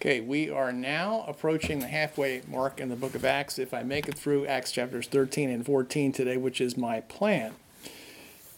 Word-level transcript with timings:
Okay, 0.00 0.22
we 0.22 0.48
are 0.48 0.72
now 0.72 1.26
approaching 1.28 1.80
the 1.80 1.86
halfway 1.86 2.40
mark 2.48 2.80
in 2.80 2.88
the 2.88 2.96
book 2.96 3.14
of 3.14 3.22
Acts. 3.22 3.58
If 3.58 3.74
I 3.74 3.82
make 3.82 4.08
it 4.08 4.14
through 4.14 4.46
Acts 4.46 4.72
chapters 4.72 5.06
13 5.06 5.50
and 5.50 5.66
14 5.66 6.10
today, 6.12 6.38
which 6.38 6.58
is 6.58 6.74
my 6.74 7.00
plan. 7.02 7.52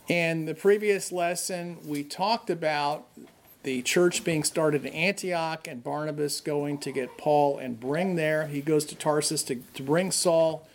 In 0.06 0.44
the 0.44 0.54
previous 0.54 1.10
lesson, 1.10 1.78
we 1.84 2.04
talked 2.04 2.48
about 2.48 3.08
the 3.64 3.82
church 3.82 4.22
being 4.22 4.44
started 4.44 4.86
in 4.86 4.94
Antioch 4.94 5.66
and 5.66 5.82
Barnabas 5.82 6.40
going 6.40 6.78
to 6.78 6.92
get 6.92 7.18
Paul 7.18 7.58
and 7.58 7.80
bring 7.80 8.14
there. 8.14 8.46
He 8.46 8.60
goes 8.60 8.84
to 8.84 8.94
Tarsus 8.94 9.42
to, 9.42 9.56
to 9.74 9.82
bring 9.82 10.12
Saul 10.12 10.68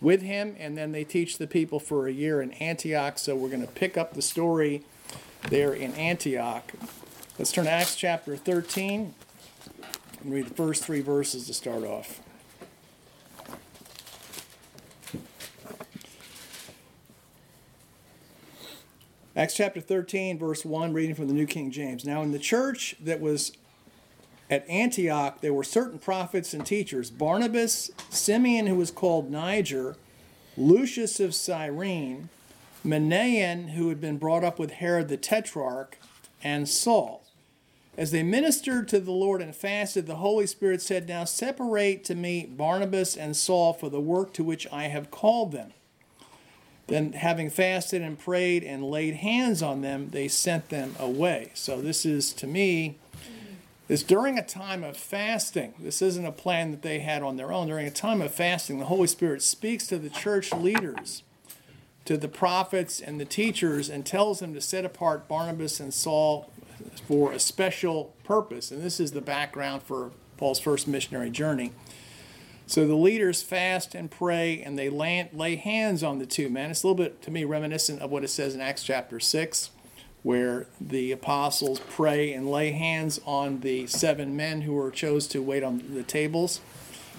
with 0.00 0.22
him, 0.22 0.56
and 0.58 0.74
then 0.74 0.92
they 0.92 1.04
teach 1.04 1.36
the 1.36 1.46
people 1.46 1.78
for 1.78 2.06
a 2.06 2.12
year 2.12 2.40
in 2.40 2.52
Antioch. 2.52 3.18
So 3.18 3.36
we're 3.36 3.50
going 3.50 3.60
to 3.60 3.70
pick 3.70 3.98
up 3.98 4.14
the 4.14 4.22
story 4.22 4.84
there 5.50 5.74
in 5.74 5.92
Antioch. 5.92 6.72
Let's 7.38 7.52
turn 7.52 7.66
to 7.66 7.70
Acts 7.70 7.94
chapter 7.94 8.38
13 8.38 9.12
and 10.24 10.32
read 10.32 10.46
the 10.46 10.54
first 10.54 10.84
three 10.84 11.02
verses 11.02 11.46
to 11.46 11.54
start 11.54 11.84
off. 11.84 12.20
Acts 19.36 19.54
chapter 19.54 19.80
13, 19.80 20.38
verse 20.38 20.64
1, 20.64 20.92
reading 20.92 21.14
from 21.14 21.26
the 21.26 21.34
New 21.34 21.46
King 21.46 21.70
James. 21.70 22.04
Now, 22.04 22.22
in 22.22 22.30
the 22.30 22.38
church 22.38 22.94
that 23.02 23.20
was 23.20 23.52
at 24.48 24.68
Antioch, 24.68 25.40
there 25.40 25.52
were 25.52 25.64
certain 25.64 25.98
prophets 25.98 26.54
and 26.54 26.64
teachers 26.64 27.10
Barnabas, 27.10 27.90
Simeon, 28.10 28.66
who 28.66 28.76
was 28.76 28.92
called 28.92 29.30
Niger, 29.30 29.96
Lucius 30.56 31.18
of 31.18 31.34
Cyrene, 31.34 32.28
Manaen, 32.86 33.70
who 33.70 33.88
had 33.88 34.00
been 34.00 34.18
brought 34.18 34.44
up 34.44 34.58
with 34.58 34.70
Herod 34.72 35.08
the 35.08 35.16
Tetrarch, 35.16 35.98
and 36.42 36.68
Saul. 36.68 37.23
As 37.96 38.10
they 38.10 38.24
ministered 38.24 38.88
to 38.88 38.98
the 38.98 39.12
Lord 39.12 39.40
and 39.40 39.54
fasted, 39.54 40.06
the 40.06 40.16
Holy 40.16 40.46
Spirit 40.46 40.82
said, 40.82 41.08
Now 41.08 41.24
separate 41.24 42.04
to 42.04 42.14
me 42.14 42.44
Barnabas 42.44 43.16
and 43.16 43.36
Saul 43.36 43.72
for 43.72 43.88
the 43.88 44.00
work 44.00 44.32
to 44.34 44.44
which 44.44 44.66
I 44.72 44.84
have 44.84 45.12
called 45.12 45.52
them. 45.52 45.72
Then, 46.86 47.12
having 47.12 47.50
fasted 47.50 48.02
and 48.02 48.18
prayed 48.18 48.62
and 48.62 48.84
laid 48.90 49.14
hands 49.14 49.62
on 49.62 49.80
them, 49.80 50.10
they 50.10 50.28
sent 50.28 50.68
them 50.68 50.96
away. 50.98 51.50
So, 51.54 51.80
this 51.80 52.04
is 52.04 52.32
to 52.34 52.46
me, 52.46 52.96
is 53.88 54.02
during 54.02 54.38
a 54.38 54.44
time 54.44 54.84
of 54.84 54.96
fasting. 54.96 55.74
This 55.78 56.02
isn't 56.02 56.26
a 56.26 56.32
plan 56.32 56.72
that 56.72 56.82
they 56.82 56.98
had 56.98 57.22
on 57.22 57.36
their 57.36 57.52
own. 57.52 57.68
During 57.68 57.86
a 57.86 57.90
time 57.90 58.20
of 58.20 58.34
fasting, 58.34 58.80
the 58.80 58.86
Holy 58.86 59.06
Spirit 59.06 59.40
speaks 59.40 59.86
to 59.86 59.98
the 59.98 60.10
church 60.10 60.52
leaders, 60.52 61.22
to 62.04 62.18
the 62.18 62.28
prophets 62.28 63.00
and 63.00 63.18
the 63.18 63.24
teachers, 63.24 63.88
and 63.88 64.04
tells 64.04 64.40
them 64.40 64.52
to 64.52 64.60
set 64.60 64.84
apart 64.84 65.28
Barnabas 65.28 65.80
and 65.80 65.94
Saul 65.94 66.50
for 67.06 67.32
a 67.32 67.38
special 67.38 68.14
purpose. 68.24 68.70
And 68.70 68.82
this 68.82 69.00
is 69.00 69.12
the 69.12 69.20
background 69.20 69.82
for 69.82 70.12
Paul's 70.36 70.60
first 70.60 70.88
missionary 70.88 71.30
journey. 71.30 71.72
So 72.66 72.86
the 72.86 72.94
leaders 72.94 73.42
fast 73.42 73.94
and 73.94 74.10
pray, 74.10 74.62
and 74.62 74.78
they 74.78 74.88
lay, 74.88 75.56
hands 75.56 76.02
on 76.02 76.18
the 76.18 76.26
two 76.26 76.48
men. 76.48 76.70
It's 76.70 76.82
a 76.82 76.86
little 76.86 77.02
bit, 77.02 77.20
to 77.22 77.30
me, 77.30 77.44
reminiscent 77.44 78.00
of 78.00 78.10
what 78.10 78.24
it 78.24 78.28
says 78.28 78.54
in 78.54 78.60
Acts 78.62 78.82
chapter 78.82 79.20
6, 79.20 79.70
where 80.22 80.66
the 80.80 81.12
apostles 81.12 81.80
pray 81.80 82.32
and 82.32 82.50
lay 82.50 82.70
hands 82.70 83.20
on 83.26 83.60
the 83.60 83.86
seven 83.86 84.34
men 84.34 84.62
who 84.62 84.72
were 84.72 84.90
chose 84.90 85.26
to 85.28 85.42
wait 85.42 85.62
on 85.62 85.82
the 85.92 86.02
tables. 86.02 86.60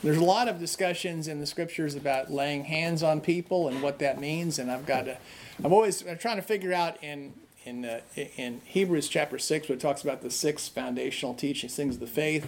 There's 0.01 0.17
a 0.17 0.23
lot 0.23 0.47
of 0.47 0.59
discussions 0.59 1.27
in 1.27 1.39
the 1.39 1.45
scriptures 1.45 1.95
about 1.95 2.31
laying 2.31 2.65
hands 2.65 3.03
on 3.03 3.21
people 3.21 3.67
and 3.67 3.83
what 3.83 3.99
that 3.99 4.19
means, 4.19 4.57
and 4.57 4.71
I've 4.71 4.87
got 4.87 5.05
to, 5.05 5.17
I'm 5.63 5.71
always 5.71 6.05
I'm 6.07 6.17
trying 6.17 6.35
to 6.37 6.41
figure 6.41 6.73
out 6.73 7.03
in 7.03 7.33
in, 7.66 7.83
uh, 7.85 8.02
in 8.16 8.61
Hebrews 8.63 9.09
chapter 9.09 9.38
6, 9.38 9.67
where 9.67 9.75
it 9.75 9.81
talks 9.81 10.03
about 10.03 10.21
the 10.21 10.30
six 10.30 10.67
foundational 10.67 11.33
teachings, 11.33 11.75
things 11.75 11.95
of 11.95 12.02
the 12.02 12.07
faith. 12.07 12.47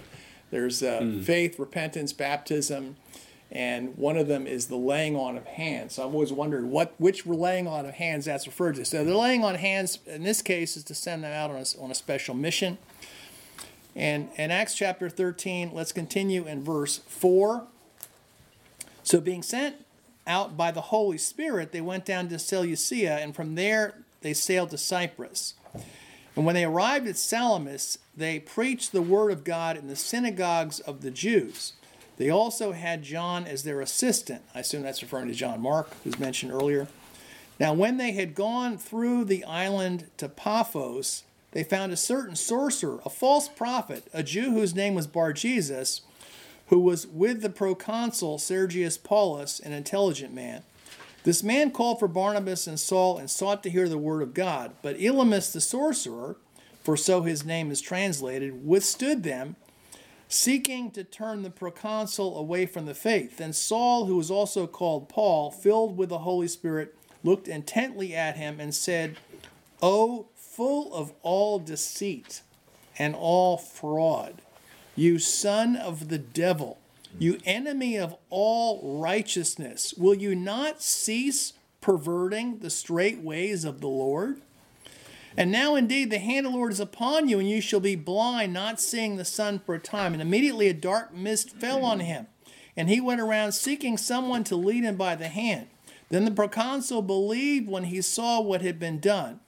There's 0.52 0.82
uh, 0.82 1.02
mm. 1.02 1.24
faith, 1.24 1.60
repentance, 1.60 2.14
baptism, 2.14 2.96
and 3.52 3.98
one 3.98 4.18
of 4.18 4.28
them 4.28 4.46
is 4.46 4.68
the 4.68 4.76
laying 4.76 5.16
on 5.16 5.38
of 5.38 5.46
hands. 5.46 5.96
So 5.96 6.06
I've 6.06 6.14
always 6.14 6.34
wondered 6.34 6.66
what 6.66 6.94
which 6.98 7.26
laying 7.26 7.68
on 7.68 7.86
of 7.86 7.96
hands 7.96 8.26
that's 8.26 8.46
referred 8.46 8.76
to. 8.76 8.86
So 8.86 9.04
the 9.04 9.18
laying 9.18 9.44
on 9.44 9.56
hands 9.56 10.00
in 10.06 10.24
this 10.24 10.42
case 10.42 10.78
is 10.78 10.84
to 10.86 10.96
send 10.96 11.24
them 11.24 11.34
out 11.34 11.50
on 11.50 11.58
a, 11.58 11.84
on 11.84 11.92
a 11.92 11.96
special 11.96 12.36
mission. 12.36 12.78
And 13.96 14.30
in 14.36 14.52
Acts 14.52 14.76
chapter 14.76 15.10
13, 15.10 15.72
let's 15.74 15.92
continue 15.92 16.46
in 16.46 16.64
verse 16.64 16.98
4. 17.08 17.66
So 19.04 19.20
being 19.22 19.42
sent 19.42 19.86
out 20.28 20.58
by 20.58 20.72
the 20.72 20.82
Holy 20.82 21.18
Spirit, 21.18 21.72
they 21.72 21.82
went 21.82 22.06
down 22.06 22.28
to 22.28 22.38
Seleucia, 22.38 23.14
and 23.14 23.34
from 23.34 23.56
there 23.56 23.96
they 24.28 24.34
sailed 24.34 24.72
to 24.72 24.78
Cyprus. 24.78 25.54
And 26.36 26.46
when 26.46 26.54
they 26.54 26.66
arrived 26.66 27.08
at 27.08 27.18
Salamis, 27.18 27.98
they 28.16 28.42
preached 28.42 28.92
the 28.92 29.02
word 29.02 29.32
of 29.32 29.46
God 29.46 29.78
in 29.78 29.88
the 29.88 29.96
synagogues 29.96 30.82
of 30.82 31.02
the 31.02 31.12
Jews. 31.12 31.74
They 32.18 32.30
also 32.30 32.74
had 32.74 33.04
John 33.04 33.46
as 33.46 33.64
their 33.64 33.80
assistant. 33.80 34.42
I 34.54 34.60
assume 34.60 34.84
that's 34.84 35.02
referring 35.02 35.30
to 35.30 35.34
John 35.34 35.62
Mark, 35.62 35.90
who's 36.04 36.20
mentioned 36.20 36.52
earlier. 36.52 36.90
Now, 37.58 37.74
when 37.74 37.96
they 37.96 38.12
had 38.12 38.36
gone 38.36 38.78
through 38.78 39.24
the 39.24 39.46
island 39.46 40.08
to 40.18 40.28
Paphos, 40.28 41.24
they 41.52 41.64
found 41.64 41.94
a 41.94 41.98
certain 41.98 42.36
sorcerer, 42.36 43.00
a 43.06 43.10
false 43.10 43.48
prophet, 43.48 44.10
a 44.14 44.24
Jew 44.24 44.52
whose 44.52 44.76
name 44.76 44.94
was 44.94 45.08
Bar 45.08 45.32
Jesus, 45.32 46.02
who 46.68 46.80
was 46.80 47.08
with 47.08 47.42
the 47.42 47.50
proconsul 47.50 48.40
Sergius 48.40 48.98
Paulus, 48.98 49.62
an 49.62 49.72
intelligent 49.72 50.34
man. 50.34 50.64
This 51.28 51.44
man 51.44 51.72
called 51.72 52.00
for 52.00 52.08
Barnabas 52.08 52.68
and 52.68 52.80
Saul 52.80 53.18
and 53.18 53.30
sought 53.30 53.62
to 53.64 53.70
hear 53.70 53.90
the 53.90 53.98
word 53.98 54.22
of 54.22 54.34
God. 54.34 54.72
But 54.82 54.98
Elymas 54.98 55.52
the 55.52 55.60
sorcerer, 55.60 56.38
for 56.82 56.96
so 56.96 57.24
his 57.24 57.44
name 57.44 57.70
is 57.70 57.82
translated, 57.82 58.66
withstood 58.66 59.24
them, 59.24 59.58
seeking 60.30 60.90
to 60.92 61.04
turn 61.04 61.42
the 61.42 61.50
proconsul 61.50 62.38
away 62.38 62.66
from 62.66 62.86
the 62.86 62.94
faith. 62.94 63.36
Then 63.36 63.52
Saul, 63.52 64.06
who 64.06 64.16
was 64.16 64.32
also 64.32 64.68
called 64.68 65.10
Paul, 65.10 65.52
filled 65.52 65.98
with 65.98 66.08
the 66.08 66.20
Holy 66.20 66.48
Spirit, 66.48 66.96
looked 67.26 67.50
intently 67.50 68.16
at 68.16 68.38
him 68.38 68.62
and 68.62 68.74
said, 68.74 69.18
O 69.82 70.28
full 70.34 70.94
of 70.94 71.12
all 71.24 71.60
deceit 71.60 72.42
and 72.98 73.14
all 73.14 73.58
fraud, 73.58 74.42
you 74.96 75.20
son 75.20 75.76
of 75.76 76.08
the 76.08 76.20
devil 76.20 76.78
you 77.20 77.40
enemy 77.46 77.98
of 77.98 78.16
all 78.30 79.00
righteousness, 79.00 79.94
will 79.98 80.14
you 80.14 80.36
not 80.36 80.82
cease 80.82 81.54
perverting 81.82 82.60
the 82.60 82.70
straight 82.70 83.20
ways 83.20 83.66
of 83.66 83.82
the 83.82 83.88
Lord? 83.88 84.42
And 85.36 85.52
now 85.52 85.76
indeed 85.76 86.10
the 86.10 86.18
hand 86.18 86.46
of 86.46 86.52
the 86.52 86.58
Lord 86.58 86.72
is 86.72 86.80
upon 86.80 87.28
you, 87.28 87.40
and 87.40 87.50
you 87.50 87.62
shall 87.62 87.80
be 87.80 87.96
blind, 87.96 88.54
not 88.54 88.82
seeing 88.82 89.18
the 89.18 89.26
sun 89.26 89.60
for 89.60 89.76
a 89.76 89.80
time. 89.80 90.14
And 90.14 90.22
immediately 90.22 90.68
a 90.68 90.74
dark 90.74 91.14
mist 91.14 91.52
fell 91.52 91.86
on 91.86 92.00
him, 92.00 92.28
and 92.76 92.90
he 92.90 93.00
went 93.00 93.22
around 93.22 93.52
seeking 93.52 93.98
someone 93.98 94.44
to 94.46 94.56
lead 94.56 94.84
him 94.84 94.96
by 94.96 95.16
the 95.16 95.28
hand. 95.28 95.68
Then 96.10 96.26
the 96.26 96.32
proconsul 96.32 97.04
believed 97.04 97.68
when 97.70 97.86
he 97.86 98.02
saw 98.02 98.42
what 98.42 98.62
had 98.62 98.80
been 98.80 99.00
done, 99.00 99.40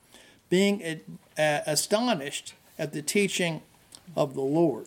being 0.48 1.00
astonished 1.36 2.54
at 2.78 2.92
the 2.92 3.02
teaching 3.02 3.62
of 4.14 4.34
the 4.34 4.42
Lord. 4.42 4.86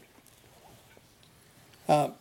Uh, 1.88 2.12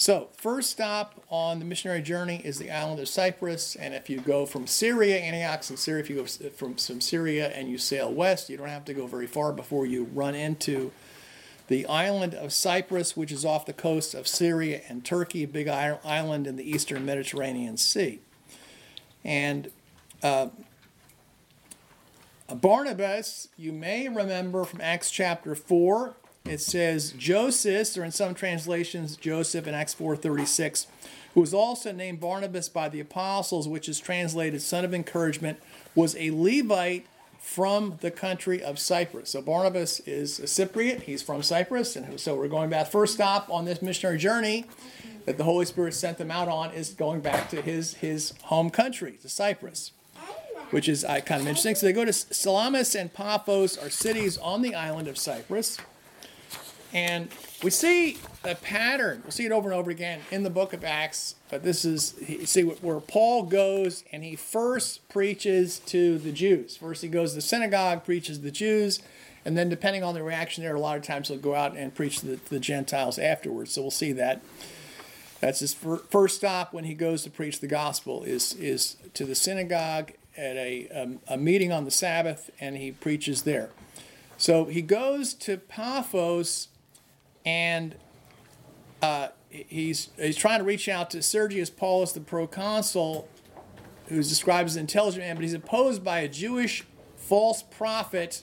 so, 0.00 0.28
first 0.32 0.70
stop 0.70 1.20
on 1.28 1.58
the 1.58 1.64
missionary 1.64 2.02
journey 2.02 2.40
is 2.44 2.60
the 2.60 2.70
island 2.70 3.00
of 3.00 3.08
Cyprus. 3.08 3.74
And 3.74 3.94
if 3.94 4.08
you 4.08 4.20
go 4.20 4.46
from 4.46 4.68
Syria, 4.68 5.18
Antioch 5.18 5.68
in 5.68 5.76
Syria, 5.76 6.04
if 6.04 6.08
you 6.08 6.16
go 6.16 6.24
from, 6.24 6.76
from 6.76 7.00
Syria 7.00 7.48
and 7.48 7.68
you 7.68 7.78
sail 7.78 8.12
west, 8.12 8.48
you 8.48 8.56
don't 8.56 8.68
have 8.68 8.84
to 8.84 8.94
go 8.94 9.08
very 9.08 9.26
far 9.26 9.52
before 9.52 9.86
you 9.86 10.04
run 10.04 10.36
into 10.36 10.92
the 11.66 11.84
island 11.86 12.32
of 12.32 12.52
Cyprus, 12.52 13.16
which 13.16 13.32
is 13.32 13.44
off 13.44 13.66
the 13.66 13.72
coast 13.72 14.14
of 14.14 14.28
Syria 14.28 14.82
and 14.88 15.04
Turkey, 15.04 15.42
a 15.42 15.48
big 15.48 15.66
island 15.66 16.46
in 16.46 16.54
the 16.54 16.70
eastern 16.70 17.04
Mediterranean 17.04 17.76
Sea. 17.76 18.20
And 19.24 19.68
uh, 20.22 20.50
Barnabas, 22.54 23.48
you 23.56 23.72
may 23.72 24.08
remember 24.08 24.62
from 24.62 24.80
Acts 24.80 25.10
chapter 25.10 25.56
4, 25.56 26.14
it 26.44 26.60
says 26.60 27.12
Joseph, 27.12 27.96
or 27.96 28.04
in 28.04 28.12
some 28.12 28.34
translations, 28.34 29.16
Joses 29.16 29.66
in 29.66 29.74
Acts 29.74 29.94
4.36, 29.94 30.86
who 31.34 31.40
was 31.40 31.52
also 31.52 31.92
named 31.92 32.20
Barnabas 32.20 32.68
by 32.68 32.88
the 32.88 33.00
apostles, 33.00 33.68
which 33.68 33.88
is 33.88 34.00
translated 34.00 34.62
son 34.62 34.84
of 34.84 34.94
encouragement, 34.94 35.58
was 35.94 36.16
a 36.16 36.30
Levite 36.30 37.06
from 37.38 37.98
the 38.00 38.10
country 38.10 38.62
of 38.62 38.78
Cyprus. 38.78 39.30
So 39.30 39.42
Barnabas 39.42 40.00
is 40.00 40.38
a 40.38 40.44
Cypriot, 40.44 41.02
he's 41.02 41.22
from 41.22 41.42
Cyprus, 41.42 41.96
and 41.96 42.18
so 42.18 42.34
we're 42.34 42.48
going 42.48 42.70
back. 42.70 42.88
First 42.88 43.14
stop 43.14 43.48
on 43.50 43.64
this 43.64 43.80
missionary 43.80 44.18
journey 44.18 44.64
that 45.26 45.38
the 45.38 45.44
Holy 45.44 45.64
Spirit 45.64 45.94
sent 45.94 46.18
them 46.18 46.30
out 46.30 46.48
on 46.48 46.72
is 46.72 46.90
going 46.90 47.20
back 47.20 47.50
to 47.50 47.62
his, 47.62 47.94
his 47.94 48.34
home 48.44 48.70
country, 48.70 49.18
to 49.22 49.28
Cyprus 49.28 49.92
which 50.70 50.88
is 50.88 51.04
kind 51.04 51.40
of 51.40 51.46
interesting. 51.46 51.74
So 51.74 51.86
they 51.86 51.92
go 51.92 52.04
to 52.04 52.12
Salamis 52.12 52.94
and 52.94 53.12
Paphos, 53.12 53.76
are 53.78 53.90
cities 53.90 54.38
on 54.38 54.62
the 54.62 54.74
island 54.74 55.08
of 55.08 55.16
Cyprus. 55.16 55.78
And 56.92 57.28
we 57.62 57.70
see 57.70 58.16
a 58.44 58.54
pattern. 58.54 59.22
We 59.24 59.30
see 59.30 59.44
it 59.44 59.52
over 59.52 59.68
and 59.70 59.78
over 59.78 59.90
again 59.90 60.20
in 60.30 60.42
the 60.42 60.50
book 60.50 60.72
of 60.72 60.84
Acts. 60.84 61.34
But 61.50 61.62
this 61.62 61.84
is, 61.84 62.14
you 62.26 62.46
see, 62.46 62.62
where 62.62 63.00
Paul 63.00 63.42
goes 63.42 64.04
and 64.10 64.24
he 64.24 64.36
first 64.36 65.06
preaches 65.08 65.80
to 65.80 66.18
the 66.18 66.32
Jews. 66.32 66.76
First, 66.78 67.02
he 67.02 67.08
goes 67.08 67.30
to 67.30 67.36
the 67.36 67.42
synagogue, 67.42 68.04
preaches 68.04 68.38
to 68.38 68.44
the 68.44 68.50
Jews, 68.50 69.00
And 69.44 69.56
then, 69.56 69.68
depending 69.68 70.04
on 70.04 70.12
the 70.14 70.22
reaction 70.22 70.62
there, 70.62 70.74
a 70.74 70.80
lot 70.80 70.98
of 70.98 71.02
times 71.02 71.28
he'll 71.28 71.38
go 71.38 71.54
out 71.54 71.76
and 71.76 71.94
preach 71.94 72.20
to 72.20 72.26
the, 72.26 72.36
to 72.36 72.50
the 72.50 72.60
Gentiles 72.60 73.18
afterwards. 73.18 73.72
So 73.72 73.82
we'll 73.82 73.90
see 73.90 74.12
that. 74.12 74.42
That's 75.40 75.60
his 75.60 75.72
fir- 75.72 76.02
first 76.10 76.36
stop 76.36 76.74
when 76.74 76.84
he 76.84 76.94
goes 76.94 77.22
to 77.22 77.30
preach 77.30 77.60
the 77.60 77.68
gospel 77.68 78.24
is 78.24 78.54
is 78.54 78.96
to 79.14 79.24
the 79.24 79.34
synagogue 79.34 80.12
at 80.36 80.56
a 80.56 80.88
um, 80.90 81.20
a 81.28 81.36
meeting 81.36 81.72
on 81.72 81.84
the 81.84 81.90
Sabbath, 81.90 82.50
and 82.60 82.76
he 82.76 82.90
preaches 82.90 83.42
there. 83.42 83.70
So 84.36 84.66
he 84.66 84.82
goes 84.82 85.32
to 85.34 85.56
Paphos, 85.56 86.68
and 87.48 87.94
uh, 89.00 89.28
he's 89.48 90.10
he's 90.18 90.36
trying 90.36 90.58
to 90.58 90.64
reach 90.64 90.86
out 90.86 91.10
to 91.10 91.22
Sergius 91.22 91.70
Paulus, 91.70 92.12
the 92.12 92.20
proconsul, 92.20 93.26
who's 94.08 94.28
described 94.28 94.66
as 94.66 94.76
an 94.76 94.80
intelligent 94.80 95.24
man, 95.24 95.34
but 95.34 95.42
he's 95.42 95.54
opposed 95.54 96.04
by 96.04 96.20
a 96.20 96.28
Jewish 96.28 96.84
false 97.16 97.62
prophet 97.62 98.42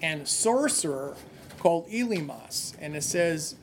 and 0.00 0.28
sorcerer 0.28 1.16
called 1.58 1.88
Elymas. 1.88 2.74
And 2.80 2.94
it 2.94 3.02
says, 3.02 3.56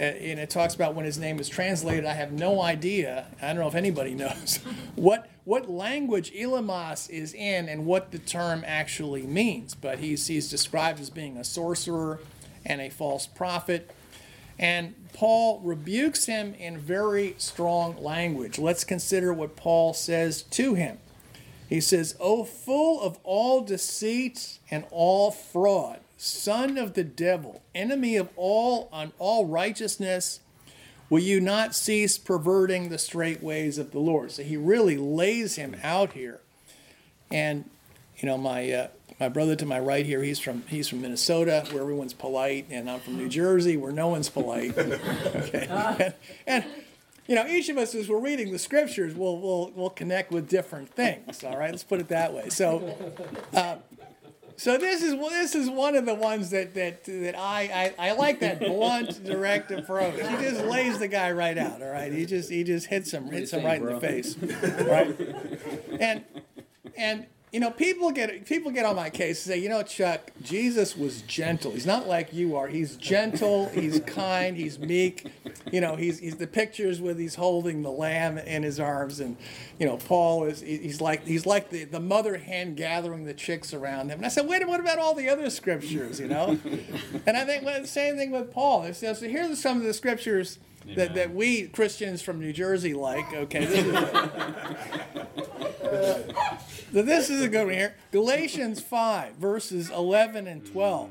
uh, 0.00 0.02
and 0.02 0.40
it 0.40 0.50
talks 0.50 0.74
about 0.74 0.96
when 0.96 1.04
his 1.04 1.18
name 1.18 1.38
is 1.38 1.48
translated. 1.48 2.04
I 2.04 2.14
have 2.14 2.32
no 2.32 2.60
idea. 2.60 3.28
I 3.40 3.48
don't 3.48 3.58
know 3.58 3.68
if 3.68 3.76
anybody 3.76 4.14
knows 4.16 4.58
what 4.96 5.30
what 5.44 5.70
language 5.70 6.32
Elymas 6.32 7.08
is 7.08 7.34
in 7.34 7.68
and 7.68 7.86
what 7.86 8.10
the 8.10 8.18
term 8.18 8.64
actually 8.66 9.28
means. 9.28 9.76
But 9.76 10.00
he's 10.00 10.26
he's 10.26 10.50
described 10.50 10.98
as 10.98 11.10
being 11.10 11.36
a 11.36 11.44
sorcerer 11.44 12.18
and 12.66 12.80
a 12.80 12.90
false 12.90 13.26
prophet. 13.28 13.94
And 14.58 14.94
Paul 15.12 15.60
rebukes 15.60 16.26
him 16.26 16.54
in 16.54 16.78
very 16.78 17.34
strong 17.38 17.96
language. 18.02 18.58
Let's 18.58 18.84
consider 18.84 19.32
what 19.32 19.56
Paul 19.56 19.94
says 19.94 20.42
to 20.42 20.74
him. 20.74 20.98
He 21.68 21.80
says, 21.80 22.16
O 22.20 22.44
full 22.44 23.00
of 23.00 23.18
all 23.24 23.62
deceit 23.62 24.58
and 24.70 24.84
all 24.90 25.30
fraud, 25.30 26.00
son 26.16 26.78
of 26.78 26.94
the 26.94 27.04
devil, 27.04 27.62
enemy 27.74 28.16
of 28.16 28.28
all 28.36 28.88
on 28.92 29.12
all 29.18 29.46
righteousness, 29.46 30.40
will 31.10 31.22
you 31.22 31.40
not 31.40 31.74
cease 31.74 32.18
perverting 32.18 32.88
the 32.88 32.98
straight 32.98 33.42
ways 33.42 33.78
of 33.78 33.92
the 33.92 33.98
Lord? 33.98 34.30
So 34.32 34.42
he 34.42 34.56
really 34.56 34.96
lays 34.96 35.56
him 35.56 35.76
out 35.82 36.12
here. 36.12 36.40
And 37.30 37.68
you 38.18 38.26
know, 38.26 38.38
my 38.38 38.70
uh, 38.70 38.88
my 39.24 39.30
brother 39.30 39.56
to 39.56 39.64
my 39.64 39.80
right 39.80 40.04
here, 40.04 40.22
he's 40.22 40.38
from 40.38 40.64
he's 40.68 40.86
from 40.86 41.00
Minnesota, 41.00 41.64
where 41.70 41.80
everyone's 41.80 42.12
polite, 42.12 42.66
and 42.68 42.90
I'm 42.90 43.00
from 43.00 43.16
New 43.16 43.30
Jersey, 43.30 43.78
where 43.78 43.90
no 43.90 44.08
one's 44.08 44.28
polite. 44.28 44.76
okay, 44.78 45.66
and, 45.70 46.14
and 46.46 46.64
you 47.26 47.34
know, 47.34 47.46
each 47.46 47.70
of 47.70 47.78
us, 47.78 47.94
as 47.94 48.06
we're 48.06 48.18
reading 48.18 48.52
the 48.52 48.58
scriptures, 48.58 49.14
will 49.14 49.40
will 49.40 49.70
will 49.70 49.88
connect 49.88 50.30
with 50.30 50.46
different 50.46 50.90
things. 50.90 51.42
All 51.42 51.56
right, 51.56 51.70
let's 51.70 51.84
put 51.84 52.00
it 52.00 52.08
that 52.08 52.34
way. 52.34 52.50
So, 52.50 52.98
uh, 53.54 53.76
so 54.56 54.76
this 54.76 55.02
is 55.02 55.14
this 55.14 55.54
is 55.54 55.70
one 55.70 55.96
of 55.96 56.04
the 56.04 56.14
ones 56.14 56.50
that 56.50 56.74
that 56.74 57.04
that 57.04 57.34
I 57.34 57.94
I, 57.98 58.10
I 58.10 58.12
like 58.12 58.40
that 58.40 58.60
blunt, 58.60 59.24
direct 59.24 59.70
approach. 59.70 60.16
He 60.16 60.36
just 60.44 60.62
lays 60.66 60.98
the 60.98 61.08
guy 61.08 61.32
right 61.32 61.56
out. 61.56 61.80
All 61.80 61.88
right, 61.88 62.12
he 62.12 62.26
just 62.26 62.50
he 62.50 62.62
just 62.62 62.88
hits 62.88 63.10
him 63.10 63.30
hits 63.30 63.52
him 63.52 63.64
right 63.64 63.80
bro? 63.80 63.88
in 63.88 63.94
the 63.94 64.00
face. 64.06 64.36
Right, 64.86 65.98
and 65.98 66.24
and 66.94 67.26
you 67.54 67.60
know, 67.60 67.70
people 67.70 68.10
get 68.10 68.46
people 68.46 68.72
get 68.72 68.84
on 68.84 68.96
my 68.96 69.10
case 69.10 69.46
and 69.46 69.54
say, 69.54 69.60
you 69.60 69.68
know, 69.68 69.84
Chuck, 69.84 70.32
Jesus 70.42 70.96
was 70.96 71.22
gentle. 71.22 71.70
He's 71.70 71.86
not 71.86 72.08
like 72.08 72.32
you 72.32 72.56
are. 72.56 72.66
He's 72.66 72.96
gentle. 72.96 73.68
He's 73.68 74.00
kind. 74.00 74.56
He's 74.56 74.80
meek. 74.80 75.24
You 75.70 75.80
know, 75.80 75.94
he's 75.94 76.18
he's 76.18 76.34
the 76.34 76.48
pictures 76.48 77.00
with 77.00 77.16
he's 77.16 77.36
holding 77.36 77.82
the 77.82 77.92
lamb 77.92 78.38
in 78.38 78.64
his 78.64 78.80
arms, 78.80 79.20
and 79.20 79.36
you 79.78 79.86
know, 79.86 79.98
Paul 79.98 80.46
is 80.46 80.62
he's 80.62 81.00
like 81.00 81.28
he's 81.28 81.46
like 81.46 81.70
the, 81.70 81.84
the 81.84 82.00
mother 82.00 82.38
hen 82.38 82.74
gathering 82.74 83.24
the 83.24 83.34
chicks 83.34 83.72
around 83.72 84.10
him. 84.10 84.18
And 84.18 84.26
I 84.26 84.30
said, 84.30 84.48
wait, 84.48 84.66
what 84.66 84.80
about 84.80 84.98
all 84.98 85.14
the 85.14 85.28
other 85.28 85.48
scriptures? 85.48 86.18
You 86.18 86.26
know, 86.26 86.58
and 87.24 87.36
I 87.36 87.44
think 87.44 87.64
well, 87.64 87.80
the 87.80 87.86
same 87.86 88.16
thing 88.16 88.32
with 88.32 88.50
Paul. 88.50 88.92
So, 88.94 89.14
so 89.14 89.28
here 89.28 89.48
are 89.48 89.54
some 89.54 89.76
of 89.76 89.84
the 89.84 89.94
scriptures. 89.94 90.58
That, 90.96 91.14
that 91.14 91.34
we 91.34 91.68
Christians 91.68 92.20
from 92.20 92.40
New 92.40 92.52
Jersey 92.52 92.92
like. 92.92 93.32
Okay, 93.32 93.64
this 97.02 97.24
is, 97.24 97.28
this 97.28 97.38
is 97.38 97.42
a 97.42 97.48
good 97.48 97.64
one 97.64 97.74
here. 97.74 97.94
Galatians 98.12 98.80
5, 98.80 99.34
verses 99.34 99.90
11 99.90 100.46
and 100.46 100.64
12. 100.64 101.10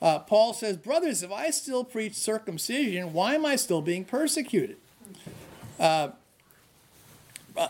Uh, 0.00 0.18
Paul 0.20 0.52
says, 0.52 0.76
Brothers, 0.76 1.22
if 1.22 1.30
I 1.32 1.50
still 1.50 1.84
preach 1.84 2.14
circumcision, 2.14 3.12
why 3.12 3.34
am 3.34 3.46
I 3.46 3.56
still 3.56 3.82
being 3.82 4.04
persecuted? 4.04 4.76
Uh, 5.78 6.10
uh, 7.56 7.68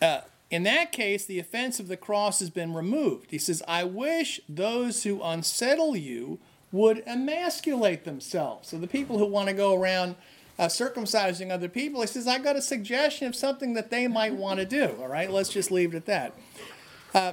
uh, 0.00 0.20
in 0.50 0.64
that 0.64 0.92
case, 0.92 1.24
the 1.24 1.38
offense 1.38 1.80
of 1.80 1.88
the 1.88 1.96
cross 1.96 2.40
has 2.40 2.50
been 2.50 2.74
removed. 2.74 3.30
He 3.30 3.38
says, 3.38 3.62
I 3.66 3.84
wish 3.84 4.40
those 4.48 5.04
who 5.04 5.22
unsettle 5.22 5.96
you 5.96 6.38
would 6.70 7.02
emasculate 7.06 8.04
themselves. 8.04 8.68
So 8.68 8.78
the 8.78 8.86
people 8.86 9.18
who 9.18 9.26
want 9.26 9.48
to 9.48 9.54
go 9.54 9.74
around 9.74 10.16
uh, 10.58 10.66
circumcising 10.66 11.50
other 11.50 11.68
people. 11.68 12.00
He 12.00 12.06
says, 12.06 12.26
I 12.26 12.38
got 12.38 12.56
a 12.56 12.62
suggestion 12.62 13.26
of 13.26 13.34
something 13.34 13.74
that 13.74 13.90
they 13.90 14.06
might 14.08 14.34
want 14.34 14.60
to 14.60 14.66
do. 14.66 14.96
All 15.00 15.08
right, 15.08 15.30
let's 15.30 15.48
just 15.48 15.70
leave 15.70 15.94
it 15.94 15.96
at 15.96 16.06
that. 16.06 16.34
Uh, 17.14 17.32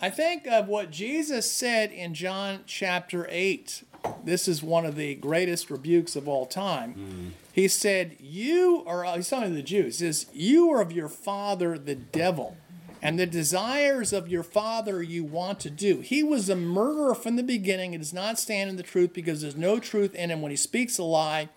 I 0.00 0.10
think 0.10 0.46
of 0.46 0.66
what 0.66 0.90
Jesus 0.90 1.50
said 1.50 1.92
in 1.92 2.14
John 2.14 2.60
chapter 2.66 3.26
8. 3.30 3.84
This 4.24 4.48
is 4.48 4.62
one 4.62 4.84
of 4.84 4.96
the 4.96 5.14
greatest 5.14 5.70
rebukes 5.70 6.16
of 6.16 6.26
all 6.28 6.44
time. 6.44 6.94
Mm. 6.94 7.30
He 7.52 7.68
said, 7.68 8.16
You 8.18 8.82
are, 8.86 9.04
he's 9.14 9.28
talking 9.28 9.50
to 9.50 9.54
the 9.54 9.62
Jews, 9.62 10.00
he 10.00 10.06
says, 10.06 10.26
You 10.32 10.70
are 10.70 10.80
of 10.80 10.90
your 10.90 11.08
father, 11.08 11.78
the 11.78 11.94
devil, 11.94 12.56
and 13.00 13.18
the 13.18 13.26
desires 13.26 14.12
of 14.12 14.28
your 14.28 14.42
father 14.42 15.02
you 15.02 15.22
want 15.22 15.60
to 15.60 15.70
do. 15.70 16.00
He 16.00 16.22
was 16.22 16.48
a 16.48 16.56
murderer 16.56 17.14
from 17.14 17.36
the 17.36 17.42
beginning 17.42 17.94
and 17.94 18.02
does 18.02 18.12
not 18.12 18.38
stand 18.38 18.70
in 18.70 18.76
the 18.76 18.82
truth 18.82 19.12
because 19.12 19.42
there's 19.42 19.56
no 19.56 19.78
truth 19.78 20.14
in 20.14 20.30
him. 20.30 20.40
When 20.42 20.50
he 20.50 20.56
speaks 20.56 20.98
a 20.98 21.04
lie, 21.04 21.48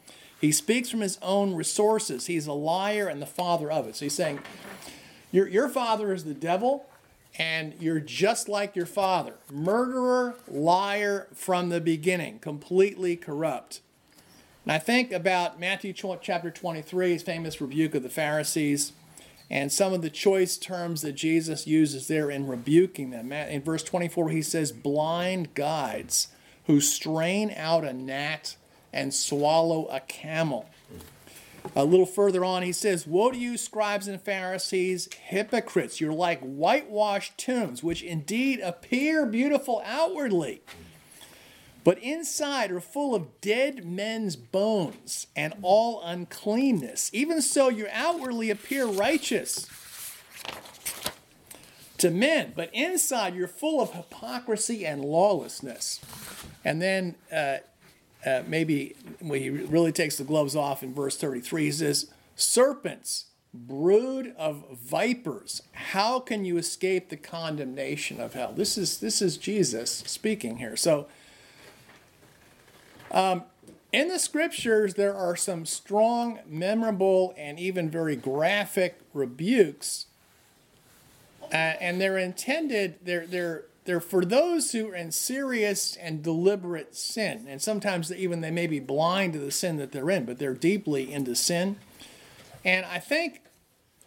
he 0.46 0.52
speaks 0.52 0.92
from 0.92 1.02
his 1.02 1.18
own 1.24 1.56
resources. 1.56 2.28
He's 2.28 2.46
a 2.46 2.54
liar 2.54 3.08
and 3.08 3.20
the 3.20 3.26
father 3.26 3.72
of 3.72 3.88
it. 3.88 3.96
So 3.96 4.06
he's 4.06 4.14
saying, 4.14 4.40
Your, 5.32 5.48
your 5.48 5.68
father 5.68 6.14
is 6.14 6.24
the 6.24 6.36
devil, 6.36 6.86
and 7.40 7.74
you're 7.80 8.00
just 8.00 8.48
like 8.48 8.76
your 8.76 8.86
father 8.86 9.34
murderer, 9.52 10.36
liar 10.48 11.28
from 11.34 11.70
the 11.70 11.82
beginning, 11.82 12.38
completely 12.38 13.16
corrupt. 13.16 13.82
And 14.64 14.72
I 14.72 14.78
think 14.78 15.12
about 15.12 15.60
Matthew 15.60 15.94
chapter 15.94 16.52
23, 16.52 17.14
his 17.14 17.24
famous 17.24 17.60
rebuke 17.60 17.96
of 17.96 18.04
the 18.04 18.10
Pharisees, 18.10 18.94
and 19.50 19.72
some 19.72 19.94
of 19.94 20.04
the 20.04 20.12
choice 20.12 20.58
terms 20.58 21.02
that 21.02 21.14
Jesus 21.14 21.66
uses 21.66 22.08
there 22.08 22.30
in 22.30 22.46
rebuking 22.46 23.10
them. 23.10 23.32
In 23.32 23.64
verse 23.64 23.84
24, 23.84 24.30
he 24.30 24.44
says, 24.44 24.72
Blind 24.72 25.56
guides 25.56 26.28
who 26.66 26.80
strain 26.80 27.52
out 27.58 27.84
a 27.84 27.94
gnat 27.94 28.58
and 28.96 29.14
swallow 29.14 29.86
a 29.88 30.00
camel. 30.00 30.68
A 31.76 31.84
little 31.84 32.06
further 32.06 32.46
on, 32.46 32.64
he 32.64 32.72
says, 32.72 33.06
Woe 33.06 33.32
to 33.32 33.38
you, 33.38 33.58
scribes 33.58 34.08
and 34.08 34.22
Pharisees, 34.22 35.10
hypocrites! 35.28 36.00
You're 36.00 36.14
like 36.14 36.40
whitewashed 36.40 37.38
tombs, 37.38 37.84
which 37.84 38.02
indeed 38.02 38.60
appear 38.62 39.26
beautiful 39.26 39.82
outwardly, 39.86 40.62
but 41.84 42.00
inside 42.00 42.72
are 42.72 42.80
full 42.80 43.14
of 43.14 43.42
dead 43.42 43.86
men's 43.86 44.36
bones 44.36 45.28
and 45.36 45.54
all 45.62 46.02
uncleanness. 46.04 47.10
Even 47.14 47.42
so, 47.42 47.68
you 47.70 47.88
outwardly 47.92 48.50
appear 48.50 48.86
righteous 48.86 49.68
to 51.98 52.12
men, 52.12 52.54
but 52.56 52.70
inside 52.74 53.36
you're 53.36 53.48
full 53.48 53.82
of 53.82 53.92
hypocrisy 53.94 54.86
and 54.86 55.04
lawlessness. 55.04 56.00
And 56.64 56.82
then 56.82 57.16
uh, 57.32 57.58
uh, 58.26 58.44
maybe 58.48 58.96
when 59.20 59.42
he 59.42 59.50
really 59.50 59.92
takes 59.92 60.18
the 60.18 60.24
gloves 60.24 60.56
off 60.56 60.82
in 60.84 60.94
verse 60.94 61.18
33, 61.18 61.66
he 61.66 61.72
says, 61.72 62.12
Serpents, 62.36 63.26
brood 63.54 64.34
of 64.38 64.66
vipers, 64.72 65.62
how 65.72 66.20
can 66.20 66.44
you 66.44 66.58
escape 66.58 67.10
the 67.10 67.18
condemnation 67.18 68.20
of 68.20 68.34
hell? 68.34 68.52
This 68.52 68.78
is, 68.78 69.00
this 69.00 69.22
is 69.22 69.38
Jesus 69.38 69.92
speaking 69.92 70.58
here. 70.58 70.76
So, 70.76 71.08
um, 73.12 73.44
in 73.94 74.10
the 74.10 74.20
scriptures, 74.20 74.96
there 74.96 75.16
are 75.16 75.38
some 75.38 75.66
strong, 75.66 76.40
memorable, 76.46 77.34
and 77.38 77.58
even 77.58 77.90
very 77.90 78.18
graphic 78.18 79.00
rebukes. 79.14 80.08
Uh, 81.44 81.56
and 81.56 82.02
they're 82.02 82.18
intended, 82.18 82.96
they're, 83.04 83.26
they're 83.26 83.66
they're 83.86 84.00
for 84.00 84.26
those 84.26 84.72
who 84.72 84.90
are 84.90 84.96
in 84.96 85.12
serious 85.12 85.96
and 85.96 86.24
deliberate 86.24 86.96
sin. 86.96 87.46
And 87.48 87.62
sometimes 87.62 88.12
even 88.12 88.42
they 88.42 88.52
may 88.52 88.68
be 88.68 88.80
blind 88.80 89.34
to 89.34 89.40
the 89.40 89.52
sin 89.52 89.78
that 89.78 89.92
they're 89.92 90.10
in, 90.10 90.26
but 90.26 90.40
they're 90.40 90.56
deeply 90.56 91.12
into 91.12 91.36
sin. 91.36 91.78
And 92.64 92.86
I 92.86 92.98
think 92.98 93.42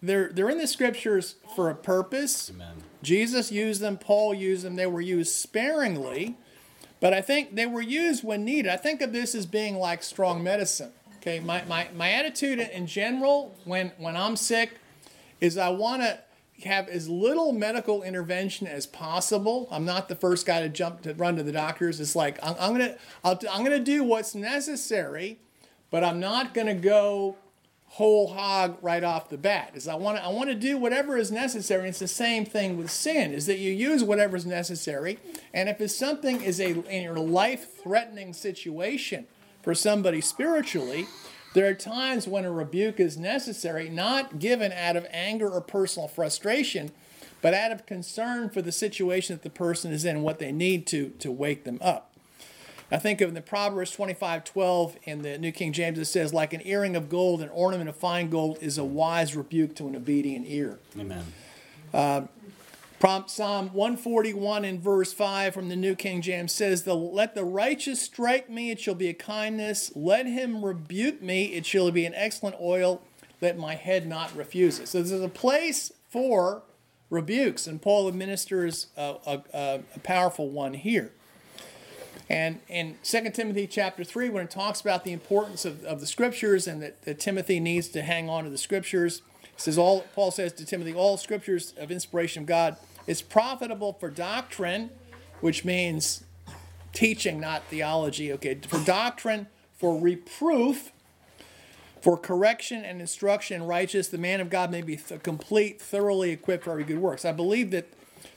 they're 0.02 0.30
they're 0.32 0.50
in 0.50 0.58
the 0.58 0.66
scriptures 0.66 1.36
for 1.54 1.70
a 1.70 1.74
purpose. 1.74 2.50
Amen. 2.50 2.82
Jesus 3.02 3.52
used 3.52 3.80
them, 3.80 3.96
Paul 3.96 4.34
used 4.34 4.64
them, 4.64 4.74
they 4.74 4.86
were 4.86 5.00
used 5.00 5.32
sparingly, 5.32 6.36
but 7.00 7.14
I 7.14 7.20
think 7.20 7.54
they 7.54 7.66
were 7.66 7.80
used 7.80 8.24
when 8.24 8.44
needed. 8.44 8.70
I 8.70 8.76
think 8.76 9.00
of 9.00 9.12
this 9.12 9.34
as 9.36 9.46
being 9.46 9.76
like 9.76 10.02
strong 10.02 10.42
medicine. 10.42 10.92
Okay, 11.18 11.38
my, 11.40 11.64
my, 11.64 11.88
my 11.94 12.10
attitude 12.10 12.58
in 12.58 12.86
general 12.86 13.56
when 13.64 13.92
when 13.98 14.16
I'm 14.16 14.34
sick 14.34 14.78
is 15.40 15.56
I 15.56 15.68
want 15.68 16.02
to 16.02 16.18
have 16.64 16.88
as 16.88 17.08
little 17.08 17.52
medical 17.52 18.02
intervention 18.02 18.66
as 18.66 18.86
possible. 18.86 19.68
I'm 19.70 19.84
not 19.84 20.08
the 20.08 20.16
first 20.16 20.46
guy 20.46 20.60
to 20.60 20.68
jump 20.68 21.02
to 21.02 21.14
run 21.14 21.36
to 21.36 21.42
the 21.42 21.52
doctors. 21.52 22.00
It's 22.00 22.16
like 22.16 22.38
I'm, 22.42 22.56
I'm 22.58 22.72
gonna 22.72 22.96
I'll, 23.22 23.38
I'm 23.50 23.62
gonna 23.62 23.78
do 23.78 24.02
what's 24.02 24.34
necessary, 24.34 25.38
but 25.90 26.02
I'm 26.02 26.18
not 26.18 26.54
gonna 26.54 26.74
go 26.74 27.36
whole 27.90 28.28
hog 28.28 28.76
right 28.82 29.02
off 29.02 29.28
the 29.28 29.38
bat. 29.38 29.72
Is 29.74 29.88
I 29.88 29.94
want 29.94 30.18
to 30.18 30.24
I 30.24 30.28
want 30.28 30.48
to 30.50 30.54
do 30.54 30.78
whatever 30.78 31.16
is 31.16 31.30
necessary. 31.30 31.80
And 31.80 31.88
it's 31.88 31.98
the 31.98 32.08
same 32.08 32.44
thing 32.44 32.76
with 32.76 32.90
sin. 32.90 33.32
Is 33.32 33.46
that 33.46 33.58
you 33.58 33.72
use 33.72 34.02
whatever 34.02 34.36
is 34.36 34.46
necessary, 34.46 35.18
and 35.54 35.68
if 35.68 35.80
it's 35.80 35.96
something 35.96 36.40
is 36.40 36.60
a 36.60 36.70
in 36.92 37.02
your 37.02 37.18
life 37.18 37.80
threatening 37.82 38.32
situation 38.32 39.26
for 39.62 39.74
somebody 39.74 40.20
spiritually 40.20 41.06
there 41.58 41.68
are 41.68 41.74
times 41.74 42.28
when 42.28 42.44
a 42.44 42.52
rebuke 42.52 43.00
is 43.00 43.16
necessary, 43.16 43.88
not 43.88 44.38
given 44.38 44.70
out 44.70 44.94
of 44.94 45.04
anger 45.10 45.50
or 45.50 45.60
personal 45.60 46.06
frustration, 46.06 46.92
but 47.42 47.52
out 47.52 47.72
of 47.72 47.84
concern 47.84 48.48
for 48.48 48.62
the 48.62 48.70
situation 48.70 49.34
that 49.34 49.42
the 49.42 49.50
person 49.50 49.90
is 49.90 50.04
in 50.04 50.22
what 50.22 50.38
they 50.38 50.52
need 50.52 50.86
to 50.86 51.08
to 51.18 51.32
wake 51.32 51.64
them 51.64 51.80
up. 51.80 52.12
I 52.92 52.98
think 52.98 53.20
of 53.20 53.34
the 53.34 53.40
Proverbs 53.40 53.90
25 53.90 54.44
12 54.44 54.98
in 55.02 55.22
the 55.22 55.36
New 55.36 55.50
King 55.50 55.72
James, 55.72 55.98
it 55.98 56.04
says, 56.04 56.32
like 56.32 56.52
an 56.52 56.62
earring 56.64 56.94
of 56.94 57.08
gold, 57.08 57.42
an 57.42 57.48
ornament 57.48 57.88
of 57.88 57.96
fine 57.96 58.30
gold 58.30 58.58
is 58.60 58.78
a 58.78 58.84
wise 58.84 59.34
rebuke 59.34 59.74
to 59.74 59.88
an 59.88 59.96
obedient 59.96 60.46
ear. 60.48 60.78
Amen. 60.96 61.24
Uh, 61.92 62.22
Psalm 63.00 63.72
141 63.72 64.64
in 64.64 64.80
verse 64.80 65.12
5 65.12 65.54
from 65.54 65.68
the 65.68 65.76
New 65.76 65.94
King 65.94 66.20
James 66.20 66.52
says, 66.52 66.82
the, 66.82 66.94
Let 66.94 67.36
the 67.36 67.44
righteous 67.44 68.02
strike 68.02 68.50
me, 68.50 68.72
it 68.72 68.80
shall 68.80 68.96
be 68.96 69.08
a 69.08 69.14
kindness. 69.14 69.92
Let 69.94 70.26
him 70.26 70.64
rebuke 70.64 71.22
me, 71.22 71.46
it 71.46 71.64
shall 71.64 71.92
be 71.92 72.06
an 72.06 72.14
excellent 72.14 72.56
oil. 72.60 73.00
Let 73.40 73.56
my 73.56 73.76
head 73.76 74.08
not 74.08 74.34
refuse 74.34 74.80
it. 74.80 74.88
So 74.88 75.00
there's 75.00 75.22
a 75.22 75.28
place 75.28 75.92
for 76.08 76.64
rebukes, 77.08 77.68
and 77.68 77.80
Paul 77.80 78.08
administers 78.08 78.88
a, 78.96 79.14
a, 79.24 79.80
a 79.94 79.98
powerful 80.00 80.48
one 80.48 80.74
here. 80.74 81.12
And 82.28 82.60
in 82.68 82.96
2 83.04 83.30
Timothy 83.30 83.68
chapter 83.68 84.02
3, 84.02 84.28
when 84.28 84.44
it 84.44 84.50
talks 84.50 84.80
about 84.80 85.04
the 85.04 85.12
importance 85.12 85.64
of, 85.64 85.84
of 85.84 86.00
the 86.00 86.06
scriptures 86.06 86.66
and 86.66 86.82
that, 86.82 87.02
that 87.02 87.20
Timothy 87.20 87.60
needs 87.60 87.88
to 87.90 88.02
hang 88.02 88.28
on 88.28 88.42
to 88.42 88.50
the 88.50 88.58
scriptures, 88.58 89.22
says 89.56 89.78
all 89.78 90.02
Paul 90.14 90.30
says 90.30 90.52
to 90.54 90.64
Timothy, 90.64 90.94
all 90.94 91.16
scriptures 91.16 91.74
of 91.78 91.90
inspiration 91.90 92.42
of 92.42 92.46
God 92.46 92.76
is 93.08 93.22
profitable 93.22 93.94
for 93.94 94.10
doctrine, 94.10 94.90
which 95.40 95.64
means 95.64 96.22
teaching, 96.92 97.40
not 97.40 97.64
theology. 97.64 98.32
Okay, 98.34 98.60
for 98.68 98.78
doctrine, 98.84 99.48
for 99.76 99.98
reproof, 99.98 100.92
for 102.02 102.16
correction 102.16 102.84
and 102.84 103.00
instruction 103.00 103.62
in 103.62 103.66
righteous, 103.66 104.08
the 104.08 104.18
man 104.18 104.40
of 104.40 104.50
God 104.50 104.70
may 104.70 104.82
be 104.82 104.96
th- 104.96 105.22
complete, 105.22 105.80
thoroughly 105.80 106.30
equipped 106.30 106.64
for 106.64 106.72
every 106.72 106.84
good 106.84 106.98
works. 106.98 107.24
I 107.24 107.32
believe 107.32 107.72
that 107.72 107.88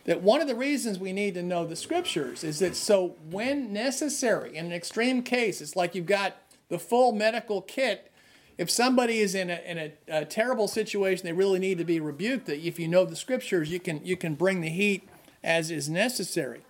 that 0.05 0.21
one 0.21 0.41
of 0.41 0.47
the 0.47 0.55
reasons 0.55 0.97
we 0.97 1.11
need 1.11 1.33
to 1.35 1.43
know 1.43 1.65
the 1.65 1.75
scriptures 1.75 2.43
is 2.43 2.59
that 2.59 2.75
so 2.75 3.15
when 3.29 3.73
necessary, 3.73 4.55
in 4.55 4.67
an 4.67 4.71
extreme 4.71 5.21
case, 5.21 5.61
it's 5.61 5.75
like 5.75 5.93
you've 5.93 6.05
got 6.05 6.37
the 6.69 6.79
full 6.79 7.11
medical 7.11 7.61
kit 7.61 8.10
if 8.57 8.69
somebody 8.69 9.19
is 9.19 9.35
in 9.35 9.49
a, 9.49 9.61
in 9.65 9.77
a, 9.77 9.91
a, 10.07 10.25
terrible 10.25 10.67
situation, 10.67 11.25
they 11.25 11.33
really 11.33 11.59
need 11.59 11.77
to 11.77 11.83
be 11.83 11.99
rebuked. 11.99 12.45
That 12.45 12.65
if 12.65 12.79
you 12.79 12.87
know 12.87 13.05
the 13.05 13.15
scriptures, 13.15 13.71
you 13.71 13.79
can 13.79 14.05
you 14.05 14.15
can 14.15 14.35
bring 14.35 14.61
the 14.61 14.69
heat 14.69 15.07
as 15.43 15.71
is 15.71 15.89
necessary. 15.89 16.61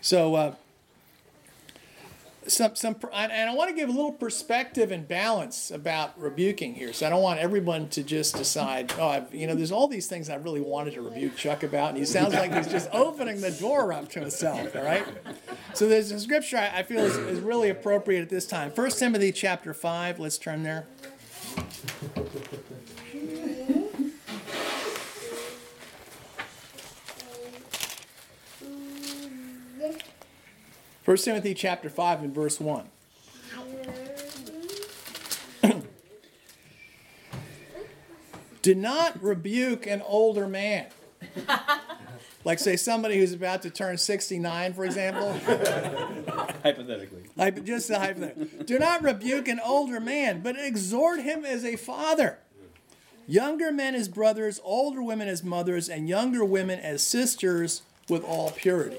So, 0.00 0.34
uh, 0.34 0.54
some 2.46 2.74
some 2.74 2.96
and 3.12 3.50
I 3.50 3.54
want 3.54 3.70
to 3.70 3.76
give 3.76 3.88
a 3.88 3.92
little 3.92 4.12
perspective 4.12 4.90
and 4.90 5.06
balance 5.06 5.70
about 5.70 6.18
rebuking 6.18 6.74
here. 6.74 6.92
So 6.92 7.06
I 7.06 7.10
don't 7.10 7.22
want 7.22 7.40
everyone 7.40 7.88
to 7.90 8.02
just 8.02 8.36
decide, 8.36 8.92
oh, 8.98 9.08
I've, 9.08 9.34
you 9.34 9.46
know, 9.46 9.54
there's 9.54 9.72
all 9.72 9.88
these 9.88 10.06
things 10.06 10.28
I 10.28 10.36
really 10.36 10.60
wanted 10.60 10.94
to 10.94 11.02
rebuke 11.02 11.36
Chuck 11.36 11.62
about, 11.62 11.90
and 11.90 11.98
he 11.98 12.04
sounds 12.04 12.34
like 12.34 12.52
he's 12.54 12.68
just 12.68 12.88
opening 12.92 13.40
the 13.40 13.52
door 13.52 13.92
up 13.92 14.08
to 14.10 14.20
himself. 14.20 14.74
All 14.74 14.82
right. 14.82 15.06
So 15.74 15.88
there's 15.88 16.10
a 16.10 16.20
scripture 16.20 16.58
I 16.58 16.82
feel 16.82 17.00
is, 17.00 17.16
is 17.16 17.40
really 17.40 17.70
appropriate 17.70 18.22
at 18.22 18.28
this 18.28 18.46
time. 18.46 18.70
First 18.70 18.98
Timothy 18.98 19.32
chapter 19.32 19.72
five. 19.72 20.18
Let's 20.18 20.38
turn 20.38 20.62
there. 20.62 20.86
First 31.02 31.24
Timothy 31.24 31.52
chapter 31.54 31.90
5 31.90 32.22
and 32.22 32.32
verse 32.32 32.60
1. 32.60 32.86
Do 38.62 38.74
not 38.76 39.20
rebuke 39.20 39.86
an 39.88 40.00
older 40.06 40.46
man. 40.46 40.86
like, 42.44 42.60
say, 42.60 42.76
somebody 42.76 43.18
who's 43.18 43.32
about 43.32 43.62
to 43.62 43.70
turn 43.70 43.98
69, 43.98 44.74
for 44.74 44.84
example. 44.84 45.32
Hypothetically. 46.62 47.24
like 47.36 47.64
Just 47.64 47.90
a 47.90 47.98
hypothetical. 47.98 48.64
Do 48.64 48.78
not 48.78 49.02
rebuke 49.02 49.48
an 49.48 49.58
older 49.58 49.98
man, 49.98 50.40
but 50.40 50.54
exhort 50.56 51.20
him 51.20 51.44
as 51.44 51.64
a 51.64 51.74
father. 51.74 52.38
Younger 53.26 53.72
men 53.72 53.96
as 53.96 54.06
brothers, 54.08 54.60
older 54.62 55.02
women 55.02 55.26
as 55.26 55.42
mothers, 55.42 55.88
and 55.88 56.08
younger 56.08 56.44
women 56.44 56.78
as 56.78 57.02
sisters 57.02 57.82
with 58.08 58.22
all 58.22 58.52
purity. 58.52 58.98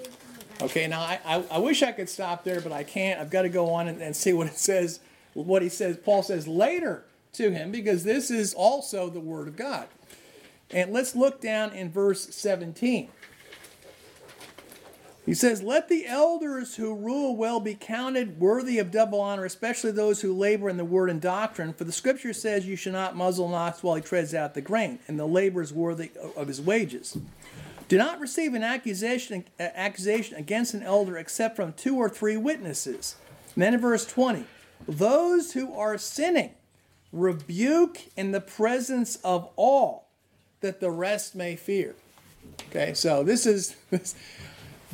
Okay, 0.64 0.88
now 0.88 1.02
I, 1.02 1.20
I, 1.26 1.44
I, 1.52 1.58
wish 1.58 1.84
I 1.84 1.92
could 1.92 2.08
stop 2.08 2.46
there, 2.46 2.62
but 2.62 2.72
I 2.72 2.84
can't. 2.84 3.20
I've 3.20 3.30
got 3.30 3.42
to 3.42 3.50
go 3.50 3.72
on 3.72 3.90
and, 3.90 4.02
and 4.02 4.16
see 4.16 4.32
what 4.32 4.48
it 4.48 4.58
says, 4.58 5.02
what 5.34 5.62
he 5.62 5.68
says, 5.68 5.98
Paul 5.98 6.24
says 6.24 6.48
later 6.48 7.04
to 7.34 7.52
him, 7.52 7.70
because 7.70 8.06
this 8.06 8.32
is 8.32 8.54
also 8.54 9.10
the 9.10 9.20
Word 9.20 9.50
of 9.50 9.58
God. 9.58 9.90
And 10.72 10.94
let's 10.94 11.18
look 11.18 11.42
down 11.42 11.74
in 11.74 11.92
verse 11.92 12.34
17. 12.34 13.10
He 15.26 15.34
says, 15.34 15.62
Let 15.62 15.90
the 15.90 16.06
elders 16.06 16.76
who 16.76 16.96
rule 16.96 17.36
well 17.36 17.60
be 17.60 17.76
counted 17.76 18.40
worthy 18.40 18.80
of 18.80 18.90
double 18.90 19.20
honor, 19.20 19.44
especially 19.44 19.92
those 19.92 20.22
who 20.22 20.34
labor 20.34 20.70
in 20.70 20.78
the 20.78 20.86
word 20.86 21.10
and 21.10 21.22
doctrine. 21.22 21.74
For 21.74 21.84
the 21.84 21.92
scripture 21.92 22.34
says, 22.34 22.66
You 22.66 22.76
should 22.78 22.94
not 22.94 23.18
muzzle 23.18 23.48
an 23.48 23.54
ox 23.54 23.84
while 23.84 23.96
he 23.96 24.02
treads 24.02 24.34
out 24.34 24.54
the 24.54 24.62
grain, 24.62 25.00
and 25.08 25.20
the 25.20 25.26
labor 25.26 25.62
is 25.62 25.74
worthy 25.74 26.12
of 26.36 26.48
his 26.48 26.62
wages. 26.62 27.18
Do 27.94 28.00
not 28.00 28.20
receive 28.20 28.56
an 28.56 28.64
accusation, 28.64 29.46
uh, 29.60 29.68
accusation 29.76 30.36
against 30.36 30.74
an 30.74 30.82
elder 30.82 31.16
except 31.16 31.56
from 31.56 31.74
two 31.74 31.96
or 31.96 32.10
three 32.10 32.36
witnesses. 32.36 33.18
Then 33.56 33.76
in 33.76 33.80
verse 33.80 34.04
20, 34.04 34.46
those 34.88 35.52
who 35.52 35.72
are 35.76 36.00
sinning 36.00 36.56
rebuke 37.12 38.00
in 38.18 38.32
the 38.32 38.42
presence 38.42 39.18
of 39.18 39.48
all, 39.58 40.08
that 40.62 40.80
the 40.80 40.90
rest 40.90 41.36
may 41.36 41.56
fear. 41.56 41.94
Okay, 42.70 42.96
so 42.96 43.22
this 43.22 43.46
is, 43.46 43.76
this, 43.92 44.16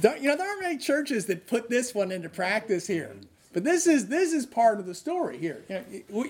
you 0.04 0.28
know, 0.28 0.36
there 0.36 0.50
aren't 0.50 0.62
many 0.62 0.78
churches 0.78 1.26
that 1.28 1.48
put 1.48 1.70
this 1.70 1.96
one 1.96 2.12
into 2.12 2.28
practice 2.28 2.86
here. 2.86 3.16
But 3.54 3.64
this 3.64 3.88
is 3.88 4.08
this 4.08 4.34
is 4.34 4.46
part 4.46 4.78
of 4.78 4.86
the 4.86 4.94
story 4.94 5.38
here. 5.38 5.64
You 5.70 6.04
know, 6.10 6.26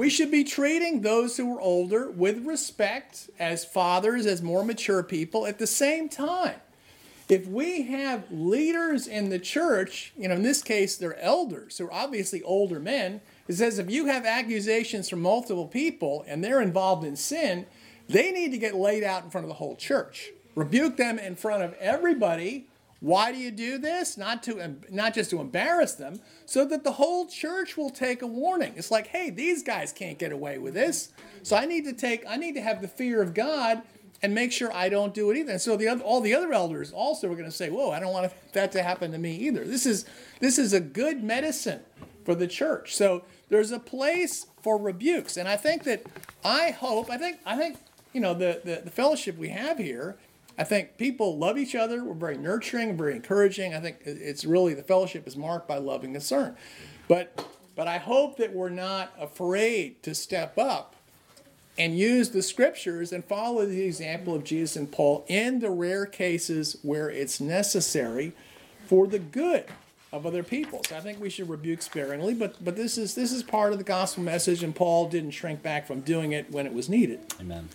we, 0.00 0.08
should 0.08 0.30
be 0.30 0.44
treating 0.44 1.02
those 1.02 1.36
who 1.36 1.54
are 1.54 1.60
older 1.60 2.10
with 2.10 2.46
respect 2.46 3.28
as 3.38 3.64
fathers, 3.64 4.24
as 4.24 4.40
more 4.40 4.64
mature 4.64 5.02
people. 5.02 5.46
At 5.46 5.58
the 5.58 5.66
same 5.66 6.08
time, 6.08 6.56
if 7.28 7.46
we 7.46 7.82
have 7.82 8.24
leaders 8.30 9.06
in 9.06 9.28
the 9.28 9.38
church, 9.38 10.12
you 10.16 10.26
know, 10.26 10.34
in 10.34 10.42
this 10.42 10.62
case, 10.62 10.96
they're 10.96 11.18
elders 11.20 11.76
who 11.76 11.86
are 11.86 11.92
obviously 11.92 12.42
older 12.42 12.80
men. 12.80 13.20
It 13.46 13.52
says 13.52 13.78
if 13.78 13.90
you 13.90 14.06
have 14.06 14.24
accusations 14.24 15.08
from 15.08 15.20
multiple 15.20 15.68
people 15.68 16.24
and 16.26 16.42
they're 16.42 16.62
involved 16.62 17.04
in 17.04 17.14
sin, 17.14 17.66
they 18.08 18.32
need 18.32 18.52
to 18.52 18.58
get 18.58 18.74
laid 18.74 19.04
out 19.04 19.24
in 19.24 19.30
front 19.30 19.44
of 19.44 19.48
the 19.48 19.54
whole 19.54 19.76
church. 19.76 20.30
Rebuke 20.54 20.96
them 20.96 21.18
in 21.18 21.36
front 21.36 21.62
of 21.62 21.74
everybody 21.74 22.69
why 23.00 23.32
do 23.32 23.38
you 23.38 23.50
do 23.50 23.78
this? 23.78 24.18
Not 24.18 24.42
to 24.44 24.76
not 24.90 25.14
just 25.14 25.30
to 25.30 25.40
embarrass 25.40 25.94
them, 25.94 26.20
so 26.44 26.66
that 26.66 26.84
the 26.84 26.92
whole 26.92 27.26
church 27.26 27.76
will 27.76 27.90
take 27.90 28.20
a 28.20 28.26
warning. 28.26 28.74
It's 28.76 28.90
like, 28.90 29.08
hey, 29.08 29.30
these 29.30 29.62
guys 29.62 29.90
can't 29.92 30.18
get 30.18 30.32
away 30.32 30.58
with 30.58 30.74
this. 30.74 31.12
So 31.42 31.56
I 31.56 31.64
need 31.64 31.84
to 31.86 31.94
take 31.94 32.24
I 32.28 32.36
need 32.36 32.54
to 32.54 32.60
have 32.60 32.82
the 32.82 32.88
fear 32.88 33.22
of 33.22 33.32
God 33.32 33.82
and 34.22 34.34
make 34.34 34.52
sure 34.52 34.70
I 34.74 34.90
don't 34.90 35.14
do 35.14 35.30
it 35.30 35.38
either. 35.38 35.52
And 35.52 35.60
so 35.60 35.78
the 35.78 35.88
other, 35.88 36.02
all 36.02 36.20
the 36.20 36.34
other 36.34 36.52
elders 36.52 36.92
also 36.92 37.30
are 37.32 37.34
going 37.34 37.46
to 37.46 37.50
say, 37.50 37.70
"Whoa, 37.70 37.90
I 37.90 38.00
don't 38.00 38.12
want 38.12 38.32
that 38.52 38.70
to 38.72 38.82
happen 38.82 39.12
to 39.12 39.18
me 39.18 39.34
either." 39.36 39.64
This 39.64 39.86
is 39.86 40.04
this 40.40 40.58
is 40.58 40.74
a 40.74 40.80
good 40.80 41.24
medicine 41.24 41.80
for 42.24 42.34
the 42.34 42.46
church. 42.46 42.94
So 42.94 43.24
there's 43.48 43.70
a 43.70 43.78
place 43.78 44.46
for 44.62 44.76
rebukes, 44.76 45.38
and 45.38 45.48
I 45.48 45.56
think 45.56 45.84
that 45.84 46.04
I 46.44 46.70
hope 46.70 47.08
I 47.10 47.16
think 47.16 47.38
I 47.46 47.56
think 47.56 47.78
you 48.12 48.20
know 48.20 48.34
the, 48.34 48.60
the, 48.62 48.82
the 48.84 48.90
fellowship 48.90 49.38
we 49.38 49.48
have 49.48 49.78
here 49.78 50.18
I 50.60 50.64
think 50.64 50.98
people 50.98 51.38
love 51.38 51.56
each 51.56 51.74
other. 51.74 52.04
We're 52.04 52.12
very 52.12 52.36
nurturing, 52.36 52.94
very 52.94 53.16
encouraging. 53.16 53.74
I 53.74 53.80
think 53.80 53.96
it's 54.04 54.44
really 54.44 54.74
the 54.74 54.82
fellowship 54.82 55.26
is 55.26 55.34
marked 55.34 55.66
by 55.66 55.78
love 55.78 56.04
and 56.04 56.12
concern. 56.12 56.54
But 57.08 57.48
but 57.74 57.88
I 57.88 57.96
hope 57.96 58.36
that 58.36 58.52
we're 58.52 58.68
not 58.68 59.10
afraid 59.18 60.02
to 60.02 60.14
step 60.14 60.58
up 60.58 60.94
and 61.78 61.98
use 61.98 62.28
the 62.28 62.42
scriptures 62.42 63.10
and 63.10 63.24
follow 63.24 63.64
the 63.64 63.80
example 63.80 64.34
of 64.34 64.44
Jesus 64.44 64.76
and 64.76 64.92
Paul 64.92 65.24
in 65.28 65.60
the 65.60 65.70
rare 65.70 66.04
cases 66.04 66.76
where 66.82 67.08
it's 67.08 67.40
necessary 67.40 68.34
for 68.84 69.06
the 69.06 69.18
good 69.18 69.64
of 70.12 70.26
other 70.26 70.42
people. 70.42 70.82
So 70.86 70.94
I 70.94 71.00
think 71.00 71.22
we 71.22 71.30
should 71.30 71.48
rebuke 71.48 71.80
sparingly, 71.80 72.34
but 72.34 72.62
but 72.62 72.76
this 72.76 72.98
is 72.98 73.14
this 73.14 73.32
is 73.32 73.42
part 73.42 73.72
of 73.72 73.78
the 73.78 73.84
gospel 73.84 74.22
message, 74.22 74.62
and 74.62 74.76
Paul 74.76 75.08
didn't 75.08 75.30
shrink 75.30 75.62
back 75.62 75.86
from 75.86 76.00
doing 76.00 76.32
it 76.32 76.50
when 76.50 76.66
it 76.66 76.74
was 76.74 76.90
needed. 76.90 77.20
Amen. 77.40 77.70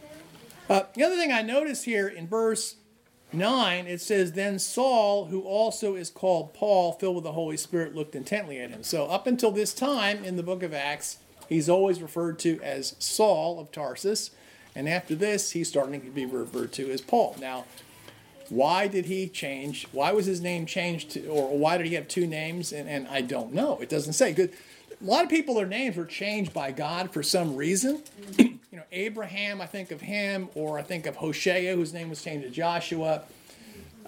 Uh, 0.69 0.83
the 0.93 1.03
other 1.03 1.15
thing 1.15 1.31
I 1.31 1.41
notice 1.41 1.83
here 1.83 2.07
in 2.07 2.27
verse 2.27 2.75
9, 3.31 3.87
it 3.87 4.01
says, 4.01 4.31
Then 4.31 4.57
Saul, 4.57 5.25
who 5.25 5.41
also 5.41 5.95
is 5.95 6.09
called 6.09 6.53
Paul, 6.53 6.93
filled 6.93 7.15
with 7.15 7.23
the 7.23 7.33
Holy 7.33 7.57
Spirit, 7.57 7.95
looked 7.95 8.15
intently 8.15 8.59
at 8.59 8.71
him. 8.71 8.83
So, 8.83 9.05
up 9.05 9.27
until 9.27 9.51
this 9.51 9.73
time 9.73 10.23
in 10.23 10.37
the 10.37 10.43
book 10.43 10.63
of 10.63 10.73
Acts, 10.73 11.17
he's 11.47 11.69
always 11.69 12.01
referred 12.01 12.39
to 12.39 12.59
as 12.63 12.95
Saul 12.99 13.59
of 13.59 13.71
Tarsus. 13.71 14.31
And 14.75 14.89
after 14.89 15.15
this, 15.15 15.51
he's 15.51 15.69
starting 15.69 16.01
to 16.01 16.09
be 16.09 16.25
referred 16.25 16.73
to 16.73 16.89
as 16.91 17.01
Paul. 17.01 17.35
Now, 17.39 17.65
why 18.49 18.87
did 18.87 19.05
he 19.05 19.27
change? 19.27 19.87
Why 19.91 20.11
was 20.11 20.25
his 20.25 20.41
name 20.41 20.65
changed 20.65 21.11
to, 21.11 21.27
or 21.27 21.57
why 21.57 21.77
did 21.77 21.87
he 21.87 21.95
have 21.95 22.07
two 22.07 22.27
names? 22.27 22.73
And, 22.73 22.89
and 22.89 23.07
I 23.07 23.21
don't 23.21 23.53
know. 23.53 23.79
It 23.81 23.89
doesn't 23.89 24.13
say. 24.13 24.33
Good. 24.33 24.51
A 25.01 25.03
lot 25.03 25.23
of 25.23 25.29
people, 25.29 25.55
their 25.55 25.65
names 25.65 25.95
were 25.95 26.05
changed 26.05 26.53
by 26.53 26.71
God 26.71 27.11
for 27.11 27.21
some 27.21 27.55
reason. 27.55 28.01
you 28.75 28.81
know, 28.81 28.87
Abraham, 28.91 29.61
I 29.61 29.67
think 29.67 29.91
of 29.91 30.01
him, 30.01 30.49
or 30.53 30.77
I 30.77 30.81
think 30.81 31.05
of 31.05 31.15
Hosea, 31.15 31.75
whose 31.75 31.93
name 31.93 32.09
was 32.09 32.21
changed 32.21 32.45
to 32.45 32.51
Joshua. 32.51 33.21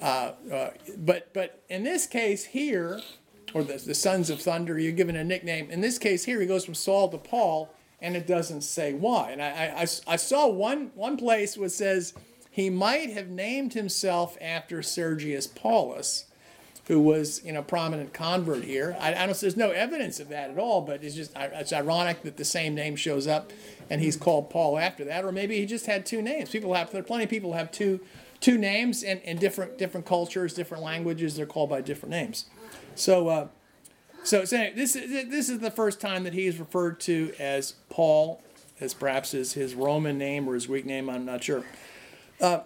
Uh, 0.02 0.34
uh, 0.52 0.72
but 0.98 1.34
but 1.34 1.64
in 1.70 1.86
this 1.86 2.06
case 2.06 2.44
here, 2.44 3.00
or 3.54 3.64
the, 3.64 3.78
the 3.78 3.96
sons 3.96 4.30
of 4.30 4.42
thunder, 4.42 4.78
you're 4.78 4.92
given 4.92 5.16
a 5.16 5.24
nickname. 5.24 5.72
In 5.72 5.80
this 5.80 5.98
case 5.98 6.26
here, 6.26 6.42
he 6.42 6.46
goes 6.46 6.66
from 6.66 6.74
Saul 6.74 7.08
to 7.08 7.18
Paul, 7.18 7.74
and 8.02 8.18
it 8.18 8.28
doesn't 8.28 8.60
say 8.60 8.92
why. 8.92 9.32
And 9.32 9.42
I, 9.42 9.84
I, 9.84 9.88
I 10.06 10.16
saw 10.18 10.50
one 10.50 10.92
one 10.96 11.16
place 11.16 11.58
where 11.58 11.68
it 11.68 11.72
says 11.72 12.14
he 12.52 12.70
might 12.70 13.12
have 13.12 13.30
named 13.30 13.72
himself 13.72 14.38
after 14.42 14.84
Sergius 14.84 15.48
Paulus, 15.48 16.26
who 16.88 17.00
was 17.00 17.42
you 17.46 17.54
know 17.54 17.62
prominent 17.64 18.14
convert 18.14 18.66
here. 18.66 18.98
I, 19.00 19.14
I 19.14 19.26
don't. 19.26 19.40
There's 19.40 19.56
no 19.56 19.72
evidence 19.72 20.20
of 20.20 20.28
that 20.28 20.50
at 20.50 20.58
all, 20.58 20.82
but 20.82 21.06
it's 21.06 21.16
just 21.16 21.32
it's 21.38 21.72
ironic 21.72 22.24
that 22.24 22.36
the 22.36 22.44
same 22.44 22.76
name 22.76 22.98
shows 22.98 23.28
up, 23.28 23.54
and 23.90 24.02
he's 24.02 24.18
called 24.18 24.50
Paul 24.50 24.78
after 24.78 25.04
that, 25.06 25.26
or 25.26 25.32
maybe 25.32 25.58
he 25.58 25.66
just 25.66 25.86
had 25.86 26.06
two 26.06 26.22
names. 26.22 26.50
People 26.50 26.74
have 26.74 26.92
there 26.92 27.02
are 27.02 27.04
plenty 27.04 27.26
of 27.26 27.30
people 27.30 27.54
have 27.54 27.72
two 27.72 28.00
two 28.40 28.58
names 28.58 29.04
and 29.04 29.22
in 29.22 29.38
different 29.38 29.78
different 29.78 30.06
cultures, 30.06 30.54
different 30.54 30.84
languages. 30.84 31.36
They're 31.36 31.46
called 31.46 31.70
by 31.70 31.82
different 31.82 32.12
names. 32.12 32.46
So. 32.96 33.28
Uh, 33.28 33.48
so, 34.24 34.42
anyway, 34.42 34.74
this 34.76 34.98
is 34.98 35.30
this 35.30 35.48
is 35.48 35.60
the 35.60 35.72
first 35.72 36.02
time 36.02 36.26
that 36.26 36.34
he 36.34 36.48
is 36.48 36.60
referred 36.60 37.00
to 37.02 37.32
as 37.40 37.76
Paul, 37.90 38.42
as 38.82 38.94
perhaps 38.94 39.32
his, 39.32 39.54
his 39.54 39.74
Roman 39.74 40.18
name 40.18 40.50
or 40.50 40.54
his 40.54 40.68
Greek 40.68 40.86
name. 40.86 41.10
I'm 41.10 41.24
not 41.24 41.46
sure. 41.46 41.64
Uh, 42.42 42.60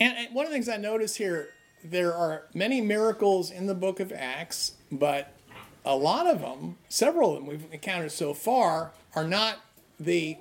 and 0.00 0.34
one 0.34 0.44
of 0.44 0.50
the 0.50 0.56
things 0.56 0.68
I 0.68 0.76
notice 0.76 1.14
here, 1.14 1.50
there 1.84 2.12
are 2.12 2.46
many 2.52 2.80
miracles 2.80 3.52
in 3.52 3.66
the 3.66 3.74
book 3.76 4.00
of 4.00 4.12
Acts, 4.12 4.72
but 4.90 5.32
a 5.84 5.96
lot 5.96 6.26
of 6.26 6.40
them, 6.40 6.76
several 6.88 7.30
of 7.30 7.36
them 7.36 7.46
we've 7.46 7.66
encountered 7.72 8.12
so 8.12 8.34
far, 8.34 8.92
are 9.14 9.26
not 9.26 9.58
the, 9.98 10.36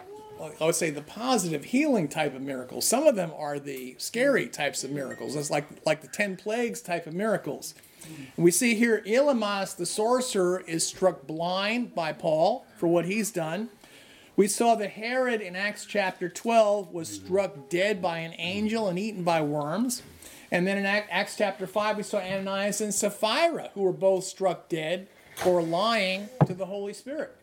I 0.59 0.65
would 0.65 0.75
say, 0.75 0.89
the 0.89 1.01
positive 1.01 1.65
healing 1.65 2.07
type 2.07 2.35
of 2.35 2.41
miracles. 2.41 2.87
Some 2.87 3.07
of 3.07 3.15
them 3.15 3.31
are 3.35 3.59
the 3.59 3.95
scary 3.97 4.47
types 4.47 4.83
of 4.83 4.91
miracles. 4.91 5.35
It's 5.35 5.49
like 5.49 5.65
like 5.85 6.01
the 6.01 6.07
ten 6.07 6.37
plagues 6.37 6.81
type 6.81 7.07
of 7.07 7.13
miracles. 7.13 7.73
We 8.35 8.51
see 8.51 8.75
here 8.75 9.03
Elymas, 9.05 9.75
the 9.75 9.85
sorcerer, 9.85 10.63
is 10.65 10.85
struck 10.85 11.27
blind 11.27 11.93
by 11.93 12.13
Paul 12.13 12.65
for 12.77 12.87
what 12.87 13.05
he's 13.05 13.31
done. 13.31 13.69
We 14.35 14.47
saw 14.47 14.75
that 14.75 14.91
Herod 14.91 15.41
in 15.41 15.55
Acts 15.55 15.85
chapter 15.85 16.29
12 16.29 16.91
was 16.91 17.09
struck 17.09 17.69
dead 17.69 18.01
by 18.01 18.19
an 18.19 18.33
angel 18.37 18.87
and 18.87 18.97
eaten 18.97 19.23
by 19.23 19.41
worms. 19.41 20.01
And 20.51 20.65
then 20.65 20.77
in 20.77 20.85
Acts 20.85 21.35
chapter 21.37 21.67
5, 21.67 21.97
we 21.97 22.03
saw 22.03 22.17
Ananias 22.17 22.81
and 22.81 22.93
Sapphira, 22.93 23.69
who 23.73 23.81
were 23.81 23.93
both 23.93 24.23
struck 24.23 24.67
dead 24.67 25.07
for 25.41 25.61
lying 25.61 26.29
to 26.45 26.53
the 26.53 26.65
Holy 26.65 26.93
Spirit. 26.93 27.35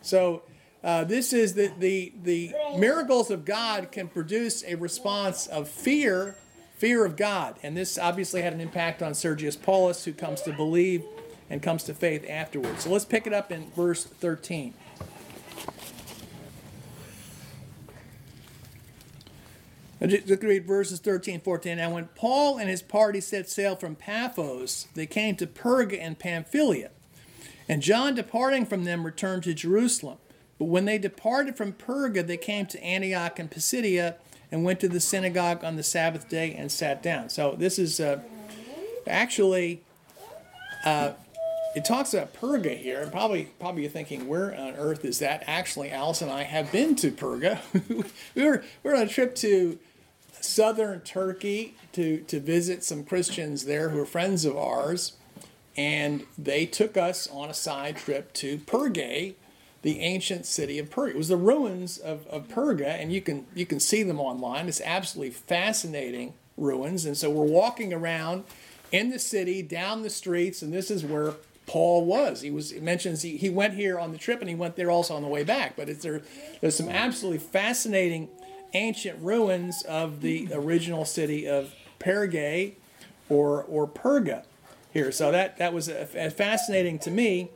So, 0.00 0.42
uh, 0.84 1.04
this 1.04 1.32
is 1.32 1.54
the, 1.54 1.72
the, 1.78 2.12
the 2.22 2.54
miracles 2.76 3.30
of 3.30 3.44
God 3.44 3.92
can 3.92 4.08
produce 4.08 4.64
a 4.64 4.74
response 4.74 5.46
of 5.46 5.68
fear, 5.68 6.36
fear 6.76 7.04
of 7.04 7.16
God. 7.16 7.56
And 7.62 7.76
this 7.76 7.98
obviously 7.98 8.42
had 8.42 8.52
an 8.52 8.60
impact 8.60 9.00
on 9.00 9.14
Sergius 9.14 9.54
Paulus, 9.54 10.04
who 10.04 10.12
comes 10.12 10.42
to 10.42 10.52
believe 10.52 11.04
and 11.48 11.62
comes 11.62 11.84
to 11.84 11.94
faith 11.94 12.24
afterwards. 12.28 12.84
So 12.84 12.90
let's 12.90 13.04
pick 13.04 13.26
it 13.26 13.32
up 13.32 13.52
in 13.52 13.70
verse 13.72 14.04
13. 14.04 14.74
Just 20.08 20.42
read 20.42 20.66
verses 20.66 20.98
13 20.98 21.40
14. 21.42 21.78
And 21.78 21.92
when 21.92 22.06
Paul 22.16 22.58
and 22.58 22.68
his 22.68 22.82
party 22.82 23.20
set 23.20 23.48
sail 23.48 23.76
from 23.76 23.94
Paphos, 23.94 24.88
they 24.94 25.06
came 25.06 25.36
to 25.36 25.46
Perga 25.46 25.96
and 26.00 26.18
Pamphylia. 26.18 26.90
And 27.68 27.82
John, 27.82 28.14
departing 28.14 28.66
from 28.66 28.84
them, 28.84 29.04
returned 29.04 29.44
to 29.44 29.54
Jerusalem. 29.54 30.18
But 30.58 30.66
when 30.66 30.84
they 30.84 30.98
departed 30.98 31.56
from 31.56 31.72
Perga, 31.72 32.26
they 32.26 32.36
came 32.36 32.66
to 32.66 32.82
Antioch 32.82 33.38
and 33.38 33.50
Pisidia 33.50 34.16
and 34.50 34.64
went 34.64 34.80
to 34.80 34.88
the 34.88 35.00
synagogue 35.00 35.64
on 35.64 35.76
the 35.76 35.82
Sabbath 35.82 36.28
day 36.28 36.54
and 36.54 36.70
sat 36.70 37.02
down. 37.02 37.30
So 37.30 37.56
this 37.58 37.78
is 37.78 37.98
uh, 37.98 38.20
actually, 39.06 39.82
uh, 40.84 41.12
it 41.74 41.84
talks 41.84 42.12
about 42.12 42.34
Perga 42.34 42.76
here. 42.76 43.00
And 43.00 43.10
probably, 43.10 43.44
probably 43.58 43.82
you're 43.82 43.90
thinking, 43.90 44.28
where 44.28 44.54
on 44.54 44.74
earth 44.74 45.04
is 45.04 45.18
that? 45.20 45.42
Actually, 45.46 45.90
Alice 45.90 46.20
and 46.20 46.30
I 46.30 46.42
have 46.42 46.70
been 46.70 46.94
to 46.96 47.10
Perga. 47.10 47.60
we, 48.34 48.44
were, 48.44 48.62
we 48.84 48.90
were 48.90 48.96
on 48.96 49.02
a 49.02 49.08
trip 49.08 49.34
to 49.36 49.78
southern 50.40 51.00
Turkey 51.00 51.74
to, 51.92 52.18
to 52.22 52.40
visit 52.40 52.84
some 52.84 53.04
Christians 53.04 53.64
there 53.64 53.88
who 53.88 54.00
are 54.00 54.06
friends 54.06 54.44
of 54.44 54.56
ours. 54.56 55.12
And 55.76 56.24
they 56.36 56.66
took 56.66 56.96
us 56.96 57.26
on 57.28 57.48
a 57.48 57.54
side 57.54 57.96
trip 57.96 58.32
to 58.34 58.58
Perga, 58.58 59.34
the 59.82 60.00
ancient 60.00 60.46
city 60.46 60.78
of 60.78 60.90
Perga. 60.90 61.10
It 61.10 61.16
was 61.16 61.28
the 61.28 61.36
ruins 61.36 61.98
of, 61.98 62.26
of 62.26 62.48
Perga, 62.48 62.88
and 62.88 63.12
you 63.12 63.20
can 63.20 63.46
you 63.54 63.66
can 63.66 63.80
see 63.80 64.02
them 64.02 64.20
online. 64.20 64.68
It's 64.68 64.80
absolutely 64.82 65.32
fascinating 65.32 66.34
ruins. 66.56 67.04
And 67.06 67.16
so 67.16 67.30
we're 67.30 67.44
walking 67.44 67.92
around 67.92 68.44
in 68.90 69.10
the 69.10 69.18
city, 69.18 69.62
down 69.62 70.02
the 70.02 70.10
streets, 70.10 70.60
and 70.60 70.72
this 70.72 70.90
is 70.90 71.04
where 71.04 71.34
Paul 71.66 72.04
was. 72.04 72.42
He 72.42 72.50
was 72.50 72.70
it 72.72 72.82
mentions 72.82 73.22
he, 73.22 73.38
he 73.38 73.48
went 73.48 73.74
here 73.74 73.98
on 73.98 74.12
the 74.12 74.18
trip 74.18 74.40
and 74.40 74.48
he 74.48 74.54
went 74.54 74.76
there 74.76 74.90
also 74.90 75.16
on 75.16 75.22
the 75.22 75.28
way 75.28 75.42
back. 75.42 75.74
But 75.76 75.88
it's 75.88 76.02
there 76.02 76.22
there's 76.60 76.76
some 76.76 76.88
absolutely 76.88 77.38
fascinating 77.38 78.28
ancient 78.74 79.18
ruins 79.22 79.82
of 79.82 80.20
the 80.20 80.48
original 80.52 81.04
city 81.04 81.48
of 81.48 81.74
Pergay 81.98 82.74
or, 83.28 83.62
or 83.62 83.86
Perga 83.86 84.44
here. 84.92 85.10
So 85.10 85.32
that, 85.32 85.56
that 85.58 85.72
was 85.72 85.88
a, 85.88 86.08
a 86.14 86.30
fascinating 86.30 86.98
to 87.00 87.10
me. 87.10 87.50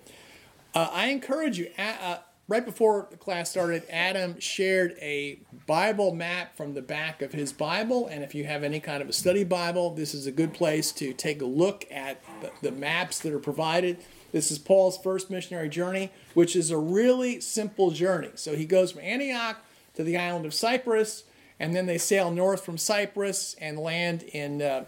Uh, 0.74 0.88
I 0.92 1.06
encourage 1.06 1.58
you, 1.58 1.70
uh, 1.78 2.18
right 2.48 2.64
before 2.64 3.08
the 3.10 3.16
class 3.16 3.50
started, 3.50 3.82
Adam 3.90 4.38
shared 4.40 4.94
a 5.00 5.40
Bible 5.66 6.14
map 6.14 6.56
from 6.56 6.74
the 6.74 6.82
back 6.82 7.22
of 7.22 7.32
his 7.32 7.52
Bible. 7.52 8.06
And 8.06 8.22
if 8.22 8.34
you 8.34 8.44
have 8.44 8.62
any 8.62 8.80
kind 8.80 9.02
of 9.02 9.08
a 9.08 9.12
study 9.12 9.44
Bible, 9.44 9.94
this 9.94 10.14
is 10.14 10.26
a 10.26 10.32
good 10.32 10.52
place 10.52 10.92
to 10.92 11.12
take 11.12 11.40
a 11.40 11.46
look 11.46 11.84
at 11.90 12.22
the, 12.40 12.50
the 12.62 12.72
maps 12.72 13.20
that 13.20 13.32
are 13.32 13.38
provided. 13.38 13.98
This 14.32 14.50
is 14.50 14.58
Paul's 14.58 14.98
first 14.98 15.30
missionary 15.30 15.68
journey, 15.68 16.10
which 16.34 16.56
is 16.56 16.70
a 16.70 16.78
really 16.78 17.40
simple 17.40 17.90
journey. 17.90 18.32
So 18.34 18.54
he 18.54 18.66
goes 18.66 18.92
from 18.92 19.02
Antioch 19.02 19.56
to 19.94 20.04
the 20.04 20.18
island 20.18 20.44
of 20.44 20.52
Cyprus, 20.52 21.24
and 21.58 21.74
then 21.74 21.86
they 21.86 21.96
sail 21.96 22.30
north 22.30 22.64
from 22.64 22.76
Cyprus 22.76 23.54
and 23.60 23.78
land 23.78 24.22
in. 24.24 24.62
Uh, 24.62 24.84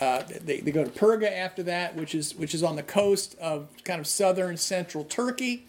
uh, 0.00 0.22
they, 0.44 0.60
they 0.60 0.70
go 0.70 0.84
to 0.84 0.90
Perga 0.90 1.30
after 1.30 1.62
that, 1.64 1.96
which 1.96 2.14
is 2.14 2.34
which 2.34 2.54
is 2.54 2.62
on 2.62 2.76
the 2.76 2.82
coast 2.82 3.36
of 3.40 3.68
kind 3.84 4.00
of 4.00 4.06
southern 4.06 4.56
central 4.56 5.04
Turkey. 5.04 5.66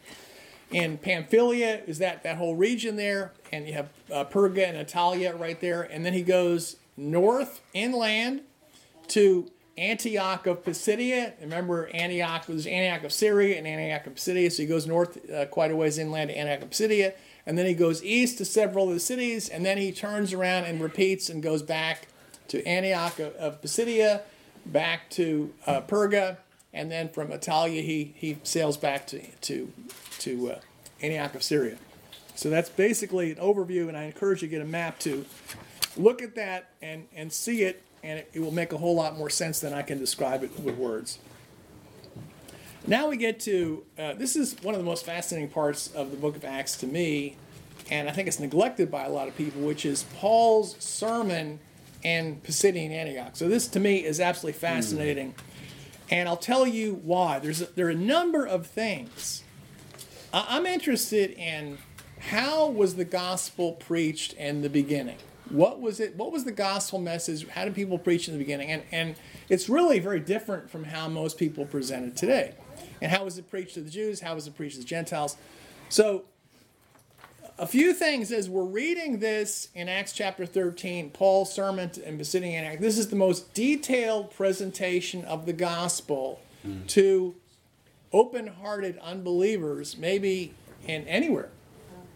And 0.73 1.01
Pamphylia 1.01 1.81
is 1.87 1.99
that 1.99 2.23
that 2.23 2.37
whole 2.37 2.55
region 2.55 2.97
there, 2.97 3.31
and 3.53 3.65
you 3.67 3.73
have 3.73 3.89
uh, 4.11 4.25
Perga 4.25 4.67
and 4.67 4.85
Attalia 4.85 5.37
right 5.39 5.59
there. 5.61 5.81
And 5.81 6.05
then 6.05 6.13
he 6.13 6.23
goes 6.23 6.75
north 6.97 7.61
inland 7.73 8.41
to 9.09 9.49
Antioch 9.77 10.45
of 10.45 10.65
Pisidia. 10.65 11.33
Remember, 11.39 11.89
Antioch 11.93 12.49
was 12.49 12.67
Antioch 12.67 13.05
of 13.05 13.13
Syria 13.13 13.57
and 13.57 13.65
Antioch 13.65 14.07
of 14.07 14.15
Pisidia, 14.15 14.51
so 14.51 14.63
he 14.63 14.67
goes 14.67 14.85
north 14.85 15.29
uh, 15.29 15.45
quite 15.45 15.71
a 15.71 15.75
ways 15.75 15.97
inland 15.97 16.31
to 16.31 16.37
Antioch 16.37 16.63
of 16.63 16.71
Pisidia 16.71 17.13
and 17.47 17.57
then 17.57 17.65
he 17.65 17.73
goes 17.73 18.03
east 18.03 18.37
to 18.39 18.45
several 18.45 18.89
of 18.89 18.93
the 18.93 18.99
cities, 18.99 19.47
and 19.47 19.65
then 19.65 19.77
he 19.77 19.93
turns 19.93 20.33
around 20.33 20.65
and 20.65 20.81
repeats 20.81 21.29
and 21.29 21.41
goes 21.41 21.63
back 21.63 22.09
to 22.49 22.65
Antioch 22.65 23.19
of, 23.19 23.61
Pisidia, 23.61 24.21
back 24.65 25.09
to 25.11 25.53
uh, 25.65 25.81
Perga, 25.81 26.37
and 26.73 26.91
then 26.91 27.09
from 27.09 27.29
Attalia 27.29 27.83
he, 27.83 28.13
he 28.15 28.37
sails 28.43 28.77
back 28.77 29.07
to, 29.07 29.21
to, 29.41 29.71
to 30.19 30.51
uh, 30.51 30.59
Antioch 31.01 31.35
of 31.35 31.43
Syria. 31.43 31.77
So 32.35 32.49
that's 32.49 32.69
basically 32.69 33.31
an 33.31 33.37
overview, 33.37 33.87
and 33.87 33.97
I 33.97 34.03
encourage 34.03 34.41
you 34.41 34.47
to 34.47 34.51
get 34.51 34.61
a 34.61 34.69
map 34.69 34.99
to 34.99 35.25
look 35.95 36.21
at 36.21 36.35
that 36.35 36.69
and, 36.81 37.07
and 37.15 37.33
see 37.33 37.63
it, 37.63 37.81
and 38.03 38.19
it, 38.19 38.29
it 38.33 38.39
will 38.39 38.51
make 38.51 38.73
a 38.73 38.77
whole 38.77 38.95
lot 38.95 39.17
more 39.17 39.29
sense 39.29 39.59
than 39.59 39.73
I 39.73 39.81
can 39.81 39.97
describe 39.97 40.43
it 40.43 40.59
with 40.59 40.75
words. 40.77 41.19
Now 42.85 43.09
we 43.09 43.17
get 43.17 43.39
to 43.41 43.83
uh, 43.97 44.13
this 44.13 44.35
is 44.37 44.55
one 44.61 44.73
of 44.73 44.79
the 44.79 44.85
most 44.85 45.05
fascinating 45.05 45.49
parts 45.49 45.87
of 45.93 46.11
the 46.11 46.17
book 46.17 46.37
of 46.37 46.45
Acts 46.45 46.77
to 46.77 46.87
me, 46.87 47.35
and 47.89 48.07
I 48.07 48.13
think 48.13 48.27
it's 48.27 48.39
neglected 48.39 48.89
by 48.89 49.03
a 49.03 49.09
lot 49.09 49.27
of 49.27 49.35
people, 49.35 49.61
which 49.61 49.85
is 49.85 50.03
Paul's 50.15 50.77
sermon 50.79 51.59
in 52.03 52.41
Pisidian 52.41 52.91
Antioch. 52.91 53.31
So 53.33 53.47
this 53.47 53.67
to 53.69 53.79
me 53.79 54.03
is 54.03 54.19
absolutely 54.19 54.59
fascinating, 54.59 55.33
mm. 55.33 55.37
and 56.09 56.29
I'll 56.29 56.37
tell 56.37 56.65
you 56.67 56.95
why. 57.03 57.39
There's 57.39 57.61
a, 57.61 57.65
there 57.65 57.87
are 57.87 57.91
a 57.91 57.95
number 57.95 58.45
of 58.45 58.67
things. 58.67 59.43
I'm 60.33 60.65
interested 60.65 61.31
in 61.31 61.77
how 62.19 62.67
was 62.67 62.95
the 62.95 63.05
gospel 63.05 63.73
preached 63.73 64.33
in 64.33 64.61
the 64.61 64.69
beginning? 64.69 65.17
What 65.49 65.79
was 65.79 65.99
it? 65.99 66.15
What 66.15 66.31
was 66.31 66.43
the 66.43 66.51
gospel 66.51 66.99
message? 66.99 67.47
How 67.47 67.63
did 67.63 67.73
people 67.73 67.97
preach 67.97 68.27
in 68.27 68.33
the 68.33 68.39
beginning? 68.39 68.69
And 68.69 68.83
and 68.91 69.15
it's 69.47 69.69
really 69.69 69.99
very 69.99 70.19
different 70.19 70.69
from 70.69 70.83
how 70.83 71.07
most 71.07 71.37
people 71.37 71.65
present 71.65 72.05
it 72.05 72.17
today. 72.17 72.53
And 73.01 73.11
how 73.11 73.23
was 73.23 73.37
it 73.37 73.49
preached 73.49 73.75
to 73.75 73.81
the 73.81 73.89
Jews? 73.89 74.19
How 74.19 74.35
was 74.35 74.47
it 74.47 74.55
preached 74.55 74.75
to 74.75 74.81
the 74.81 74.87
Gentiles? 74.87 75.37
So 75.89 76.25
a 77.59 77.65
few 77.65 77.93
things 77.93 78.31
as 78.31 78.49
we're 78.49 78.63
reading 78.63 79.19
this 79.19 79.69
in 79.73 79.89
Acts 79.89 80.13
chapter 80.13 80.45
13, 80.45 81.09
Paul's 81.09 81.51
sermon 81.51 81.91
in 82.03 82.17
Pisidian 82.17 82.53
Antioch. 82.53 82.79
This 82.79 82.97
is 82.97 83.09
the 83.09 83.15
most 83.15 83.53
detailed 83.53 84.31
presentation 84.31 85.25
of 85.25 85.45
the 85.45 85.53
gospel 85.53 86.39
mm. 86.65 86.85
to 86.87 87.35
open-hearted 88.13 88.99
unbelievers, 88.99 89.97
maybe 89.97 90.53
in 90.85 91.07
anywhere. 91.07 91.49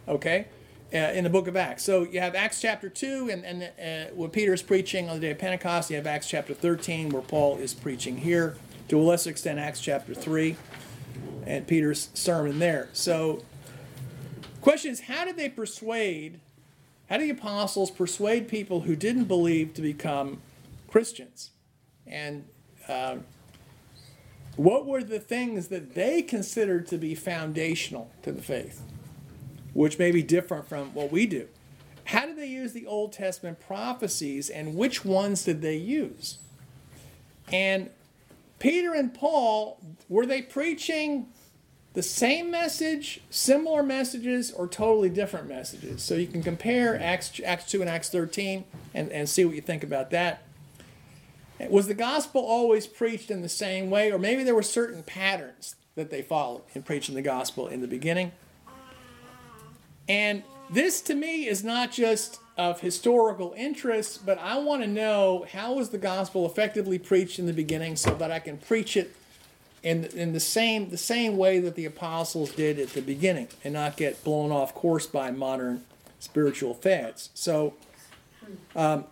Okay, 0.07 0.47
uh, 0.93 0.97
in 0.97 1.23
the 1.23 1.29
book 1.29 1.47
of 1.47 1.55
Acts. 1.55 1.83
So 1.83 2.03
you 2.03 2.19
have 2.19 2.35
Acts 2.35 2.59
chapter 2.59 2.89
two, 2.89 3.29
and 3.31 3.45
and 3.45 3.63
uh, 3.63 4.13
where 4.13 4.29
Peter 4.29 4.53
is 4.53 4.61
preaching 4.61 5.09
on 5.09 5.15
the 5.15 5.21
day 5.21 5.31
of 5.31 5.37
Pentecost. 5.37 5.89
You 5.89 5.95
have 5.95 6.07
Acts 6.07 6.27
chapter 6.27 6.53
13, 6.53 7.09
where 7.09 7.21
Paul 7.21 7.57
is 7.57 7.73
preaching 7.73 8.17
here. 8.17 8.57
To 8.89 8.99
a 8.99 9.03
lesser 9.03 9.29
extent, 9.29 9.59
Acts 9.59 9.79
chapter 9.79 10.13
three, 10.13 10.57
and 11.45 11.67
Peter's 11.67 12.09
sermon 12.13 12.59
there. 12.59 12.89
So 12.93 13.43
Question 14.61 14.91
is, 14.91 15.01
how 15.01 15.25
did 15.25 15.37
they 15.37 15.49
persuade, 15.49 16.39
how 17.09 17.17
did 17.17 17.25
the 17.25 17.31
apostles 17.31 17.89
persuade 17.89 18.47
people 18.47 18.81
who 18.81 18.95
didn't 18.95 19.25
believe 19.25 19.73
to 19.73 19.81
become 19.81 20.41
Christians? 20.87 21.49
And 22.05 22.45
uh, 22.87 23.17
what 24.55 24.85
were 24.85 25.03
the 25.03 25.19
things 25.19 25.69
that 25.69 25.95
they 25.95 26.21
considered 26.21 26.85
to 26.87 26.97
be 26.97 27.15
foundational 27.15 28.11
to 28.21 28.31
the 28.31 28.41
faith, 28.41 28.83
which 29.73 29.97
may 29.97 30.11
be 30.11 30.21
different 30.21 30.69
from 30.69 30.93
what 30.93 31.11
we 31.11 31.25
do? 31.25 31.47
How 32.05 32.27
did 32.27 32.37
they 32.37 32.47
use 32.47 32.73
the 32.73 32.85
Old 32.85 33.13
Testament 33.13 33.59
prophecies 33.59 34.49
and 34.49 34.75
which 34.75 35.03
ones 35.03 35.43
did 35.43 35.61
they 35.61 35.77
use? 35.77 36.37
And 37.51 37.89
Peter 38.59 38.93
and 38.93 39.11
Paul, 39.11 39.79
were 40.07 40.25
they 40.27 40.43
preaching 40.43 41.27
the 41.93 42.03
same 42.03 42.49
message, 42.49 43.21
similar 43.29 43.83
messages, 43.83 44.51
or 44.51 44.67
totally 44.67 45.09
different 45.09 45.47
messages. 45.47 46.01
So 46.01 46.15
you 46.15 46.27
can 46.27 46.41
compare 46.41 46.99
Acts, 47.01 47.41
Acts 47.45 47.69
2 47.69 47.81
and 47.81 47.89
Acts 47.89 48.09
13 48.09 48.63
and, 48.93 49.11
and 49.11 49.27
see 49.27 49.43
what 49.43 49.55
you 49.55 49.61
think 49.61 49.83
about 49.83 50.09
that. 50.11 50.43
Was 51.69 51.87
the 51.87 51.93
gospel 51.93 52.41
always 52.41 52.87
preached 52.87 53.29
in 53.29 53.41
the 53.41 53.49
same 53.49 53.89
way, 53.89 54.11
or 54.11 54.17
maybe 54.17 54.43
there 54.43 54.55
were 54.55 54.63
certain 54.63 55.03
patterns 55.03 55.75
that 55.95 56.09
they 56.09 56.21
followed 56.21 56.63
in 56.73 56.81
preaching 56.81 57.13
the 57.13 57.21
gospel 57.21 57.67
in 57.67 57.81
the 57.81 57.87
beginning? 57.87 58.31
And 60.07 60.43
this 60.71 61.01
to 61.01 61.13
me 61.13 61.45
is 61.45 61.63
not 61.63 61.91
just 61.91 62.39
of 62.57 62.79
historical 62.79 63.53
interest, 63.55 64.25
but 64.25 64.39
I 64.39 64.57
want 64.57 64.81
to 64.81 64.87
know 64.87 65.45
how 65.51 65.73
was 65.73 65.89
the 65.89 65.97
gospel 65.97 66.45
effectively 66.45 66.97
preached 66.97 67.37
in 67.37 67.45
the 67.45 67.53
beginning 67.53 67.95
so 67.95 68.15
that 68.15 68.31
I 68.31 68.39
can 68.39 68.57
preach 68.57 68.97
it 68.97 69.15
in, 69.83 70.05
in 70.05 70.33
the 70.33 70.39
same 70.39 70.89
the 70.89 70.97
same 70.97 71.37
way 71.37 71.59
that 71.59 71.75
the 71.75 71.85
apostles 71.85 72.51
did 72.51 72.79
at 72.79 72.89
the 72.89 73.01
beginning 73.01 73.47
and 73.63 73.73
not 73.73 73.97
get 73.97 74.23
blown 74.23 74.51
off 74.51 74.73
course 74.75 75.07
by 75.07 75.31
modern 75.31 75.83
spiritual 76.19 76.73
fads. 76.73 77.29
So 77.33 77.73
um, 78.75 79.05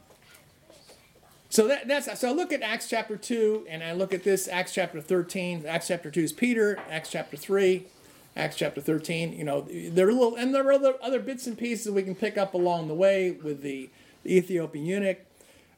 so 1.49 1.67
that, 1.67 1.87
that's 1.87 2.19
so 2.19 2.29
I 2.29 2.31
look 2.31 2.53
at 2.53 2.61
Acts 2.61 2.87
chapter 2.87 3.17
two 3.17 3.65
and 3.67 3.83
I 3.83 3.93
look 3.93 4.13
at 4.13 4.23
this 4.23 4.47
Acts 4.47 4.73
chapter 4.73 5.01
thirteen. 5.01 5.65
Acts 5.65 5.87
chapter 5.87 6.11
two 6.11 6.21
is 6.21 6.33
Peter. 6.33 6.77
Acts 6.89 7.09
chapter 7.09 7.35
three, 7.35 7.87
Acts 8.35 8.55
chapter 8.55 8.81
thirteen. 8.81 9.33
You 9.33 9.43
know, 9.43 9.61
there 9.61 10.07
are 10.07 10.13
little 10.13 10.35
and 10.35 10.53
there 10.53 10.67
are 10.67 10.73
other 10.73 10.93
other 11.01 11.19
bits 11.19 11.47
and 11.47 11.57
pieces 11.57 11.91
we 11.91 12.03
can 12.03 12.15
pick 12.15 12.37
up 12.37 12.53
along 12.53 12.87
the 12.87 12.93
way 12.93 13.31
with 13.31 13.63
the, 13.63 13.89
the 14.23 14.37
Ethiopian 14.37 14.85
eunuch 14.85 15.17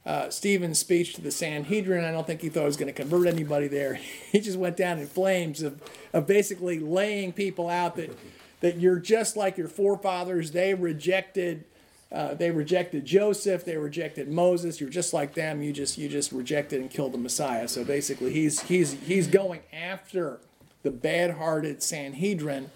uh, 0.04 0.30
Stephen's 0.30 0.78
speech 0.78 1.14
to 1.14 1.20
the 1.20 1.30
Sanhedrin. 1.30 2.04
I 2.04 2.10
don't 2.10 2.26
think 2.26 2.40
he 2.40 2.48
thought 2.48 2.60
he 2.60 2.66
was 2.66 2.76
going 2.76 2.92
to 2.92 2.92
convert 2.92 3.26
anybody 3.26 3.68
there. 3.68 4.00
He 4.32 4.40
just 4.40 4.58
went 4.58 4.78
down 4.78 4.98
in 4.98 5.06
flames 5.06 5.62
of, 5.62 5.82
of 6.14 6.26
basically 6.26 6.78
laying 6.78 7.34
people 7.34 7.68
out 7.68 7.96
that, 7.96 8.16
that 8.60 8.80
you're 8.80 8.98
just 8.98 9.36
like 9.36 9.58
your 9.58 9.68
forefathers. 9.68 10.52
They 10.52 10.72
rejected. 10.72 11.64
Uh, 12.10 12.32
they 12.32 12.50
rejected 12.50 13.04
Joseph. 13.04 13.66
They 13.66 13.76
rejected 13.76 14.28
Moses. 14.28 14.80
You're 14.80 14.88
just 14.88 15.12
like 15.12 15.34
them. 15.34 15.62
You 15.62 15.72
just 15.74 15.98
you 15.98 16.08
just 16.08 16.32
rejected 16.32 16.80
and 16.80 16.90
killed 16.90 17.12
the 17.12 17.18
Messiah. 17.18 17.68
So 17.68 17.84
basically, 17.84 18.32
he's 18.32 18.62
he's 18.62 18.94
he's 19.02 19.26
going 19.26 19.60
after 19.70 20.40
the 20.82 20.90
bad-hearted 20.90 21.82
Sanhedrin 21.82 22.70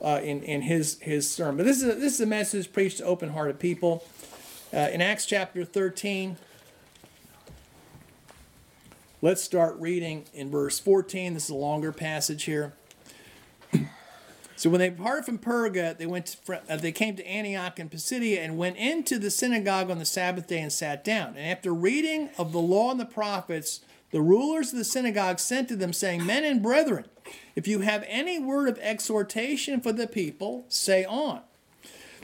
uh, 0.00 0.20
in 0.22 0.42
in 0.42 0.62
his 0.62 0.98
his 1.00 1.30
sermon. 1.30 1.58
But 1.58 1.66
this 1.66 1.76
is 1.76 1.84
a, 1.84 1.94
this 1.94 2.14
is 2.14 2.20
a 2.20 2.26
message 2.26 2.72
preached 2.72 2.98
to 2.98 3.04
open-hearted 3.04 3.60
people. 3.60 4.04
Uh, 4.74 4.88
in 4.90 5.02
Acts 5.02 5.26
chapter 5.26 5.66
13, 5.66 6.38
let's 9.20 9.42
start 9.42 9.76
reading 9.78 10.24
in 10.32 10.50
verse 10.50 10.78
14. 10.78 11.34
This 11.34 11.44
is 11.44 11.50
a 11.50 11.54
longer 11.54 11.92
passage 11.92 12.44
here. 12.44 12.72
so 14.56 14.70
when 14.70 14.78
they 14.78 14.88
departed 14.88 15.26
from 15.26 15.36
Perga, 15.38 15.98
they 15.98 16.06
went 16.06 16.24
to, 16.24 16.62
uh, 16.70 16.76
they 16.76 16.90
came 16.90 17.16
to 17.16 17.26
Antioch 17.26 17.78
and 17.78 17.90
Pisidia 17.90 18.40
and 18.40 18.56
went 18.56 18.78
into 18.78 19.18
the 19.18 19.30
synagogue 19.30 19.90
on 19.90 19.98
the 19.98 20.06
Sabbath 20.06 20.46
day 20.46 20.60
and 20.60 20.72
sat 20.72 21.04
down. 21.04 21.36
And 21.36 21.46
after 21.46 21.74
reading 21.74 22.30
of 22.38 22.52
the 22.52 22.58
law 22.58 22.92
and 22.92 22.98
the 22.98 23.04
prophets, 23.04 23.82
the 24.10 24.22
rulers 24.22 24.72
of 24.72 24.78
the 24.78 24.84
synagogue 24.84 25.38
sent 25.38 25.68
to 25.68 25.76
them, 25.76 25.92
saying, 25.92 26.24
Men 26.24 26.44
and 26.44 26.62
brethren, 26.62 27.04
if 27.54 27.68
you 27.68 27.80
have 27.80 28.06
any 28.08 28.38
word 28.38 28.70
of 28.70 28.78
exhortation 28.78 29.82
for 29.82 29.92
the 29.92 30.06
people, 30.06 30.64
say 30.70 31.04
on. 31.04 31.42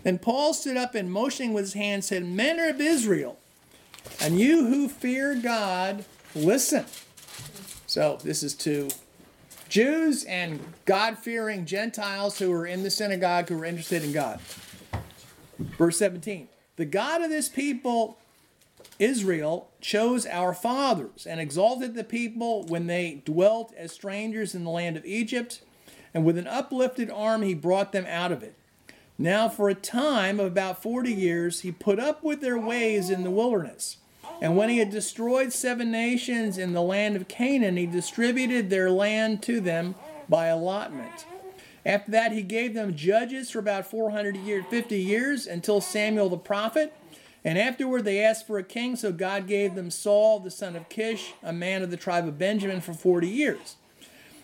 Then 0.03 0.19
Paul 0.19 0.55
stood 0.55 0.77
up 0.77 0.95
and 0.95 1.11
motioning 1.11 1.53
with 1.53 1.65
his 1.65 1.75
hand 1.75 2.05
said, 2.05 2.25
Men 2.25 2.59
of 2.59 2.81
Israel, 2.81 3.39
and 4.21 4.39
you 4.39 4.67
who 4.67 4.89
fear 4.89 5.35
God, 5.35 6.05
listen. 6.35 6.85
So 7.87 8.19
this 8.23 8.43
is 8.43 8.55
to 8.57 8.89
Jews 9.69 10.25
and 10.25 10.61
God 10.85 11.19
fearing 11.19 11.67
Gentiles 11.67 12.39
who 12.39 12.53
are 12.53 12.67
in 12.67 12.83
the 12.83 12.91
synagogue 12.91 13.49
who 13.49 13.61
are 13.61 13.65
interested 13.65 14.03
in 14.03 14.13
God. 14.13 14.41
Verse 15.59 15.99
17 15.99 16.49
The 16.77 16.85
God 16.85 17.23
of 17.23 17.31
this 17.31 17.49
people, 17.49 18.19
Israel, 18.99 19.71
chose 19.81 20.27
our 20.27 20.55
fathers 20.55 21.27
and 21.27 21.41
exalted 21.41 21.95
the 21.95 22.05
people 22.05 22.65
when 22.67 22.87
they 22.87 23.23
dwelt 23.25 23.75
as 23.77 23.93
strangers 23.93 24.55
in 24.55 24.65
the 24.65 24.71
land 24.71 24.97
of 24.97 25.05
Egypt, 25.05 25.63
and 26.15 26.25
with 26.25 26.39
an 26.39 26.47
uplifted 26.47 27.11
arm 27.11 27.43
he 27.43 27.55
brought 27.55 27.93
them 27.93 28.07
out 28.07 28.33
of 28.33 28.43
it. 28.43 28.55
Now, 29.19 29.49
for 29.49 29.69
a 29.69 29.75
time 29.75 30.39
of 30.39 30.47
about 30.47 30.81
40 30.81 31.13
years, 31.13 31.63
he 31.63 31.73
put 31.73 31.99
up 31.99 32.23
with 32.23 32.41
their 32.41 32.59
ways 32.59 33.11
in 33.11 33.25
the 33.25 33.33
wilderness. 33.33 33.97
And 34.41 34.57
when 34.57 34.69
he 34.69 34.79
had 34.79 34.91
destroyed 34.91 35.53
seven 35.53 35.91
nations 35.91 36.57
in 36.57 36.73
the 36.73 36.83
land 36.83 37.17
of 37.17 37.27
Canaan, 37.27 37.77
he 37.77 37.87
distributed 37.87 38.71
their 38.71 38.91
land 38.91 39.43
to 39.43 39.61
them 39.61 39.97
by 40.29 40.47
allotment. 40.47 41.27
After 41.85 42.13
that, 42.13 42.31
he 42.31 42.43
gave 42.43 42.75
them 42.75 42.95
judges 42.95 43.51
for 43.51 43.59
about 43.59 43.91
450 43.91 44.97
years 44.97 45.47
until 45.49 45.81
Samuel 45.81 46.29
the 46.29 46.37
prophet. 46.37 46.95
And 47.45 47.59
afterward, 47.59 48.05
they 48.05 48.23
asked 48.23 48.47
for 48.47 48.59
a 48.59 48.63
king, 48.63 48.95
so 48.95 49.11
God 49.11 49.49
gave 49.49 49.75
them 49.75 49.91
Saul, 49.91 50.39
the 50.39 50.51
son 50.51 50.77
of 50.77 50.89
Kish, 50.89 51.33
a 51.43 51.53
man 51.53 51.83
of 51.83 51.91
the 51.91 51.97
tribe 51.97 52.29
of 52.29 52.39
Benjamin, 52.39 52.81
for 52.81 52.93
40 52.93 53.27
years. 53.27 53.78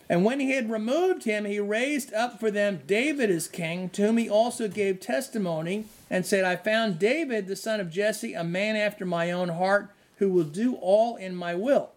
And 0.08 0.24
when 0.24 0.38
he 0.38 0.52
had 0.52 0.70
removed 0.70 1.24
him, 1.24 1.44
he 1.44 1.58
raised 1.58 2.12
up 2.12 2.38
for 2.38 2.50
them 2.50 2.82
David 2.86 3.30
as 3.30 3.48
king, 3.48 3.88
to 3.90 4.02
whom 4.02 4.18
he 4.18 4.28
also 4.28 4.68
gave 4.68 5.00
testimony, 5.00 5.86
and 6.10 6.26
said, 6.26 6.44
I 6.44 6.56
found 6.56 6.98
David, 6.98 7.46
the 7.46 7.56
son 7.56 7.80
of 7.80 7.90
Jesse, 7.90 8.34
a 8.34 8.44
man 8.44 8.76
after 8.76 9.06
my 9.06 9.30
own 9.30 9.48
heart, 9.48 9.90
who 10.18 10.28
will 10.30 10.44
do 10.44 10.74
all 10.76 11.16
in 11.16 11.34
my 11.34 11.54
will. 11.54 11.90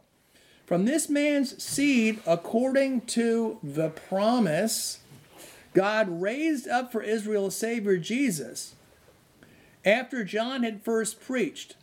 From 0.66 0.86
this 0.86 1.10
man's 1.10 1.62
seed, 1.64 2.20
according 2.26 3.02
to 3.02 3.60
the 3.62 3.90
promise, 3.90 5.00
God 5.74 6.22
raised 6.22 6.68
up 6.68 6.92
for 6.92 7.02
Israel 7.02 7.48
a 7.48 7.52
Savior, 7.52 7.98
Jesus. 7.98 8.76
After 9.86 10.24
John 10.24 10.64
had 10.64 10.82
first 10.82 11.22
preached, 11.22 11.76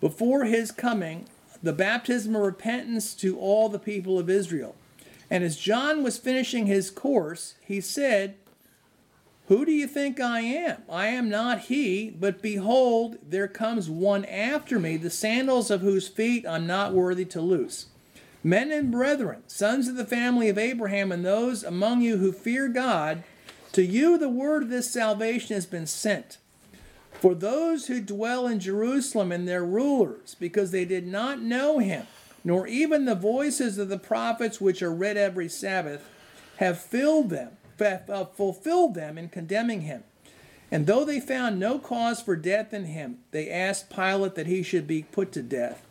before 0.00 0.44
his 0.44 0.70
coming, 0.70 1.26
the 1.62 1.72
baptism 1.72 2.34
of 2.34 2.42
repentance 2.42 3.14
to 3.14 3.38
all 3.38 3.68
the 3.68 3.78
people 3.78 4.18
of 4.18 4.28
Israel. 4.28 4.74
And 5.34 5.42
as 5.42 5.56
John 5.56 6.04
was 6.04 6.16
finishing 6.16 6.66
his 6.66 6.92
course, 6.92 7.54
he 7.60 7.80
said, 7.80 8.36
Who 9.48 9.64
do 9.64 9.72
you 9.72 9.88
think 9.88 10.20
I 10.20 10.42
am? 10.42 10.84
I 10.88 11.08
am 11.08 11.28
not 11.28 11.62
he, 11.62 12.08
but 12.08 12.40
behold, 12.40 13.18
there 13.20 13.48
comes 13.48 13.90
one 13.90 14.24
after 14.26 14.78
me, 14.78 14.96
the 14.96 15.10
sandals 15.10 15.72
of 15.72 15.80
whose 15.80 16.06
feet 16.06 16.46
I'm 16.46 16.68
not 16.68 16.92
worthy 16.92 17.24
to 17.24 17.40
loose. 17.40 17.86
Men 18.44 18.70
and 18.70 18.92
brethren, 18.92 19.42
sons 19.48 19.88
of 19.88 19.96
the 19.96 20.04
family 20.04 20.48
of 20.48 20.56
Abraham, 20.56 21.10
and 21.10 21.24
those 21.24 21.64
among 21.64 22.02
you 22.02 22.18
who 22.18 22.30
fear 22.30 22.68
God, 22.68 23.24
to 23.72 23.82
you 23.82 24.16
the 24.16 24.28
word 24.28 24.62
of 24.62 24.70
this 24.70 24.88
salvation 24.88 25.56
has 25.56 25.66
been 25.66 25.88
sent. 25.88 26.38
For 27.10 27.34
those 27.34 27.88
who 27.88 28.00
dwell 28.00 28.46
in 28.46 28.60
Jerusalem 28.60 29.32
and 29.32 29.48
their 29.48 29.64
rulers, 29.64 30.36
because 30.38 30.70
they 30.70 30.84
did 30.84 31.08
not 31.08 31.42
know 31.42 31.80
him, 31.80 32.06
nor 32.44 32.66
even 32.66 33.06
the 33.06 33.14
voices 33.14 33.78
of 33.78 33.88
the 33.88 33.98
prophets 33.98 34.60
which 34.60 34.82
are 34.82 34.94
read 34.94 35.16
every 35.16 35.48
Sabbath 35.48 36.06
have 36.58 36.78
filled 36.78 37.30
them, 37.30 37.56
fulfilled 38.36 38.94
them 38.94 39.18
in 39.18 39.28
condemning 39.28 39.80
him. 39.80 40.04
And 40.70 40.86
though 40.86 41.04
they 41.04 41.20
found 41.20 41.58
no 41.58 41.78
cause 41.78 42.20
for 42.20 42.36
death 42.36 42.74
in 42.74 42.84
him, 42.84 43.18
they 43.30 43.50
asked 43.50 43.90
Pilate 43.90 44.34
that 44.34 44.46
he 44.46 44.62
should 44.62 44.86
be 44.86 45.04
put 45.04 45.32
to 45.32 45.42
death. 45.42 45.86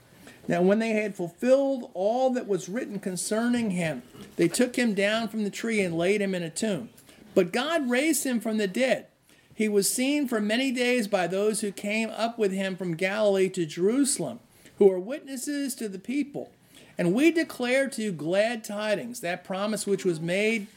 Now, 0.47 0.61
when 0.61 0.79
they 0.79 0.89
had 0.89 1.15
fulfilled 1.15 1.89
all 1.93 2.29
that 2.31 2.47
was 2.47 2.67
written 2.67 2.99
concerning 2.99 3.71
him, 3.71 4.03
they 4.35 4.49
took 4.49 4.75
him 4.75 4.93
down 4.93 5.29
from 5.29 5.43
the 5.43 5.49
tree 5.49 5.79
and 5.79 5.97
laid 5.97 6.21
him 6.21 6.35
in 6.35 6.43
a 6.43 6.49
tomb. 6.49 6.89
But 7.33 7.53
God 7.53 7.89
raised 7.89 8.25
him 8.25 8.41
from 8.41 8.57
the 8.57 8.67
dead. 8.67 9.07
He 9.55 9.69
was 9.69 9.89
seen 9.89 10.27
for 10.27 10.41
many 10.41 10.71
days 10.71 11.07
by 11.07 11.27
those 11.27 11.61
who 11.61 11.71
came 11.71 12.09
up 12.09 12.37
with 12.37 12.51
him 12.51 12.75
from 12.75 12.95
Galilee 12.95 13.49
to 13.49 13.65
Jerusalem, 13.65 14.39
who 14.83 14.91
are 14.91 14.99
witnesses 14.99 15.75
to 15.75 15.87
the 15.87 15.99
people. 15.99 16.51
And 16.97 17.13
we 17.13 17.31
declare 17.31 17.89
to 17.89 18.01
you 18.01 18.11
glad 18.11 18.65
tidings, 18.65 19.21
that 19.21 19.45
promise 19.45 19.87
which 19.87 20.03
was 20.03 20.19
made 20.19 20.67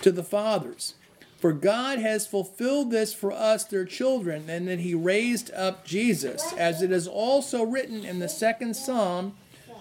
to 0.00 0.10
the 0.10 0.24
fathers. 0.24 0.94
For 1.38 1.52
God 1.52 1.98
has 1.98 2.26
fulfilled 2.26 2.90
this 2.90 3.12
for 3.12 3.32
us, 3.32 3.64
their 3.64 3.84
children, 3.84 4.48
and 4.48 4.66
that 4.66 4.80
He 4.80 4.94
raised 4.94 5.52
up 5.52 5.84
Jesus, 5.84 6.54
as 6.54 6.80
it 6.82 6.90
is 6.90 7.06
also 7.06 7.62
written 7.62 8.04
in 8.04 8.18
the 8.18 8.28
second 8.28 8.74
psalm 8.74 9.36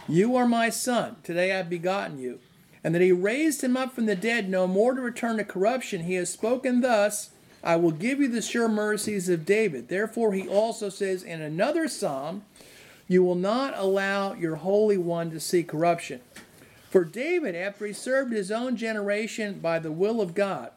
You 0.08 0.36
are 0.36 0.48
my 0.48 0.70
son, 0.70 1.16
today 1.24 1.54
I 1.54 1.58
have 1.58 1.70
begotten 1.70 2.20
you. 2.20 2.40
And 2.84 2.94
that 2.94 3.02
He 3.02 3.12
raised 3.12 3.64
him 3.64 3.78
up 3.78 3.94
from 3.94 4.08
the 4.08 4.16
dead, 4.16 4.50
no 4.50 4.68
more 4.68 4.94
to 4.94 5.02
return 5.02 5.38
to 5.38 5.44
corruption. 5.46 6.04
He 6.04 6.16
has 6.16 6.30
spoken 6.30 6.82
thus 6.82 7.32
I 7.64 7.76
will 7.76 7.92
give 7.92 8.20
you 8.20 8.28
the 8.28 8.42
sure 8.42 8.70
mercies 8.70 9.28
of 9.28 9.46
David. 9.46 9.88
Therefore, 9.90 10.34
He 10.34 10.48
also 10.48 10.90
says 10.90 11.24
in 11.24 11.42
another 11.42 11.88
psalm, 11.88 12.44
You 13.10 13.24
will 13.24 13.36
not 13.36 13.74
allow 13.76 14.34
your 14.36 14.58
Holy 14.58 14.98
One 14.98 15.32
to 15.32 15.40
see 15.40 15.64
corruption. 15.64 16.22
For 16.92 17.04
David, 17.04 17.56
after 17.56 17.88
he 17.88 17.94
served 17.94 18.32
his 18.32 18.52
own 18.52 18.78
generation 18.78 19.60
by 19.60 19.80
the 19.80 19.92
will 19.92 20.22
of 20.22 20.36
God, 20.36 20.70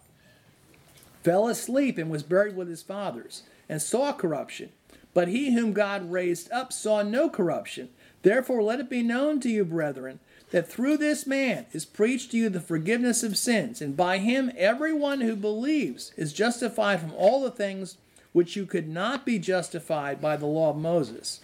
fell 1.23 1.47
asleep 1.47 1.99
and 1.99 2.11
was 2.11 2.23
buried 2.23 2.57
with 2.57 2.69
his 2.69 2.83
fathers, 2.83 3.43
and 3.69 3.83
saw 3.83 4.15
corruption. 4.15 4.71
But 5.13 5.29
he 5.29 5.53
whom 5.53 5.75
God 5.75 6.11
raised 6.11 6.51
up 6.51 6.73
saw 6.73 7.03
no 7.03 7.29
corruption. 7.29 7.91
Therefore, 8.23 8.63
let 8.63 8.81
it 8.81 8.89
be 8.89 9.03
known 9.03 9.39
to 9.41 9.51
you, 9.51 9.63
brethren, 9.65 10.19
that 10.53 10.67
through 10.67 10.97
this 10.97 11.27
man 11.27 11.67
is 11.73 11.85
preached 11.85 12.31
to 12.31 12.39
you 12.39 12.49
the 12.49 12.61
forgiveness 12.61 13.23
of 13.23 13.37
sins, 13.37 13.83
and 13.83 13.95
by 13.95 14.19
him 14.19 14.51
everyone 14.57 15.21
who 15.21 15.37
believes 15.37 16.13
is 16.17 16.33
justified 16.33 17.01
from 17.01 17.13
all 17.13 17.43
the 17.43 17.51
things 17.51 17.99
which 18.33 18.57
you 18.57 18.65
could 18.65 18.89
not 18.89 19.27
be 19.27 19.39
justified 19.39 20.19
by 20.19 20.37
the 20.39 20.47
law 20.47 20.71
of 20.71 20.77
Moses. 20.77 21.41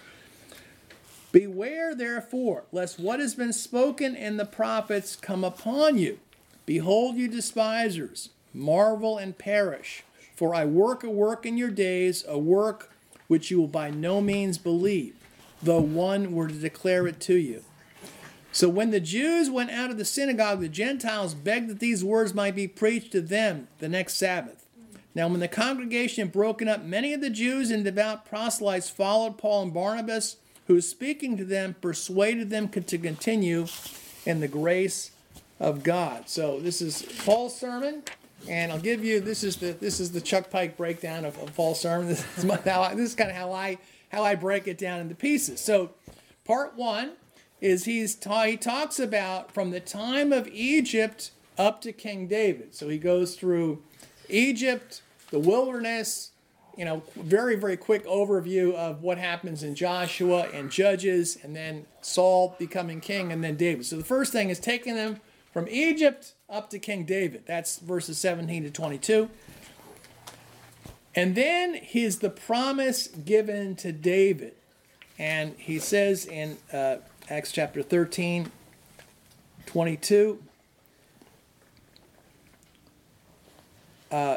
Beware, 1.30 1.94
therefore, 1.94 2.64
lest 2.72 2.98
what 2.98 3.20
has 3.20 3.34
been 3.34 3.52
spoken 3.52 4.16
in 4.16 4.38
the 4.38 4.46
prophets 4.46 5.14
come 5.14 5.44
upon 5.44 5.98
you. 5.98 6.18
Behold, 6.64 7.16
you 7.16 7.28
despisers 7.28 8.30
marvel 8.54 9.18
and 9.18 9.36
perish. 9.36 10.04
For 10.34 10.54
I 10.54 10.64
work 10.64 11.02
a 11.02 11.10
work 11.10 11.44
in 11.44 11.58
your 11.58 11.70
days, 11.70 12.24
a 12.26 12.38
work 12.38 12.92
which 13.26 13.50
you 13.50 13.60
will 13.60 13.68
by 13.68 13.90
no 13.90 14.20
means 14.20 14.56
believe, 14.56 15.16
though 15.62 15.80
one 15.80 16.32
were 16.32 16.48
to 16.48 16.54
declare 16.54 17.06
it 17.06 17.20
to 17.22 17.34
you. 17.34 17.64
So 18.50 18.68
when 18.68 18.90
the 18.90 19.00
Jews 19.00 19.50
went 19.50 19.70
out 19.70 19.90
of 19.90 19.98
the 19.98 20.04
synagogue, 20.04 20.60
the 20.60 20.68
Gentiles 20.68 21.34
begged 21.34 21.68
that 21.68 21.80
these 21.80 22.02
words 22.02 22.34
might 22.34 22.54
be 22.54 22.66
preached 22.66 23.12
to 23.12 23.20
them 23.20 23.68
the 23.78 23.88
next 23.88 24.14
Sabbath. 24.14 24.64
Now, 25.14 25.28
when 25.28 25.40
the 25.40 25.48
congregation 25.48 26.24
had 26.24 26.32
broken 26.32 26.68
up, 26.68 26.82
many 26.82 27.12
of 27.12 27.20
the 27.20 27.30
Jews 27.30 27.70
and 27.70 27.84
devout 27.84 28.24
proselytes 28.24 28.88
followed 28.88 29.36
Paul 29.36 29.64
and 29.64 29.74
Barnabas, 29.74 30.36
who, 30.68 30.80
speaking 30.80 31.36
to 31.36 31.44
them, 31.44 31.74
persuaded 31.80 32.50
them 32.50 32.68
to 32.68 32.98
continue 32.98 33.66
in 34.24 34.40
the 34.40 34.48
grace 34.48 35.10
of 35.58 35.82
God. 35.82 36.28
So, 36.28 36.60
this 36.60 36.80
is 36.80 37.02
Paul's 37.24 37.58
sermon. 37.58 38.04
And 38.48 38.70
I'll 38.70 38.78
give 38.78 39.04
you 39.04 39.18
this 39.18 39.42
is 39.42 39.56
the 39.56 39.72
this 39.72 39.98
is 39.98 40.12
the 40.12 40.20
Chuck 40.20 40.48
Pike 40.48 40.76
breakdown 40.76 41.24
of, 41.24 41.36
of 41.38 41.54
Paul's 41.56 41.80
sermon. 41.80 42.06
This 42.08 42.38
is, 42.38 42.44
my, 42.44 42.56
how 42.64 42.82
I, 42.82 42.94
this 42.94 43.10
is 43.10 43.14
kind 43.16 43.30
of 43.30 43.36
how 43.36 43.52
I 43.52 43.78
how 44.10 44.22
I 44.22 44.36
break 44.36 44.68
it 44.68 44.78
down 44.78 45.00
into 45.00 45.16
pieces. 45.16 45.60
So, 45.60 45.90
part 46.44 46.76
one 46.76 47.14
is 47.60 47.84
he's 47.84 48.14
ta- 48.14 48.44
he 48.44 48.56
talks 48.56 49.00
about 49.00 49.52
from 49.52 49.70
the 49.70 49.80
time 49.80 50.32
of 50.32 50.46
Egypt 50.48 51.32
up 51.58 51.80
to 51.82 51.92
King 51.92 52.28
David. 52.28 52.74
So 52.74 52.88
he 52.88 52.98
goes 52.98 53.34
through 53.34 53.82
Egypt, 54.28 55.02
the 55.30 55.40
wilderness, 55.40 56.30
you 56.78 56.84
know, 56.84 57.02
very 57.16 57.56
very 57.56 57.76
quick 57.76 58.06
overview 58.06 58.72
of 58.74 59.02
what 59.02 59.18
happens 59.18 59.64
in 59.64 59.74
Joshua 59.74 60.48
and 60.54 60.70
Judges, 60.70 61.36
and 61.42 61.54
then 61.54 61.86
Saul 62.00 62.54
becoming 62.58 63.00
king, 63.00 63.32
and 63.32 63.42
then 63.42 63.56
David. 63.56 63.84
So 63.84 63.96
the 63.96 64.04
first 64.04 64.32
thing 64.32 64.48
is 64.48 64.60
taking 64.60 64.94
them 64.94 65.20
from 65.52 65.66
Egypt 65.68 66.34
up 66.48 66.70
to 66.70 66.78
King 66.78 67.04
David. 67.04 67.42
That's 67.46 67.78
verses 67.78 68.16
17 68.18 68.62
to 68.62 68.70
22. 68.70 69.28
And 71.16 71.34
then 71.34 71.74
he's 71.74 72.20
the 72.20 72.30
promise 72.30 73.08
given 73.08 73.74
to 73.76 73.90
David. 73.90 74.54
And 75.18 75.56
he 75.58 75.80
says 75.80 76.26
in 76.26 76.58
uh, 76.72 76.98
Acts 77.28 77.50
chapter 77.50 77.82
13, 77.82 78.52
22, 79.66 80.40
uh, 84.12 84.36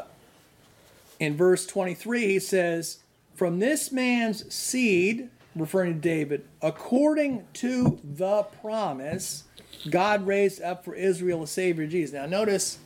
in 1.22 1.36
verse 1.36 1.66
23, 1.66 2.26
he 2.26 2.38
says, 2.40 2.98
From 3.34 3.60
this 3.60 3.92
man's 3.92 4.52
seed, 4.52 5.28
referring 5.54 5.94
to 5.94 6.00
David, 6.00 6.44
according 6.60 7.46
to 7.54 8.00
the 8.02 8.42
promise, 8.60 9.44
God 9.88 10.26
raised 10.26 10.60
up 10.60 10.84
for 10.84 10.94
Israel 10.96 11.44
a 11.44 11.46
Savior, 11.46 11.86
Jesus. 11.86 12.12
Now, 12.12 12.26
notice 12.26 12.78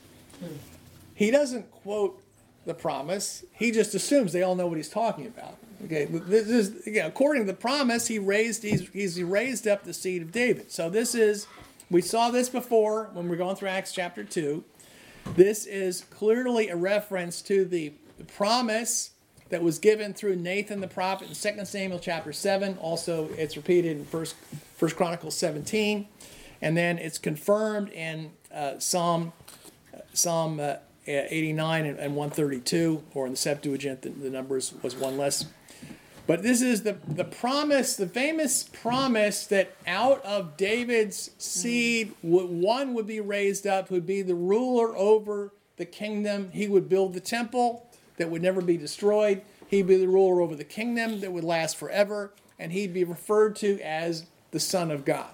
he 1.15 1.31
doesn't 1.31 1.71
quote 1.71 2.23
the 2.67 2.75
promise, 2.75 3.45
he 3.53 3.71
just 3.71 3.95
assumes 3.95 4.33
they 4.33 4.43
all 4.43 4.55
know 4.55 4.67
what 4.67 4.77
he's 4.77 4.91
talking 4.91 5.27
about. 5.27 5.57
Okay, 5.85 6.05
this 6.05 6.49
is 6.49 6.87
again, 6.87 7.07
according 7.07 7.45
to 7.45 7.47
the 7.47 7.57
promise, 7.57 8.07
he 8.09 8.19
raised 8.19 8.63
he's, 8.63 8.89
he's 8.89 9.23
raised 9.23 9.67
up 9.67 9.85
the 9.85 9.95
seed 9.95 10.21
of 10.21 10.33
David. 10.33 10.71
So 10.71 10.91
this 10.91 11.15
is 11.15 11.47
we 11.91 12.03
saw 12.03 12.31
this 12.31 12.49
before 12.49 13.11
when 13.13 13.27
we 13.27 13.31
we're 13.31 13.37
going 13.37 13.57
through 13.57 13.69
Acts 13.69 13.93
chapter 13.93 14.25
two. 14.25 14.65
This 15.35 15.65
is 15.65 16.03
clearly 16.11 16.69
a 16.69 16.77
reference 16.77 17.41
to 17.43 17.65
the, 17.65 17.93
the 18.19 18.25
promise 18.25 19.11
that 19.49 19.63
was 19.63 19.79
given 19.79 20.13
through 20.13 20.37
Nathan 20.37 20.81
the 20.81 20.89
prophet 20.89 21.29
in 21.29 21.57
2 21.57 21.65
Samuel 21.65 22.01
chapter 22.01 22.33
7. 22.33 22.79
Also, 22.79 23.29
it's 23.37 23.57
repeated 23.57 23.97
in 23.97 24.05
First 24.05 24.35
First 24.77 24.97
Chronicles 24.97 25.37
17 25.37 26.09
and 26.61 26.77
then 26.77 26.99
it's 26.99 27.19
confirmed 27.19 27.91
in 27.91 28.33
uh, 28.53 28.79
Psalm 28.79 29.33
Psalm 30.13 30.61
uh, 30.61 30.77
89 31.07 31.87
and, 31.87 31.99
and, 31.99 32.17
132, 32.17 33.03
or 33.15 33.27
in 33.27 33.33
the 33.33 33.37
Septuagint, 33.37 34.03
the, 34.03 34.09
the 34.09 34.31
numbers 34.31 34.75
was 34.83 34.97
one 34.97 35.17
less. 35.17 35.45
But 36.27 36.43
this 36.43 36.61
is 36.61 36.83
the, 36.83 36.97
the 37.07 37.25
promise, 37.25 37.95
the 37.95 38.09
famous 38.09 38.65
promise 38.65 39.47
that 39.47 39.77
out 39.87 40.25
of 40.25 40.57
David's 40.57 41.31
seed, 41.39 42.13
one 42.23 42.95
would 42.95 43.07
be 43.07 43.21
raised 43.21 43.67
up 43.67 43.89
who'd 43.89 44.07
be 44.07 44.23
the 44.23 44.35
ruler 44.35 44.97
over 44.97 45.53
the 45.77 45.85
kingdom. 45.85 46.51
He 46.53 46.67
would 46.67 46.89
build 46.89 47.15
the 47.15 47.21
temple 47.21 47.86
that 48.17 48.31
would 48.31 48.43
never 48.43 48.61
be 48.61 48.77
destroyed. 48.77 49.43
He'd 49.69 49.87
be 49.87 49.97
the 49.97 50.09
ruler 50.09 50.41
over 50.41 50.55
the 50.55 50.65
kingdom 50.65 51.21
that 51.21 51.33
would 51.33 51.45
last 51.45 51.77
forever. 51.77 52.33
And 52.59 52.73
he'd 52.73 52.95
be 52.95 53.05
referred 53.05 53.57
to 53.57 53.81
as 53.81 54.27
the 54.51 54.61
Son 54.61 54.91
of 54.91 55.05
God. 55.05 55.31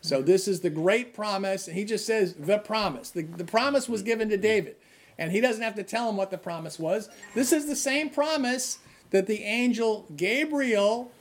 So 0.00 0.18
mm-hmm. 0.18 0.26
this 0.26 0.48
is 0.48 0.60
the 0.60 0.70
great 0.70 1.14
promise. 1.14 1.68
And 1.68 1.76
he 1.76 1.84
just 1.84 2.06
says 2.06 2.34
the 2.34 2.58
promise. 2.58 3.10
The, 3.10 3.22
the 3.22 3.44
promise 3.44 3.88
was 3.88 4.02
given 4.02 4.28
to 4.30 4.36
David. 4.36 4.76
And 5.18 5.32
he 5.32 5.40
doesn't 5.40 5.62
have 5.62 5.74
to 5.74 5.82
tell 5.82 6.08
him 6.08 6.16
what 6.16 6.30
the 6.30 6.38
promise 6.38 6.78
was. 6.78 7.08
This 7.34 7.52
is 7.52 7.66
the 7.66 7.76
same 7.76 8.08
promise 8.08 8.78
that 9.10 9.26
the 9.26 9.42
angel 9.42 10.06
Gabriel 10.16 11.12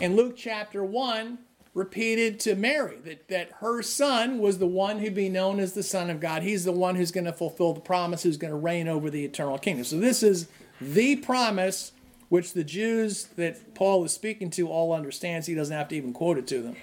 in 0.00 0.16
Luke 0.16 0.34
chapter 0.36 0.82
1 0.82 1.38
repeated 1.74 2.38
to 2.38 2.54
Mary 2.54 2.96
that, 3.04 3.28
that 3.28 3.50
her 3.58 3.82
son 3.82 4.38
was 4.38 4.58
the 4.58 4.66
one 4.66 5.00
who'd 5.00 5.14
be 5.14 5.28
known 5.28 5.58
as 5.58 5.72
the 5.72 5.82
Son 5.82 6.08
of 6.08 6.20
God. 6.20 6.42
He's 6.42 6.64
the 6.64 6.72
one 6.72 6.94
who's 6.94 7.10
going 7.10 7.24
to 7.24 7.32
fulfill 7.32 7.72
the 7.72 7.80
promise, 7.80 8.22
who's 8.22 8.36
going 8.36 8.52
to 8.52 8.56
reign 8.56 8.86
over 8.86 9.10
the 9.10 9.24
eternal 9.24 9.58
kingdom. 9.58 9.84
So, 9.84 9.98
this 9.98 10.22
is 10.22 10.48
the 10.80 11.16
promise 11.16 11.92
which 12.28 12.52
the 12.52 12.64
Jews 12.64 13.24
that 13.36 13.74
Paul 13.74 14.04
is 14.04 14.12
speaking 14.12 14.50
to 14.50 14.68
all 14.68 14.92
understands. 14.92 15.46
He 15.46 15.54
doesn't 15.54 15.76
have 15.76 15.88
to 15.88 15.96
even 15.96 16.12
quote 16.12 16.38
it 16.38 16.46
to 16.48 16.62
them. 16.62 16.76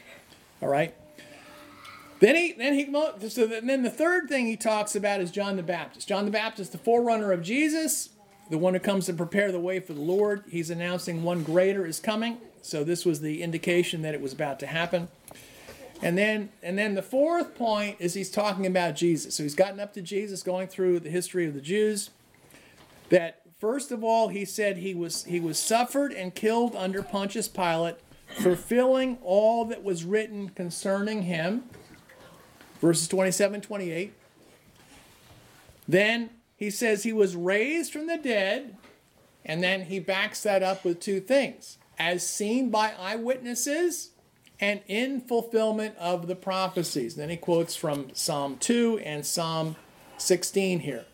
All 0.61 0.69
right? 0.69 0.93
Then 2.19 2.35
he, 2.35 2.51
then 2.53 2.73
he, 2.75 3.29
so 3.29 3.47
then 3.47 3.81
the 3.81 3.89
third 3.89 4.29
thing 4.29 4.45
he 4.45 4.55
talks 4.55 4.95
about 4.95 5.21
is 5.21 5.31
John 5.31 5.55
the 5.55 5.63
Baptist. 5.63 6.07
John 6.07 6.25
the 6.25 6.31
Baptist, 6.31 6.71
the 6.71 6.77
forerunner 6.77 7.31
of 7.31 7.41
Jesus, 7.41 8.09
the 8.51 8.57
one 8.57 8.73
who 8.73 8.79
comes 8.79 9.05
to 9.05 9.13
prepare 9.13 9.51
the 9.51 9.59
way 9.59 9.79
for 9.79 9.93
the 9.93 10.01
Lord. 10.01 10.43
He's 10.49 10.69
announcing 10.69 11.23
one 11.23 11.41
greater 11.41 11.85
is 11.85 11.99
coming. 11.99 12.37
So 12.61 12.83
this 12.83 13.05
was 13.05 13.21
the 13.21 13.41
indication 13.41 14.01
that 14.01 14.13
it 14.13 14.21
was 14.21 14.33
about 14.33 14.59
to 14.59 14.67
happen. 14.67 15.07
And 16.01 16.17
then, 16.17 16.49
and 16.61 16.77
then 16.77 16.95
the 16.95 17.01
fourth 17.01 17.55
point 17.55 17.95
is 17.99 18.13
he's 18.13 18.29
talking 18.29 18.65
about 18.67 18.95
Jesus. 18.95 19.35
So 19.35 19.43
he's 19.43 19.55
gotten 19.55 19.79
up 19.79 19.93
to 19.93 20.01
Jesus, 20.01 20.43
going 20.43 20.67
through 20.67 20.99
the 20.99 21.09
history 21.09 21.47
of 21.47 21.53
the 21.53 21.61
Jews. 21.61 22.09
That 23.09 23.41
first 23.57 23.89
of 23.89 24.03
all, 24.03 24.27
he 24.27 24.43
said 24.43 24.77
he 24.77 24.93
was 24.93 25.23
he 25.23 25.39
was 25.39 25.57
suffered 25.57 26.11
and 26.11 26.35
killed 26.35 26.75
under 26.75 27.01
Pontius 27.01 27.47
Pilate, 27.47 27.95
fulfilling 28.27 29.17
all 29.23 29.63
that 29.65 29.81
was 29.83 30.03
written 30.03 30.49
concerning 30.49 31.23
him 31.23 31.63
verses 32.81 33.07
27 33.07 33.61
28. 33.61 34.13
Then 35.87 36.29
he 36.61 36.69
says 36.69 37.01
he 37.01 37.11
was 37.11 37.35
raised 37.35 37.91
from 37.91 38.05
the 38.05 38.19
dead 38.19 38.77
And 39.43 39.63
then 39.63 39.85
he 39.85 39.97
backs 39.97 40.43
that 40.43 40.61
up 40.61 40.85
with 40.85 40.99
two 40.99 41.19
things 41.19 41.79
as 41.97 42.27
seen 42.27 42.69
by 42.69 42.93
eyewitnesses 42.99 44.11
and 44.59 44.81
in 44.87 45.21
fulfillment 45.21 45.97
of 45.97 46.27
the 46.27 46.35
prophecies. 46.35 47.15
then 47.15 47.31
he 47.31 47.37
quotes 47.37 47.75
from 47.75 48.13
Psalm 48.13 48.57
2 48.59 49.01
and 49.03 49.25
Psalm 49.25 49.75
16 50.19 50.81
here, 50.81 51.05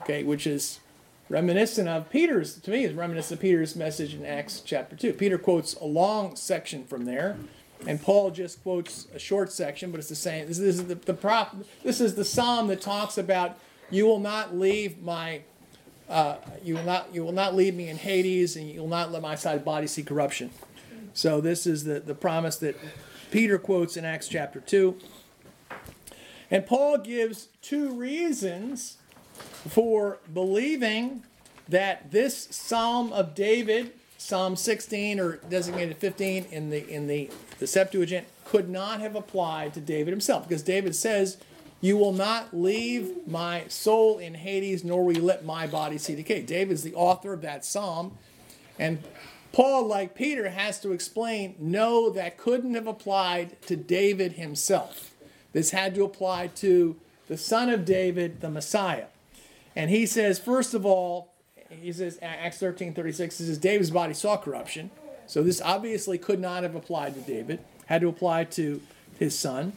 okay, 0.00 0.22
which 0.22 0.46
is 0.46 0.80
reminiscent 1.28 1.86
of 1.86 2.08
Peter's, 2.08 2.58
to 2.60 2.70
me, 2.70 2.84
is 2.84 2.94
reminiscent 2.94 3.38
of 3.38 3.42
Peter's 3.42 3.76
message 3.76 4.14
in 4.14 4.24
Acts 4.24 4.62
chapter 4.64 4.96
2. 4.96 5.12
Peter 5.12 5.36
quotes 5.36 5.74
a 5.74 5.84
long 5.84 6.34
section 6.34 6.86
from 6.86 7.04
there, 7.04 7.36
and 7.86 8.00
Paul 8.00 8.30
just 8.30 8.62
quotes 8.62 9.06
a 9.14 9.18
short 9.18 9.52
section, 9.52 9.90
but 9.90 10.00
it's 10.00 10.08
the 10.08 10.14
same. 10.14 10.46
This 10.46 10.58
is 10.58 10.86
the, 10.86 10.94
the 10.94 11.12
prop, 11.12 11.54
this 11.82 12.00
is 12.00 12.14
the 12.14 12.24
psalm 12.24 12.68
that 12.68 12.80
talks 12.80 13.18
about 13.18 13.58
you 13.92 14.06
will 14.06 14.18
not 14.18 14.56
leave 14.56 15.00
my 15.02 15.42
uh, 16.08 16.36
you 16.64 16.74
will 16.74 16.84
not 16.84 17.14
you 17.14 17.24
will 17.24 17.32
not 17.32 17.54
leave 17.54 17.74
me 17.74 17.88
in 17.88 17.96
Hades, 17.96 18.56
and 18.56 18.68
you 18.68 18.80
will 18.80 18.88
not 18.88 19.12
let 19.12 19.22
my 19.22 19.34
side 19.34 19.64
body 19.64 19.86
see 19.86 20.02
corruption. 20.02 20.50
So 21.14 21.40
this 21.40 21.66
is 21.66 21.84
the, 21.84 22.00
the 22.00 22.14
promise 22.14 22.56
that 22.56 22.76
Peter 23.30 23.58
quotes 23.58 23.96
in 23.96 24.04
Acts 24.04 24.28
chapter 24.28 24.60
2. 24.60 24.96
And 26.50 26.66
Paul 26.66 26.98
gives 26.98 27.48
two 27.60 27.92
reasons 27.92 28.96
for 29.68 30.18
believing 30.32 31.22
that 31.68 32.10
this 32.10 32.48
Psalm 32.50 33.12
of 33.12 33.34
David, 33.34 33.92
Psalm 34.18 34.56
16 34.56 35.20
or 35.20 35.36
designated 35.48 35.96
15 35.96 36.46
in 36.50 36.70
the 36.70 36.86
in 36.88 37.06
the, 37.06 37.30
the 37.58 37.66
Septuagint, 37.66 38.26
could 38.44 38.68
not 38.68 39.00
have 39.00 39.16
applied 39.16 39.72
to 39.74 39.80
David 39.80 40.10
himself. 40.10 40.46
Because 40.46 40.62
David 40.62 40.94
says, 40.94 41.38
You 41.82 41.96
will 41.96 42.12
not 42.12 42.56
leave 42.56 43.26
my 43.26 43.64
soul 43.66 44.18
in 44.18 44.34
Hades, 44.34 44.84
nor 44.84 45.04
will 45.04 45.16
you 45.16 45.22
let 45.22 45.44
my 45.44 45.66
body 45.66 45.98
see 45.98 46.14
decay. 46.14 46.40
David 46.40 46.72
is 46.72 46.84
the 46.84 46.94
author 46.94 47.32
of 47.32 47.42
that 47.42 47.64
psalm. 47.64 48.16
And 48.78 49.02
Paul, 49.52 49.86
like 49.88 50.14
Peter, 50.14 50.48
has 50.48 50.80
to 50.80 50.92
explain 50.92 51.56
no, 51.58 52.08
that 52.10 52.38
couldn't 52.38 52.74
have 52.74 52.86
applied 52.86 53.60
to 53.62 53.74
David 53.76 54.34
himself. 54.34 55.12
This 55.52 55.72
had 55.72 55.96
to 55.96 56.04
apply 56.04 56.46
to 56.46 56.96
the 57.26 57.36
son 57.36 57.68
of 57.68 57.84
David, 57.84 58.40
the 58.40 58.50
Messiah. 58.50 59.06
And 59.74 59.90
he 59.90 60.06
says, 60.06 60.38
first 60.38 60.74
of 60.74 60.86
all, 60.86 61.32
he 61.68 61.92
says, 61.92 62.16
Acts 62.22 62.58
13 62.58 62.94
36, 62.94 63.38
he 63.38 63.44
says, 63.44 63.58
David's 63.58 63.90
body 63.90 64.14
saw 64.14 64.36
corruption. 64.36 64.90
So 65.26 65.42
this 65.42 65.60
obviously 65.60 66.16
could 66.16 66.38
not 66.38 66.62
have 66.62 66.76
applied 66.76 67.14
to 67.14 67.20
David, 67.20 67.58
had 67.86 68.02
to 68.02 68.08
apply 68.08 68.44
to 68.44 68.80
his 69.18 69.36
son. 69.36 69.72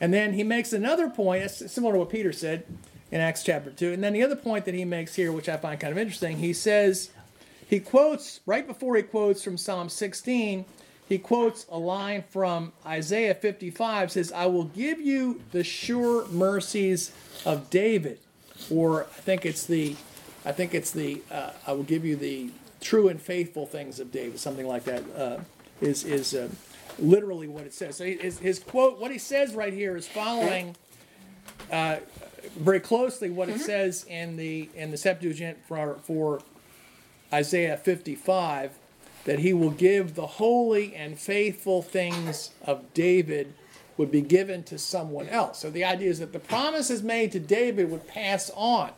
And 0.00 0.12
then 0.12 0.34
he 0.34 0.42
makes 0.42 0.72
another 0.72 1.08
point, 1.08 1.50
similar 1.50 1.94
to 1.94 1.98
what 2.00 2.10
Peter 2.10 2.32
said 2.32 2.64
in 3.10 3.20
Acts 3.20 3.42
chapter 3.42 3.70
2. 3.70 3.92
And 3.92 4.04
then 4.04 4.12
the 4.12 4.22
other 4.22 4.36
point 4.36 4.64
that 4.66 4.74
he 4.74 4.84
makes 4.84 5.14
here, 5.14 5.32
which 5.32 5.48
I 5.48 5.56
find 5.56 5.80
kind 5.80 5.92
of 5.92 5.98
interesting, 5.98 6.38
he 6.38 6.52
says, 6.52 7.10
he 7.68 7.80
quotes, 7.80 8.40
right 8.46 8.66
before 8.66 8.96
he 8.96 9.02
quotes 9.02 9.42
from 9.42 9.56
Psalm 9.56 9.88
16, 9.88 10.64
he 11.08 11.18
quotes 11.18 11.66
a 11.70 11.78
line 11.78 12.24
from 12.30 12.72
Isaiah 12.84 13.34
55 13.34 14.12
says, 14.12 14.32
I 14.32 14.46
will 14.46 14.64
give 14.64 15.00
you 15.00 15.40
the 15.52 15.62
sure 15.64 16.26
mercies 16.28 17.12
of 17.44 17.70
David. 17.70 18.18
Or 18.70 19.04
I 19.04 19.20
think 19.20 19.46
it's 19.46 19.66
the, 19.66 19.96
I 20.44 20.52
think 20.52 20.74
it's 20.74 20.90
the, 20.90 21.22
uh, 21.30 21.50
I 21.66 21.72
will 21.72 21.84
give 21.84 22.04
you 22.04 22.16
the 22.16 22.50
true 22.80 23.08
and 23.08 23.20
faithful 23.20 23.66
things 23.66 24.00
of 24.00 24.12
David, 24.12 24.38
something 24.38 24.66
like 24.66 24.84
that 24.84 25.02
uh, 25.16 25.38
is 25.80 26.04
is 26.04 26.34
uh, 26.34 26.48
literally 26.98 27.48
what 27.48 27.64
it 27.64 27.74
says. 27.74 27.96
So 27.96 28.04
his, 28.04 28.38
his, 28.38 28.58
quote, 28.58 28.98
what 28.98 29.10
he 29.10 29.18
says 29.18 29.54
right 29.54 29.72
here 29.72 29.96
is 29.96 30.06
following 30.06 30.76
uh, 31.70 31.96
very 32.56 32.80
closely 32.80 33.30
what 33.30 33.48
it 33.48 33.56
mm-hmm. 33.56 33.62
says 33.62 34.04
in 34.08 34.36
the 34.36 34.68
in 34.74 34.90
the 34.90 34.96
Septuagint 34.96 35.58
for 35.66 35.98
for 36.04 36.40
Isaiah 37.32 37.76
55 37.76 38.78
that 39.24 39.40
he 39.40 39.52
will 39.52 39.70
give 39.70 40.14
the 40.14 40.26
holy 40.26 40.94
and 40.94 41.18
faithful 41.18 41.82
things 41.82 42.52
of 42.64 42.94
David 42.94 43.52
would 43.96 44.10
be 44.10 44.20
given 44.20 44.62
to 44.64 44.78
someone 44.78 45.28
else. 45.28 45.58
So 45.58 45.70
the 45.70 45.84
idea 45.84 46.10
is 46.10 46.20
that 46.20 46.32
the 46.32 46.38
promises 46.38 47.02
made 47.02 47.32
to 47.32 47.40
David 47.40 47.90
would 47.90 48.06
pass 48.06 48.50
on 48.54 48.92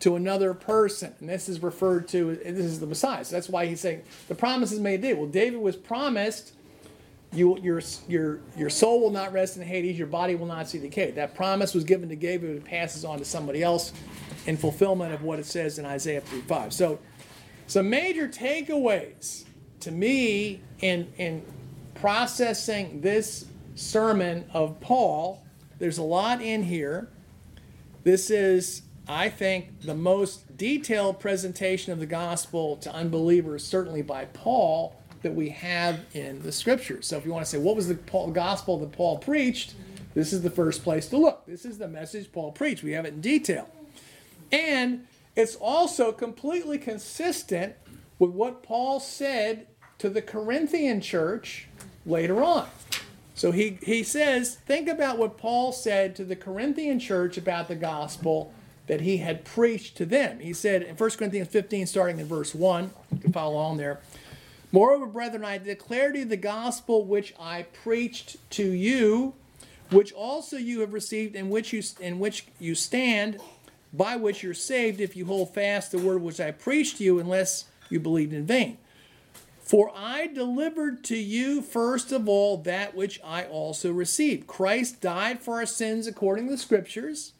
to 0.00 0.16
another 0.16 0.52
person. 0.52 1.14
And 1.20 1.28
this 1.28 1.48
is 1.48 1.62
referred 1.62 2.08
to, 2.08 2.34
this 2.34 2.66
is 2.66 2.80
the 2.80 2.86
Messiah. 2.86 3.24
So 3.24 3.36
that's 3.36 3.48
why 3.48 3.66
he's 3.66 3.80
saying 3.80 4.02
the 4.26 4.34
promises 4.34 4.80
made 4.80 4.96
to 4.96 5.02
David. 5.02 5.18
Well, 5.18 5.28
David 5.28 5.60
was 5.60 5.76
promised 5.76 6.54
you, 7.32 7.58
your, 7.60 7.80
your, 8.08 8.40
your 8.56 8.70
soul 8.70 9.00
will 9.00 9.10
not 9.10 9.32
rest 9.32 9.56
in 9.56 9.62
Hades, 9.62 9.98
your 9.98 10.06
body 10.06 10.34
will 10.34 10.46
not 10.46 10.68
see 10.68 10.78
decay. 10.78 11.12
That 11.12 11.34
promise 11.34 11.74
was 11.74 11.84
given 11.84 12.08
to 12.10 12.16
David, 12.16 12.56
it 12.56 12.64
passes 12.64 13.04
on 13.04 13.18
to 13.18 13.24
somebody 13.24 13.62
else 13.62 13.92
in 14.46 14.56
fulfillment 14.56 15.14
of 15.14 15.22
what 15.22 15.38
it 15.38 15.46
says 15.46 15.78
in 15.78 15.86
Isaiah 15.86 16.20
55. 16.20 16.72
So 16.72 16.98
some 17.66 17.88
major 17.88 18.28
takeaways 18.28 19.44
to 19.80 19.90
me 19.90 20.60
in, 20.80 21.12
in 21.16 21.42
processing 21.94 23.00
this 23.00 23.46
sermon 23.74 24.44
of 24.52 24.80
Paul. 24.80 25.42
There's 25.78 25.98
a 25.98 26.02
lot 26.02 26.42
in 26.42 26.62
here. 26.62 27.08
This 28.04 28.30
is, 28.30 28.82
I 29.08 29.28
think, 29.28 29.80
the 29.82 29.94
most 29.94 30.56
detailed 30.56 31.18
presentation 31.20 31.92
of 31.92 31.98
the 31.98 32.06
gospel 32.06 32.76
to 32.78 32.92
unbelievers, 32.92 33.64
certainly 33.64 34.02
by 34.02 34.26
Paul, 34.26 34.96
that 35.22 35.34
we 35.34 35.50
have 35.50 36.00
in 36.14 36.42
the 36.42 36.52
scriptures. 36.52 37.06
So 37.06 37.16
if 37.16 37.24
you 37.24 37.32
want 37.32 37.44
to 37.44 37.50
say, 37.50 37.58
what 37.58 37.76
was 37.76 37.88
the 37.88 37.94
gospel 37.94 38.78
that 38.78 38.92
Paul 38.92 39.18
preached? 39.18 39.74
This 40.14 40.32
is 40.32 40.42
the 40.42 40.50
first 40.50 40.82
place 40.82 41.06
to 41.08 41.16
look. 41.16 41.46
This 41.46 41.64
is 41.64 41.78
the 41.78 41.88
message 41.88 42.32
Paul 42.32 42.52
preached. 42.52 42.82
We 42.82 42.92
have 42.92 43.04
it 43.04 43.14
in 43.14 43.20
detail. 43.20 43.68
And 44.50 45.06
it's 45.34 45.56
also 45.56 46.12
completely 46.12 46.76
consistent 46.76 47.74
with 48.18 48.30
what 48.30 48.62
Paul 48.62 49.00
said 49.00 49.66
to 49.98 50.10
the 50.10 50.22
Corinthian 50.22 51.00
church 51.00 51.68
later 52.04 52.42
on. 52.42 52.68
So 53.34 53.50
he, 53.50 53.78
he 53.82 54.02
says, 54.02 54.56
think 54.66 54.88
about 54.88 55.16
what 55.16 55.38
Paul 55.38 55.72
said 55.72 56.14
to 56.16 56.24
the 56.24 56.36
Corinthian 56.36 56.98
church 56.98 57.38
about 57.38 57.68
the 57.68 57.74
gospel 57.74 58.52
that 58.88 59.00
he 59.00 59.18
had 59.18 59.44
preached 59.44 59.96
to 59.96 60.04
them. 60.04 60.40
He 60.40 60.52
said 60.52 60.82
in 60.82 60.96
1 60.96 61.10
Corinthians 61.12 61.48
15, 61.48 61.86
starting 61.86 62.18
in 62.18 62.26
verse 62.26 62.54
1, 62.54 62.90
you 63.12 63.18
can 63.18 63.32
follow 63.32 63.56
on 63.56 63.78
there. 63.78 64.00
Moreover, 64.72 65.04
brethren, 65.04 65.44
I 65.44 65.58
declare 65.58 66.12
to 66.12 66.20
you 66.20 66.24
the 66.24 66.38
gospel 66.38 67.04
which 67.04 67.34
I 67.38 67.62
preached 67.62 68.38
to 68.52 68.72
you, 68.72 69.34
which 69.90 70.12
also 70.12 70.56
you 70.56 70.80
have 70.80 70.94
received, 70.94 71.36
in 71.36 71.50
which 71.50 71.74
you, 71.74 71.82
in 72.00 72.18
which 72.18 72.46
you 72.58 72.74
stand, 72.74 73.38
by 73.92 74.16
which 74.16 74.42
you're 74.42 74.54
saved 74.54 74.98
if 74.98 75.14
you 75.14 75.26
hold 75.26 75.52
fast 75.52 75.92
the 75.92 75.98
word 75.98 76.22
which 76.22 76.40
I 76.40 76.50
preached 76.52 76.96
to 76.96 77.04
you, 77.04 77.18
unless 77.18 77.66
you 77.90 78.00
believed 78.00 78.32
in 78.32 78.46
vain. 78.46 78.78
For 79.60 79.92
I 79.94 80.26
delivered 80.26 81.04
to 81.04 81.16
you 81.16 81.60
first 81.60 82.10
of 82.10 82.26
all 82.26 82.56
that 82.58 82.94
which 82.94 83.20
I 83.22 83.44
also 83.44 83.92
received. 83.92 84.46
Christ 84.46 85.02
died 85.02 85.40
for 85.40 85.56
our 85.56 85.66
sins 85.66 86.06
according 86.06 86.46
to 86.46 86.52
the 86.52 86.58
Scriptures. 86.58 87.34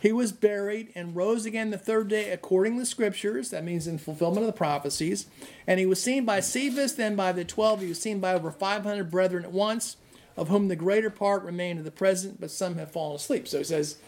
He 0.00 0.12
was 0.12 0.30
buried 0.32 0.92
and 0.94 1.16
rose 1.16 1.44
again 1.44 1.70
the 1.70 1.78
third 1.78 2.08
day 2.08 2.30
according 2.30 2.74
to 2.74 2.80
the 2.80 2.86
Scriptures. 2.86 3.50
That 3.50 3.64
means 3.64 3.86
in 3.86 3.98
fulfillment 3.98 4.40
of 4.40 4.46
the 4.46 4.52
prophecies. 4.52 5.26
And 5.66 5.80
he 5.80 5.86
was 5.86 6.02
seen 6.02 6.24
by 6.24 6.40
Cephas, 6.40 6.94
then 6.94 7.16
by 7.16 7.32
the 7.32 7.44
twelve. 7.44 7.80
He 7.80 7.88
was 7.88 8.00
seen 8.00 8.20
by 8.20 8.34
over 8.34 8.50
500 8.50 9.10
brethren 9.10 9.44
at 9.44 9.52
once, 9.52 9.96
of 10.36 10.48
whom 10.48 10.68
the 10.68 10.76
greater 10.76 11.10
part 11.10 11.42
remain 11.42 11.76
to 11.78 11.82
the 11.82 11.90
present, 11.90 12.40
but 12.40 12.50
some 12.50 12.76
have 12.76 12.92
fallen 12.92 13.16
asleep. 13.16 13.48
So 13.48 13.58
he 13.58 13.64
says, 13.64 13.98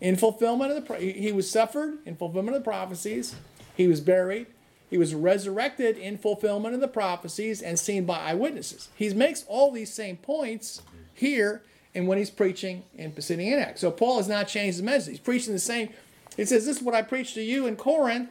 in 0.00 0.16
fulfillment 0.16 0.70
of 0.70 0.86
the 0.86 0.96
he 0.98 1.32
was 1.32 1.50
suffered 1.50 1.98
in 2.04 2.16
fulfillment 2.16 2.56
of 2.56 2.62
the 2.62 2.68
prophecies 2.68 3.36
he 3.74 3.86
was 3.86 4.00
buried 4.00 4.46
he 4.90 4.98
was 4.98 5.14
resurrected 5.14 5.96
in 5.96 6.18
fulfillment 6.18 6.74
of 6.74 6.80
the 6.80 6.88
prophecies 6.88 7.62
and 7.62 7.78
seen 7.78 8.04
by 8.04 8.18
eyewitnesses 8.18 8.88
he 8.94 9.12
makes 9.14 9.44
all 9.48 9.70
these 9.70 9.92
same 9.92 10.16
points 10.16 10.82
here 11.14 11.62
and 11.94 12.08
when 12.08 12.18
he's 12.18 12.30
preaching 12.30 12.82
in 12.96 13.12
Pisidian 13.12 13.52
Antioch. 13.52 13.78
So 13.78 13.90
Paul 13.90 14.18
has 14.18 14.28
not 14.28 14.48
changed 14.48 14.76
his 14.76 14.82
message. 14.82 15.12
He's 15.12 15.20
preaching 15.20 15.52
the 15.52 15.60
same. 15.60 15.90
He 16.36 16.44
says, 16.44 16.66
This 16.66 16.78
is 16.78 16.82
what 16.82 16.94
I 16.94 17.02
preached 17.02 17.34
to 17.34 17.42
you 17.42 17.66
in 17.66 17.76
Corinth. 17.76 18.30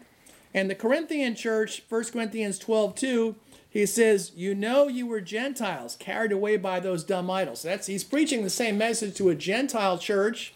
And 0.54 0.69
the 0.69 0.76
Corinthian 0.76 1.36
church, 1.36 1.84
1 1.89 2.04
Corinthians 2.06 2.60
12, 2.60 2.95
2, 2.95 3.36
he 3.69 3.86
says, 3.86 4.32
You 4.36 4.54
know 4.54 4.88
you 4.88 5.07
were 5.07 5.22
Gentiles, 5.22 5.95
carried 5.95 6.32
away 6.32 6.57
by 6.57 6.80
those 6.80 7.03
dumb 7.03 7.32
idols. 7.32 7.64
That's 7.64 7.88
he's 7.88 8.03
preaching 8.03 8.43
the 8.43 8.49
same 8.49 8.78
message 8.78 9.16
to 9.16 9.30
a 9.30 9.36
Gentile 9.36 9.97
church 9.97 10.53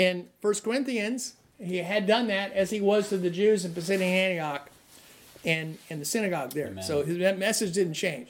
in 0.00 0.28
1 0.40 0.54
Corinthians, 0.64 1.34
he 1.58 1.76
had 1.78 2.06
done 2.06 2.28
that 2.28 2.52
as 2.52 2.70
he 2.70 2.80
was 2.80 3.10
to 3.10 3.18
the 3.18 3.28
Jews 3.28 3.66
in 3.66 3.72
Pisidian 3.72 4.00
Antioch 4.00 4.70
and 5.44 5.76
in 5.90 5.98
the 5.98 6.06
synagogue 6.06 6.52
there. 6.52 6.68
Amen. 6.68 6.82
So 6.82 7.02
his 7.02 7.18
message 7.36 7.74
didn't 7.74 7.94
change. 7.94 8.28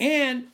And 0.00 0.48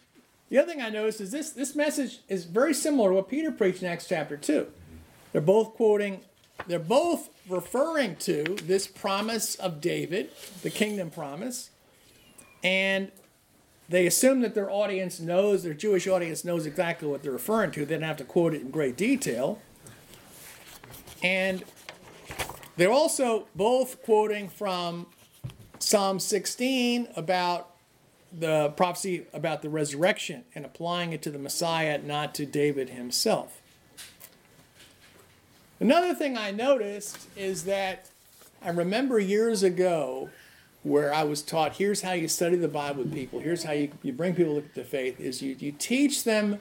the 0.50 0.58
other 0.58 0.72
thing 0.72 0.82
I 0.82 0.90
noticed 0.90 1.20
is 1.20 1.30
this 1.30 1.50
this 1.50 1.74
message 1.76 2.20
is 2.28 2.44
very 2.44 2.74
similar 2.74 3.10
to 3.10 3.14
what 3.16 3.28
Peter 3.28 3.50
preached 3.50 3.82
in 3.82 3.88
Acts 3.88 4.08
chapter 4.08 4.36
2. 4.36 4.66
They're 5.32 5.40
both 5.40 5.74
quoting, 5.74 6.20
they're 6.66 6.78
both 6.78 7.30
referring 7.48 8.16
to 8.16 8.56
this 8.64 8.86
promise 8.86 9.54
of 9.56 9.80
David, 9.80 10.30
the 10.62 10.70
kingdom 10.70 11.10
promise, 11.10 11.70
and 12.62 13.10
they 13.88 14.06
assume 14.06 14.40
that 14.40 14.54
their 14.54 14.70
audience 14.70 15.20
knows, 15.20 15.62
their 15.62 15.74
Jewish 15.74 16.06
audience 16.06 16.44
knows 16.44 16.66
exactly 16.66 17.08
what 17.08 17.22
they're 17.22 17.32
referring 17.32 17.70
to. 17.72 17.86
They 17.86 17.94
don't 17.94 18.02
have 18.02 18.18
to 18.18 18.24
quote 18.24 18.54
it 18.54 18.60
in 18.60 18.70
great 18.70 18.96
detail. 18.96 19.60
And 21.22 21.64
They're 22.78 22.92
also 22.92 23.48
both 23.56 24.04
quoting 24.04 24.48
from 24.48 25.06
Psalm 25.80 26.20
16 26.20 27.08
about 27.16 27.67
the 28.32 28.70
prophecy 28.70 29.26
about 29.32 29.62
the 29.62 29.68
resurrection 29.68 30.44
and 30.54 30.64
applying 30.64 31.12
it 31.12 31.22
to 31.22 31.30
the 31.30 31.38
Messiah, 31.38 31.98
not 31.98 32.34
to 32.36 32.46
David 32.46 32.90
himself. 32.90 33.60
Another 35.80 36.14
thing 36.14 36.36
I 36.36 36.50
noticed 36.50 37.28
is 37.36 37.64
that 37.64 38.10
I 38.62 38.70
remember 38.70 39.18
years 39.18 39.62
ago 39.62 40.30
where 40.82 41.12
I 41.12 41.22
was 41.22 41.42
taught 41.42 41.76
here's 41.76 42.02
how 42.02 42.12
you 42.12 42.28
study 42.28 42.56
the 42.56 42.68
Bible 42.68 43.04
with 43.04 43.12
people, 43.12 43.40
here's 43.40 43.64
how 43.64 43.72
you, 43.72 43.90
you 44.02 44.12
bring 44.12 44.34
people 44.34 44.62
to 44.74 44.84
faith, 44.84 45.20
is 45.20 45.42
you, 45.42 45.56
you 45.58 45.72
teach 45.72 46.24
them 46.24 46.58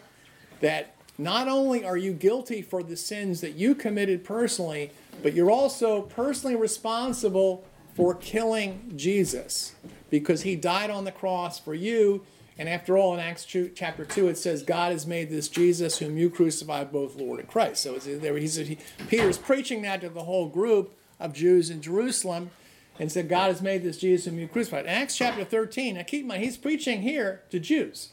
that 0.60 0.96
not 1.18 1.48
only 1.48 1.84
are 1.84 1.98
you 1.98 2.14
guilty 2.14 2.62
for 2.62 2.84
the 2.84 2.96
sins 2.96 3.42
that 3.42 3.54
you 3.54 3.74
committed 3.74 4.24
personally, 4.24 4.92
but 5.24 5.34
you're 5.34 5.52
also 5.52 6.04
personally 6.04 6.56
responsible 6.56 7.64
for 7.98 8.14
killing 8.14 8.94
Jesus 8.96 9.74
because 10.12 10.44
he 10.44 10.56
died 10.56 10.92
on 10.92 11.04
the 11.04 11.12
cross 11.12 11.58
for 11.58 11.74
you. 11.74 12.24
And 12.60 12.70
after 12.70 12.96
all, 12.96 13.16
in 13.16 13.20
Acts 13.20 13.44
chapter 13.74 14.06
2, 14.06 14.28
it 14.28 14.38
says, 14.38 14.62
God 14.62 14.92
has 14.92 15.08
made 15.08 15.32
this 15.32 15.50
Jesus 15.50 15.98
whom 15.98 16.16
you 16.16 16.30
crucified 16.30 16.92
both 16.92 17.16
Lord 17.16 17.40
and 17.40 17.50
Christ. 17.50 17.82
So 17.82 17.96
there, 17.98 18.38
he's, 18.38 18.56
he, 18.56 18.78
Peter's 19.08 19.40
preaching 19.40 19.82
that 19.82 20.02
to 20.02 20.10
the 20.10 20.26
whole 20.26 20.48
group 20.48 20.96
of 21.20 21.34
Jews 21.34 21.72
in 21.72 21.82
Jerusalem 21.82 22.52
and 23.00 23.12
said, 23.12 23.30
God 23.30 23.48
has 23.48 23.64
made 23.64 23.82
this 23.82 23.98
Jesus 23.98 24.26
whom 24.26 24.38
you 24.38 24.48
crucified. 24.48 24.86
In 24.86 24.92
Acts 24.92 25.18
chapter 25.18 25.44
13, 25.44 25.96
now 25.96 26.04
keep 26.04 26.22
in 26.22 26.28
mind, 26.28 26.44
he's 26.44 26.58
preaching 26.58 27.02
here 27.02 27.42
to 27.50 27.60
Jews 27.60 28.10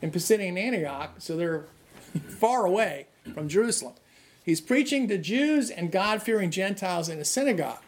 in 0.00 0.10
Pisidian 0.10 0.58
Antioch, 0.58 1.14
so 1.18 1.36
they're 1.36 1.66
far 2.28 2.66
away 2.66 3.06
from 3.34 3.48
Jerusalem. 3.48 3.94
He's 4.44 4.60
preaching 4.60 5.06
to 5.06 5.18
Jews 5.18 5.70
and 5.70 5.92
God 5.92 6.22
fearing 6.22 6.50
Gentiles 6.50 7.08
in 7.08 7.20
a 7.20 7.24
synagogue. 7.24 7.78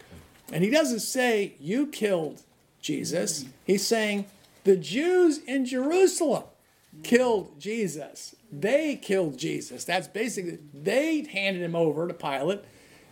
And 0.52 0.62
he 0.62 0.70
doesn't 0.70 1.00
say, 1.00 1.54
You 1.58 1.86
killed 1.86 2.42
Jesus. 2.80 3.44
He's 3.64 3.86
saying, 3.86 4.26
The 4.64 4.76
Jews 4.76 5.38
in 5.38 5.64
Jerusalem 5.64 6.44
killed 7.02 7.58
Jesus. 7.58 8.36
They 8.52 8.96
killed 8.96 9.38
Jesus. 9.38 9.84
That's 9.84 10.06
basically, 10.06 10.58
they 10.72 11.22
handed 11.24 11.62
him 11.62 11.74
over 11.74 12.06
to 12.06 12.14
Pilate. 12.14 12.60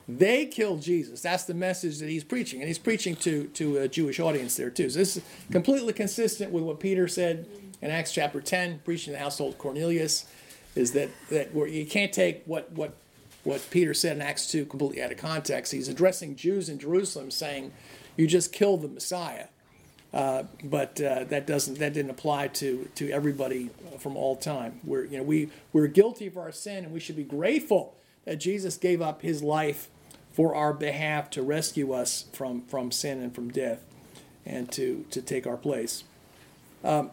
They 0.08 0.46
killed 0.46 0.82
Jesus. 0.82 1.22
That's 1.22 1.44
the 1.44 1.54
message 1.54 1.98
that 1.98 2.08
he's 2.08 2.24
preaching. 2.24 2.60
And 2.60 2.68
he's 2.68 2.78
preaching 2.78 3.16
to, 3.16 3.46
to 3.48 3.78
a 3.78 3.88
Jewish 3.88 4.20
audience 4.20 4.56
there, 4.56 4.70
too. 4.70 4.90
So 4.90 4.98
this 4.98 5.16
is 5.16 5.22
completely 5.50 5.92
consistent 5.92 6.52
with 6.52 6.64
what 6.64 6.80
Peter 6.80 7.08
said 7.08 7.46
in 7.80 7.90
Acts 7.90 8.12
chapter 8.12 8.40
10, 8.40 8.80
preaching 8.84 9.12
the 9.12 9.18
household 9.18 9.58
Cornelius, 9.58 10.26
is 10.74 10.92
that, 10.92 11.10
that 11.30 11.54
you 11.54 11.86
can't 11.86 12.12
take 12.12 12.42
what, 12.46 12.70
what 12.72 12.96
what 13.44 13.66
Peter 13.70 13.94
said 13.94 14.16
in 14.16 14.22
Acts 14.22 14.46
2 14.50 14.66
completely 14.66 15.02
out 15.02 15.12
of 15.12 15.18
context. 15.18 15.72
He's 15.72 15.88
addressing 15.88 16.36
Jews 16.36 16.68
in 16.68 16.78
Jerusalem 16.78 17.30
saying, 17.30 17.72
You 18.16 18.26
just 18.26 18.52
killed 18.52 18.82
the 18.82 18.88
Messiah. 18.88 19.46
Uh, 20.12 20.44
but 20.62 21.00
uh, 21.00 21.24
that 21.24 21.46
doesn't 21.46 21.78
that 21.78 21.94
didn't 21.94 22.10
apply 22.10 22.46
to 22.46 22.86
to 22.94 23.10
everybody 23.10 23.70
from 23.98 24.14
all 24.14 24.36
time. 24.36 24.78
We're 24.84 25.06
you 25.06 25.16
know 25.16 25.22
we 25.22 25.48
we're 25.72 25.86
guilty 25.86 26.26
of 26.26 26.36
our 26.36 26.52
sin 26.52 26.84
and 26.84 26.92
we 26.92 27.00
should 27.00 27.16
be 27.16 27.24
grateful 27.24 27.96
that 28.26 28.36
Jesus 28.36 28.76
gave 28.76 29.00
up 29.00 29.22
his 29.22 29.42
life 29.42 29.88
for 30.30 30.54
our 30.54 30.74
behalf 30.74 31.30
to 31.30 31.42
rescue 31.42 31.92
us 31.92 32.26
from 32.32 32.60
from 32.62 32.90
sin 32.92 33.22
and 33.22 33.34
from 33.34 33.50
death 33.50 33.80
and 34.44 34.70
to 34.72 35.06
to 35.10 35.22
take 35.22 35.46
our 35.46 35.56
place. 35.56 36.04
Um, 36.84 37.10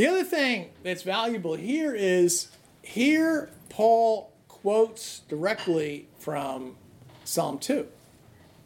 The 0.00 0.06
other 0.06 0.24
thing 0.24 0.70
that's 0.82 1.02
valuable 1.02 1.56
here 1.56 1.94
is 1.94 2.48
here 2.80 3.50
Paul 3.68 4.32
quotes 4.48 5.18
directly 5.28 6.08
from 6.18 6.76
Psalm 7.24 7.58
2. 7.58 7.86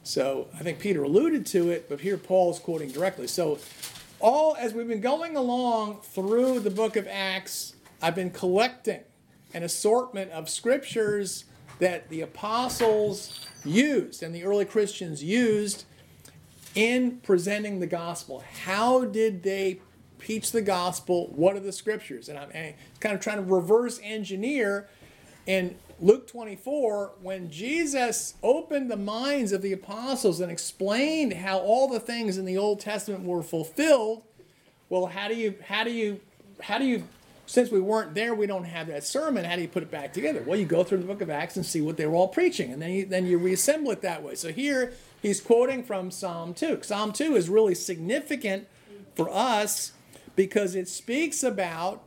So 0.05 0.47
I 0.55 0.63
think 0.63 0.79
Peter 0.79 1.03
alluded 1.03 1.45
to 1.47 1.71
it, 1.71 1.89
but 1.89 2.03
here 2.03 2.17
Paul 2.19 2.53
is 2.53 2.61
quoting 2.61 2.93
directly. 2.93 3.27
So 3.27 3.59
all 4.21 4.55
as 4.61 4.75
we've 4.75 4.87
been 4.87 5.01
going 5.01 5.37
along 5.37 6.03
through 6.03 6.61
the 6.61 6.71
book 6.71 6.95
of 6.95 7.09
Acts, 7.09 7.75
I've 8.01 8.15
been 8.15 8.31
collecting 8.31 9.01
an 9.55 9.65
assortment 9.65 10.31
of 10.31 10.49
scriptures 10.49 11.47
that 11.81 12.09
the 12.11 12.21
apostles 12.21 13.45
used 13.65 14.23
and 14.23 14.33
the 14.33 14.45
early 14.45 14.67
Christians 14.67 15.21
used 15.21 15.85
in 16.77 17.19
presenting 17.25 17.81
the 17.81 17.89
gospel. 17.89 18.45
How 18.67 19.05
did 19.05 19.43
they 19.43 19.81
teach 20.25 20.53
the 20.53 20.63
gospel. 20.63 21.29
What 21.35 21.57
are 21.57 21.61
the 21.61 21.73
scriptures? 21.73 22.29
And 22.29 22.39
I'm 22.39 22.75
kind 23.01 23.15
of 23.15 23.21
trying 23.21 23.37
to 23.37 23.43
reverse 23.43 24.01
engineer 24.03 24.89
in 25.47 25.77
Luke 26.01 26.27
24 26.27 27.13
when 27.23 27.51
Jesus 27.51 28.35
opened 28.43 28.91
the 28.91 28.97
minds 28.97 29.53
of 29.53 29.63
the 29.63 29.73
apostles 29.73 30.41
and 30.41 30.51
explained 30.51 31.35
how 31.35 31.59
all 31.59 31.89
the 31.89 32.01
things 32.01 32.39
in 32.39 32.45
the 32.45 32.57
Old 32.57 32.81
Testament 32.81 33.25
were 33.25 33.43
fulfilled. 33.43 34.23
Well, 34.89 35.07
how 35.07 35.29
do 35.29 35.35
you 35.35 35.55
how 35.67 35.85
do 35.85 35.91
you 35.91 36.21
how 36.61 36.79
do 36.79 36.85
you 36.85 37.05
since 37.47 37.71
we 37.71 37.81
weren't 37.81 38.15
there, 38.15 38.35
we 38.35 38.47
don't 38.47 38.65
have 38.65 38.87
that 38.87 39.05
sermon. 39.05 39.45
How 39.45 39.57
do 39.57 39.63
you 39.63 39.69
put 39.69 39.83
it 39.83 39.91
back 39.91 40.15
together? 40.15 40.43
Well, 40.47 40.59
you 40.59 40.65
go 40.65 40.83
through 40.83 40.99
the 40.99 41.07
book 41.07 41.21
of 41.21 41.29
Acts 41.29 41.57
and 41.57 41.67
see 41.67 41.83
what 41.83 41.97
they 41.99 42.07
were 42.07 42.15
all 42.15 42.29
preaching, 42.29 42.73
and 42.73 42.81
then 42.81 42.91
you, 42.91 43.05
then 43.05 43.27
you 43.27 43.37
reassemble 43.37 43.91
it 43.91 44.01
that 44.01 44.23
way. 44.23 44.35
So 44.35 44.51
here 44.51 44.95
he's 45.21 45.41
quoting 45.41 45.83
from 45.83 46.11
Psalm 46.11 46.55
2. 46.55 46.81
Psalm 46.83 47.13
2 47.13 47.37
is 47.37 47.49
really 47.51 47.75
significant 47.75 48.67
for 49.15 49.29
us 49.31 49.93
because 50.37 50.75
it 50.75 50.89
speaks 50.89 51.43
about 51.43 52.03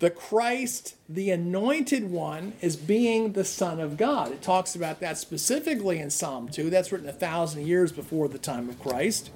the 0.00 0.10
Christ, 0.10 0.96
the 1.08 1.30
anointed 1.30 2.10
one, 2.10 2.54
as 2.60 2.76
being 2.76 3.32
the 3.32 3.44
Son 3.44 3.80
of 3.80 3.96
God. 3.96 4.32
It 4.32 4.42
talks 4.42 4.74
about 4.74 5.00
that 5.00 5.18
specifically 5.18 5.98
in 5.98 6.10
Psalm 6.10 6.48
2. 6.48 6.68
That's 6.68 6.90
written 6.92 7.08
a 7.08 7.12
thousand 7.12 7.66
years 7.66 7.92
before 7.92 8.28
the 8.28 8.38
time 8.38 8.68
of 8.68 8.78
Christ. 8.80 9.30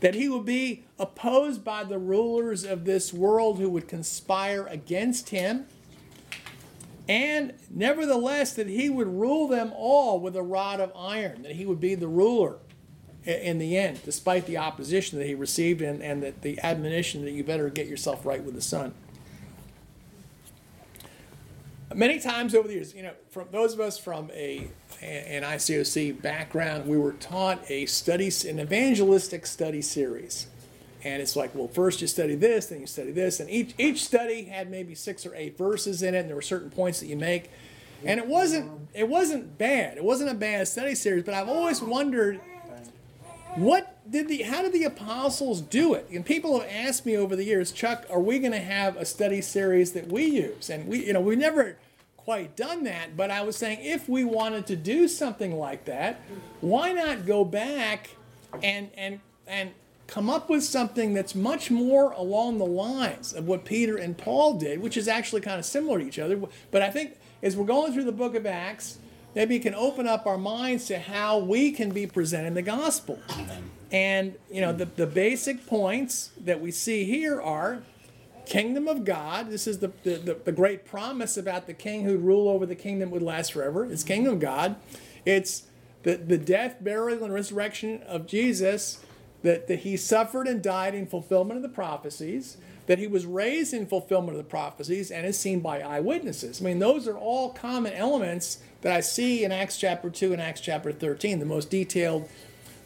That 0.00 0.14
he 0.14 0.28
would 0.28 0.44
be 0.44 0.84
opposed 0.98 1.64
by 1.64 1.82
the 1.84 1.98
rulers 1.98 2.64
of 2.64 2.84
this 2.84 3.12
world 3.12 3.58
who 3.58 3.70
would 3.70 3.88
conspire 3.88 4.66
against 4.66 5.30
him. 5.30 5.66
And 7.08 7.54
nevertheless, 7.70 8.52
that 8.54 8.68
he 8.68 8.90
would 8.90 9.08
rule 9.08 9.48
them 9.48 9.72
all 9.74 10.20
with 10.20 10.36
a 10.36 10.42
rod 10.42 10.80
of 10.80 10.92
iron, 10.94 11.42
that 11.42 11.52
he 11.52 11.64
would 11.64 11.80
be 11.80 11.94
the 11.94 12.08
ruler 12.08 12.58
in 13.26 13.58
the 13.58 13.76
end, 13.76 14.00
despite 14.04 14.46
the 14.46 14.56
opposition 14.56 15.18
that 15.18 15.26
he 15.26 15.34
received 15.34 15.82
and, 15.82 16.00
and 16.02 16.22
the, 16.22 16.34
the 16.42 16.60
admonition 16.62 17.24
that 17.24 17.32
you 17.32 17.42
better 17.42 17.68
get 17.68 17.86
yourself 17.86 18.24
right 18.24 18.42
with 18.42 18.54
the 18.54 18.60
Son. 18.60 18.94
Many 21.94 22.18
times 22.18 22.54
over 22.54 22.68
the 22.68 22.74
years, 22.74 22.94
you 22.94 23.02
know, 23.02 23.12
from 23.30 23.48
those 23.52 23.72
of 23.72 23.80
us 23.80 23.98
from 23.98 24.30
a 24.32 24.68
an 25.02 25.42
ICOC 25.42 26.20
background, 26.20 26.86
we 26.86 26.96
were 26.96 27.12
taught 27.12 27.70
a 27.70 27.86
study, 27.86 28.30
an 28.48 28.60
evangelistic 28.60 29.46
study 29.46 29.82
series. 29.82 30.46
And 31.04 31.22
it's 31.22 31.36
like, 31.36 31.54
well, 31.54 31.68
first 31.68 32.00
you 32.00 32.06
study 32.06 32.34
this, 32.34 32.66
then 32.66 32.80
you 32.80 32.86
study 32.86 33.12
this, 33.12 33.38
and 33.38 33.48
each 33.48 33.74
each 33.78 34.04
study 34.04 34.44
had 34.44 34.70
maybe 34.70 34.94
six 34.94 35.24
or 35.24 35.34
eight 35.34 35.56
verses 35.56 36.02
in 36.02 36.14
it, 36.14 36.20
and 36.20 36.28
there 36.28 36.36
were 36.36 36.42
certain 36.42 36.70
points 36.70 37.00
that 37.00 37.06
you 37.06 37.16
make. 37.16 37.50
And 38.04 38.18
it 38.18 38.26
wasn't 38.26 38.88
it 38.92 39.08
wasn't 39.08 39.56
bad. 39.56 39.96
It 39.96 40.04
wasn't 40.04 40.30
a 40.30 40.34
bad 40.34 40.66
study 40.68 40.94
series, 40.94 41.22
but 41.22 41.34
I've 41.34 41.48
always 41.48 41.80
wondered 41.80 42.40
what 43.56 43.96
did 44.10 44.28
the 44.28 44.42
how 44.42 44.62
did 44.62 44.72
the 44.72 44.84
apostles 44.84 45.60
do 45.60 45.94
it? 45.94 46.08
And 46.10 46.24
people 46.24 46.60
have 46.60 46.68
asked 46.70 47.06
me 47.06 47.16
over 47.16 47.34
the 47.34 47.44
years, 47.44 47.72
Chuck, 47.72 48.06
are 48.10 48.20
we 48.20 48.38
going 48.38 48.52
to 48.52 48.60
have 48.60 48.96
a 48.96 49.04
study 49.04 49.40
series 49.40 49.92
that 49.92 50.08
we 50.08 50.26
use? 50.26 50.70
And 50.70 50.86
we, 50.86 51.06
you 51.06 51.12
know, 51.12 51.20
we 51.20 51.36
never 51.36 51.76
quite 52.16 52.56
done 52.56 52.84
that, 52.84 53.16
but 53.16 53.30
I 53.30 53.42
was 53.42 53.56
saying 53.56 53.78
if 53.82 54.08
we 54.08 54.24
wanted 54.24 54.66
to 54.66 54.76
do 54.76 55.06
something 55.06 55.56
like 55.56 55.84
that, 55.84 56.20
why 56.60 56.92
not 56.92 57.24
go 57.24 57.44
back 57.44 58.10
and 58.62 58.90
and 58.96 59.20
and 59.46 59.70
come 60.06 60.30
up 60.30 60.48
with 60.48 60.62
something 60.62 61.14
that's 61.14 61.34
much 61.34 61.70
more 61.70 62.12
along 62.12 62.58
the 62.58 62.66
lines 62.66 63.32
of 63.32 63.46
what 63.46 63.64
Peter 63.64 63.96
and 63.96 64.16
Paul 64.16 64.58
did, 64.58 64.80
which 64.80 64.96
is 64.96 65.08
actually 65.08 65.40
kind 65.40 65.58
of 65.58 65.64
similar 65.64 65.98
to 65.98 66.06
each 66.06 66.18
other. 66.18 66.40
But 66.70 66.82
I 66.82 66.90
think 66.90 67.16
as 67.42 67.56
we're 67.56 67.64
going 67.64 67.92
through 67.92 68.04
the 68.04 68.12
book 68.12 68.34
of 68.34 68.46
Acts, 68.46 68.98
maybe 69.36 69.54
it 69.56 69.60
can 69.60 69.74
open 69.74 70.08
up 70.08 70.26
our 70.26 70.38
minds 70.38 70.86
to 70.86 70.98
how 70.98 71.38
we 71.38 71.70
can 71.70 71.90
be 71.90 72.06
presenting 72.06 72.54
the 72.54 72.62
gospel. 72.62 73.20
And, 73.92 74.34
you 74.50 74.62
know, 74.62 74.72
the, 74.72 74.86
the 74.86 75.06
basic 75.06 75.66
points 75.66 76.30
that 76.40 76.60
we 76.60 76.72
see 76.72 77.04
here 77.04 77.40
are 77.40 77.82
kingdom 78.46 78.88
of 78.88 79.04
God. 79.04 79.50
This 79.50 79.66
is 79.66 79.78
the, 79.78 79.92
the, 80.02 80.38
the 80.42 80.52
great 80.52 80.86
promise 80.86 81.36
about 81.36 81.66
the 81.66 81.74
king 81.74 82.04
who'd 82.04 82.22
rule 82.22 82.48
over 82.48 82.64
the 82.64 82.74
kingdom 82.74 83.10
would 83.10 83.22
last 83.22 83.52
forever. 83.52 83.84
It's 83.84 84.02
kingdom 84.02 84.34
of 84.34 84.40
God. 84.40 84.76
It's 85.24 85.64
the, 86.02 86.16
the 86.16 86.38
death, 86.38 86.76
burial, 86.80 87.22
and 87.22 87.32
resurrection 87.32 88.02
of 88.04 88.26
Jesus, 88.26 89.04
that, 89.46 89.68
that 89.68 89.80
he 89.80 89.96
suffered 89.96 90.48
and 90.48 90.60
died 90.60 90.92
in 90.92 91.06
fulfillment 91.06 91.56
of 91.56 91.62
the 91.62 91.68
prophecies 91.68 92.56
that 92.86 92.98
he 92.98 93.06
was 93.06 93.24
raised 93.24 93.72
in 93.72 93.86
fulfillment 93.86 94.36
of 94.36 94.44
the 94.44 94.48
prophecies 94.48 95.10
and 95.10 95.24
is 95.24 95.38
seen 95.38 95.60
by 95.60 95.80
eyewitnesses. 95.80 96.60
I 96.60 96.64
mean, 96.64 96.80
those 96.80 97.06
are 97.06 97.16
all 97.16 97.50
common 97.50 97.92
elements 97.92 98.58
that 98.82 98.92
I 98.92 99.00
see 99.00 99.44
in 99.44 99.52
Acts 99.52 99.78
chapter 99.78 100.10
2 100.10 100.32
and 100.32 100.42
Acts 100.42 100.60
chapter 100.60 100.92
13, 100.92 101.38
the 101.38 101.46
most 101.46 101.70
detailed 101.70 102.28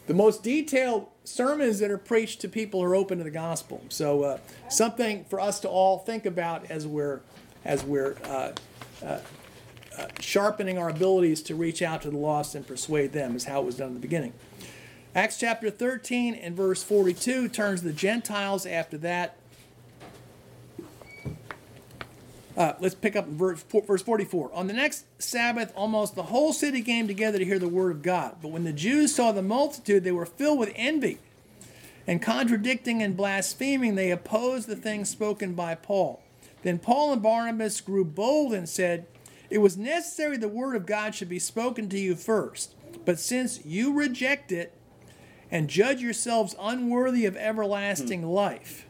the 0.07 0.13
most 0.15 0.43
detailed 0.43 1.07
sermons 1.23 1.79
that 1.79 1.91
are 1.91 1.97
preached 1.97 2.41
to 2.41 2.49
people 2.49 2.81
who 2.81 2.87
are 2.87 2.95
open 2.95 3.19
to 3.19 3.23
the 3.23 3.31
gospel. 3.31 3.81
So 3.89 4.23
uh, 4.23 4.37
something 4.67 5.25
for 5.25 5.39
us 5.39 5.59
to 5.61 5.69
all 5.69 5.99
think 5.99 6.25
about 6.25 6.69
as 6.69 6.85
we're 6.85 7.21
as 7.63 7.83
we're 7.83 8.17
uh, 8.25 8.51
uh, 9.03 9.19
uh, 9.97 10.07
sharpening 10.19 10.77
our 10.77 10.89
abilities 10.89 11.41
to 11.43 11.55
reach 11.55 11.81
out 11.81 12.01
to 12.01 12.09
the 12.09 12.17
lost 12.17 12.55
and 12.55 12.65
persuade 12.67 13.13
them, 13.13 13.35
is 13.35 13.45
how 13.45 13.61
it 13.61 13.65
was 13.65 13.75
done 13.75 13.89
in 13.89 13.93
the 13.93 13.99
beginning. 13.99 14.33
Acts 15.13 15.37
chapter 15.37 15.69
13 15.69 16.35
and 16.35 16.55
verse 16.55 16.83
42 16.83 17.49
turns 17.49 17.81
the 17.81 17.91
Gentiles 17.91 18.65
after 18.65 18.97
that. 18.99 19.35
Uh, 22.55 22.73
let's 22.79 22.95
pick 22.95 23.17
up 23.17 23.27
verse, 23.27 23.63
verse 23.63 24.01
44. 24.01 24.53
On 24.53 24.67
the 24.67 24.73
next 24.73 25.05
Sabbath, 25.19 25.73
almost 25.75 26.15
the 26.15 26.23
whole 26.23 26.53
city 26.53 26.81
came 26.81 27.07
together 27.07 27.39
to 27.39 27.45
hear 27.45 27.59
the 27.59 27.67
word 27.67 27.91
of 27.91 28.01
God. 28.01 28.37
But 28.41 28.51
when 28.51 28.63
the 28.63 28.71
Jews 28.71 29.13
saw 29.13 29.33
the 29.33 29.41
multitude, 29.41 30.05
they 30.05 30.11
were 30.13 30.25
filled 30.25 30.59
with 30.59 30.71
envy. 30.75 31.17
And 32.07 32.21
contradicting 32.21 33.03
and 33.03 33.17
blaspheming, 33.17 33.95
they 33.95 34.11
opposed 34.11 34.67
the 34.67 34.75
things 34.77 35.09
spoken 35.09 35.55
by 35.55 35.75
Paul. 35.75 36.21
Then 36.63 36.79
Paul 36.79 37.13
and 37.13 37.21
Barnabas 37.21 37.81
grew 37.81 38.05
bold 38.05 38.53
and 38.53 38.67
said, 38.67 39.07
It 39.49 39.57
was 39.57 39.77
necessary 39.77 40.37
the 40.37 40.47
word 40.47 40.75
of 40.75 40.85
God 40.85 41.15
should 41.15 41.29
be 41.29 41.39
spoken 41.39 41.89
to 41.89 41.99
you 41.99 42.15
first. 42.15 42.75
But 43.05 43.19
since 43.19 43.65
you 43.65 43.93
reject 43.93 44.51
it 44.51 44.73
and 45.51 45.69
judge 45.69 46.01
yourselves 46.01 46.55
unworthy 46.59 47.25
of 47.25 47.35
everlasting 47.35 48.25
life, 48.25 48.85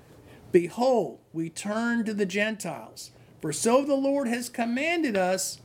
behold, 0.51 1.20
we 1.34 1.49
turn 1.49 2.05
to 2.05 2.14
the 2.14 2.26
Gentiles. 2.26 3.12
For 3.41 3.51
so 3.51 3.84
the 3.84 3.95
Lord 3.95 4.28
has 4.28 4.47
commanded 4.49 5.18
us 5.18 5.59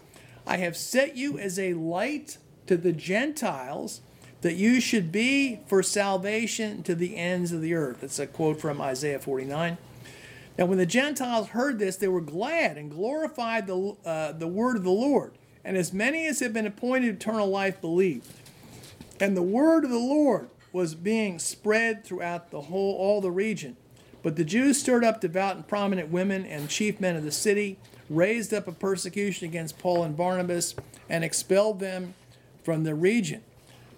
I 0.46 0.58
have 0.58 0.76
set 0.76 1.16
you 1.16 1.38
as 1.38 1.58
a 1.58 1.74
light 1.74 2.38
to 2.66 2.76
the 2.76 2.92
Gentiles, 2.92 4.00
that 4.42 4.54
you 4.54 4.80
should 4.80 5.10
be 5.10 5.60
for 5.66 5.82
salvation 5.82 6.84
to 6.84 6.94
the 6.94 7.16
ends 7.16 7.50
of 7.50 7.60
the 7.60 7.74
earth. 7.74 8.02
That's 8.02 8.20
a 8.20 8.26
quote 8.28 8.60
from 8.60 8.80
Isaiah 8.80 9.18
49. 9.18 9.76
Now, 10.56 10.66
when 10.66 10.78
the 10.78 10.86
Gentiles 10.86 11.48
heard 11.48 11.78
this, 11.78 11.96
they 11.96 12.08
were 12.08 12.20
glad 12.20 12.78
and 12.78 12.90
glorified 12.90 13.66
the, 13.66 13.96
uh, 14.04 14.32
the 14.32 14.46
word 14.46 14.76
of 14.76 14.84
the 14.84 14.90
Lord. 14.90 15.32
And 15.64 15.76
as 15.76 15.92
many 15.92 16.26
as 16.26 16.38
had 16.38 16.52
been 16.52 16.66
appointed 16.66 17.14
eternal 17.14 17.48
life 17.48 17.80
believed. 17.80 18.32
And 19.20 19.36
the 19.36 19.42
word 19.42 19.84
of 19.84 19.90
the 19.90 19.98
Lord 19.98 20.48
was 20.76 20.94
being 20.94 21.38
spread 21.38 22.04
throughout 22.04 22.50
the 22.50 22.60
whole 22.60 22.94
all 22.96 23.22
the 23.22 23.30
region. 23.30 23.78
But 24.22 24.36
the 24.36 24.44
Jews 24.44 24.78
stirred 24.78 25.04
up 25.04 25.22
devout 25.22 25.56
and 25.56 25.66
prominent 25.66 26.10
women 26.10 26.44
and 26.44 26.68
chief 26.68 27.00
men 27.00 27.16
of 27.16 27.24
the 27.24 27.32
city, 27.32 27.78
raised 28.10 28.52
up 28.52 28.68
a 28.68 28.72
persecution 28.72 29.48
against 29.48 29.78
Paul 29.78 30.04
and 30.04 30.14
Barnabas, 30.14 30.74
and 31.08 31.24
expelled 31.24 31.80
them 31.80 32.12
from 32.62 32.84
the 32.84 32.94
region. 32.94 33.40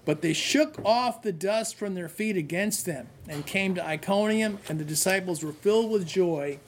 But 0.05 0.23
they 0.23 0.33
shook 0.33 0.79
off 0.85 1.21
the 1.21 1.33
dust 1.33 1.75
from 1.75 1.95
their 1.95 2.09
feet 2.09 2.37
against 2.37 2.87
them 2.87 3.09
and 3.29 3.45
came 3.45 3.75
to 3.75 3.85
Iconium, 3.85 4.61
and 4.69 4.79
the 4.79 4.85
disciples 4.85 5.43
were 5.43 5.53
filled 5.53 5.91
with 5.91 6.07
joy 6.07 6.61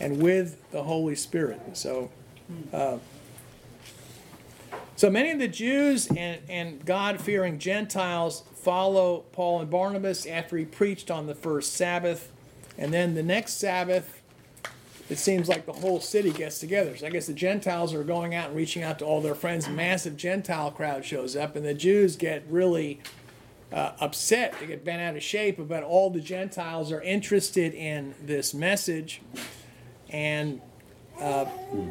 and 0.00 0.22
with 0.22 0.70
the 0.70 0.84
Holy 0.84 1.16
Spirit. 1.16 1.60
So, 1.74 2.10
uh, 2.72 2.96
so 4.96 5.10
many 5.10 5.30
of 5.30 5.38
the 5.38 5.48
Jews 5.48 6.06
and, 6.08 6.40
and 6.48 6.84
God 6.84 7.20
fearing 7.20 7.58
Gentiles 7.58 8.44
follow 8.54 9.24
Paul 9.32 9.60
and 9.60 9.70
Barnabas 9.70 10.26
after 10.26 10.56
he 10.56 10.64
preached 10.64 11.10
on 11.10 11.26
the 11.26 11.34
first 11.34 11.74
Sabbath. 11.74 12.32
And 12.78 12.92
then 12.92 13.14
the 13.14 13.22
next 13.22 13.54
Sabbath, 13.54 14.22
it 15.10 15.18
seems 15.18 15.48
like 15.48 15.66
the 15.66 15.72
whole 15.72 16.00
city 16.00 16.30
gets 16.30 16.58
together. 16.58 16.96
So 16.96 17.06
I 17.06 17.10
guess 17.10 17.26
the 17.26 17.34
Gentiles 17.34 17.92
are 17.92 18.04
going 18.04 18.34
out 18.34 18.48
and 18.48 18.56
reaching 18.56 18.82
out 18.82 18.98
to 19.00 19.04
all 19.04 19.20
their 19.20 19.34
friends. 19.34 19.68
Massive 19.68 20.16
Gentile 20.16 20.70
crowd 20.70 21.04
shows 21.04 21.36
up, 21.36 21.56
and 21.56 21.64
the 21.64 21.74
Jews 21.74 22.16
get 22.16 22.44
really 22.48 23.00
uh, 23.72 23.92
upset. 24.00 24.54
They 24.60 24.66
get 24.66 24.84
bent 24.84 25.02
out 25.02 25.16
of 25.16 25.22
shape 25.22 25.58
about 25.58 25.82
all 25.82 26.08
the 26.08 26.20
Gentiles 26.20 26.90
are 26.90 27.02
interested 27.02 27.74
in 27.74 28.14
this 28.22 28.54
message. 28.54 29.20
And 30.08 30.60
uh, 31.20 31.46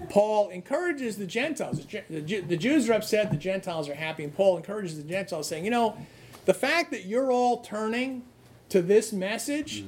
Paul 0.09 0.49
encourages 0.49 1.17
the 1.17 1.25
Gentiles. 1.25 1.85
The, 2.09 2.57
Jews 2.57 2.89
are 2.89 2.93
upset, 2.93 3.31
the 3.31 3.37
Gentiles 3.37 3.89
are 3.89 3.95
happy, 3.95 4.23
and 4.23 4.35
Paul 4.35 4.57
encourages 4.57 4.97
the 4.97 5.09
Gentiles, 5.09 5.47
saying, 5.47 5.65
You 5.65 5.71
know, 5.71 5.97
the 6.45 6.53
fact 6.53 6.91
that 6.91 7.05
you're 7.05 7.31
all 7.31 7.61
turning 7.61 8.23
to 8.73 8.81
this 8.81 9.13
message. 9.13 9.85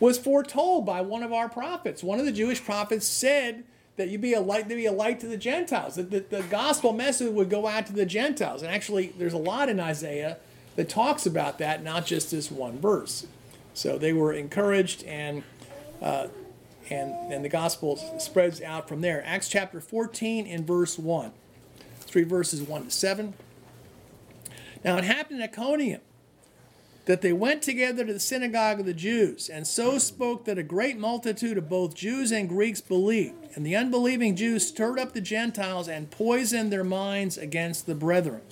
Was 0.00 0.16
foretold 0.16 0.86
by 0.86 1.00
one 1.00 1.24
of 1.24 1.32
our 1.32 1.48
prophets. 1.48 2.04
One 2.04 2.20
of 2.20 2.24
the 2.24 2.30
Jewish 2.30 2.64
prophets 2.64 3.04
said 3.04 3.64
that 3.96 4.10
you'd 4.10 4.20
be 4.20 4.32
a 4.32 4.40
light 4.40 4.68
to 4.68 4.76
be 4.76 4.86
a 4.86 4.92
light 4.92 5.18
to 5.20 5.26
the 5.26 5.36
Gentiles. 5.36 5.96
That 5.96 6.12
the, 6.12 6.20
the 6.20 6.44
gospel 6.44 6.92
message 6.92 7.32
would 7.32 7.50
go 7.50 7.66
out 7.66 7.86
to 7.86 7.92
the 7.92 8.06
Gentiles. 8.06 8.62
And 8.62 8.70
actually, 8.70 9.08
there's 9.18 9.32
a 9.32 9.38
lot 9.38 9.68
in 9.68 9.80
Isaiah 9.80 10.36
that 10.76 10.88
talks 10.88 11.26
about 11.26 11.58
that, 11.58 11.82
not 11.82 12.06
just 12.06 12.30
this 12.30 12.48
one 12.48 12.78
verse. 12.78 13.26
So 13.74 13.98
they 13.98 14.12
were 14.12 14.32
encouraged, 14.32 15.02
and 15.02 15.42
uh, 16.00 16.28
and 16.90 17.32
and 17.32 17.44
the 17.44 17.48
gospel 17.48 17.96
spreads 18.18 18.60
out 18.60 18.88
from 18.88 19.00
there. 19.00 19.22
Acts 19.24 19.48
chapter 19.48 19.80
14 19.80 20.46
and 20.46 20.66
verse 20.66 20.98
one, 20.98 21.32
three 22.00 22.24
verses 22.24 22.62
one 22.62 22.84
to 22.84 22.90
seven. 22.90 23.34
Now 24.84 24.96
it 24.96 25.04
happened 25.04 25.40
in 25.40 25.44
Iconium 25.44 26.00
that 27.08 27.22
they 27.22 27.32
went 27.32 27.62
together 27.62 28.04
to 28.04 28.12
the 28.12 28.20
synagogue 28.20 28.80
of 28.80 28.86
the 28.86 28.92
Jews, 28.92 29.48
and 29.48 29.66
so 29.66 29.96
spoke 29.96 30.44
that 30.44 30.58
a 30.58 30.62
great 30.62 30.98
multitude 30.98 31.56
of 31.56 31.66
both 31.66 31.94
Jews 31.94 32.30
and 32.30 32.46
Greeks 32.48 32.82
believed. 32.82 33.34
And 33.54 33.64
the 33.64 33.74
unbelieving 33.76 34.36
Jews 34.36 34.66
stirred 34.66 34.98
up 34.98 35.14
the 35.14 35.22
Gentiles 35.22 35.88
and 35.88 36.10
poisoned 36.10 36.70
their 36.70 36.84
minds 36.84 37.38
against 37.38 37.86
the 37.86 37.94
brethren. 37.94 38.42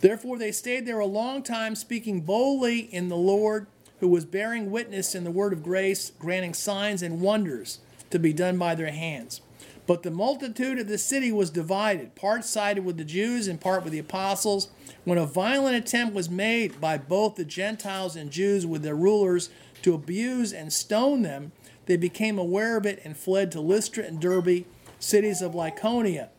Therefore 0.00 0.38
they 0.38 0.52
stayed 0.52 0.86
there 0.86 1.00
a 1.00 1.06
long 1.06 1.42
time, 1.42 1.74
speaking 1.74 2.20
boldly 2.20 2.78
in 2.78 3.08
the 3.08 3.16
Lord, 3.16 3.66
who 4.02 4.08
was 4.08 4.24
bearing 4.24 4.68
witness 4.68 5.14
in 5.14 5.22
the 5.22 5.30
word 5.30 5.52
of 5.52 5.62
grace, 5.62 6.10
granting 6.18 6.52
signs 6.52 7.02
and 7.02 7.20
wonders 7.20 7.78
to 8.10 8.18
be 8.18 8.32
done 8.32 8.58
by 8.58 8.74
their 8.74 8.90
hands. 8.90 9.40
But 9.86 10.02
the 10.02 10.10
multitude 10.10 10.80
of 10.80 10.88
the 10.88 10.98
city 10.98 11.30
was 11.30 11.50
divided. 11.50 12.16
Part 12.16 12.44
sided 12.44 12.84
with 12.84 12.96
the 12.96 13.04
Jews 13.04 13.46
and 13.46 13.60
part 13.60 13.84
with 13.84 13.92
the 13.92 14.00
apostles. 14.00 14.70
When 15.04 15.18
a 15.18 15.24
violent 15.24 15.76
attempt 15.76 16.16
was 16.16 16.28
made 16.28 16.80
by 16.80 16.98
both 16.98 17.36
the 17.36 17.44
Gentiles 17.44 18.16
and 18.16 18.32
Jews 18.32 18.66
with 18.66 18.82
their 18.82 18.96
rulers 18.96 19.50
to 19.82 19.94
abuse 19.94 20.52
and 20.52 20.72
stone 20.72 21.22
them, 21.22 21.52
they 21.86 21.96
became 21.96 22.40
aware 22.40 22.76
of 22.76 22.84
it 22.84 23.00
and 23.04 23.16
fled 23.16 23.52
to 23.52 23.60
Lystra 23.60 24.02
and 24.02 24.20
Derbe, 24.20 24.64
cities 24.98 25.40
of 25.40 25.52
Lycaonia, 25.52 26.30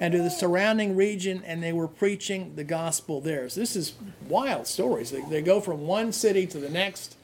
and 0.00 0.12
to 0.12 0.22
the 0.22 0.30
surrounding 0.30 0.96
region, 0.96 1.42
and 1.46 1.62
they 1.62 1.72
were 1.72 1.88
preaching 1.88 2.54
the 2.56 2.64
gospel 2.64 3.20
there. 3.20 3.48
So 3.48 3.60
this 3.60 3.76
is 3.76 3.94
wild 4.28 4.66
stories. 4.66 5.10
They, 5.10 5.22
they 5.22 5.42
go 5.42 5.60
from 5.60 5.86
one 5.86 6.12
city 6.12 6.46
to 6.48 6.58
the 6.58 6.68
next, 6.68 7.16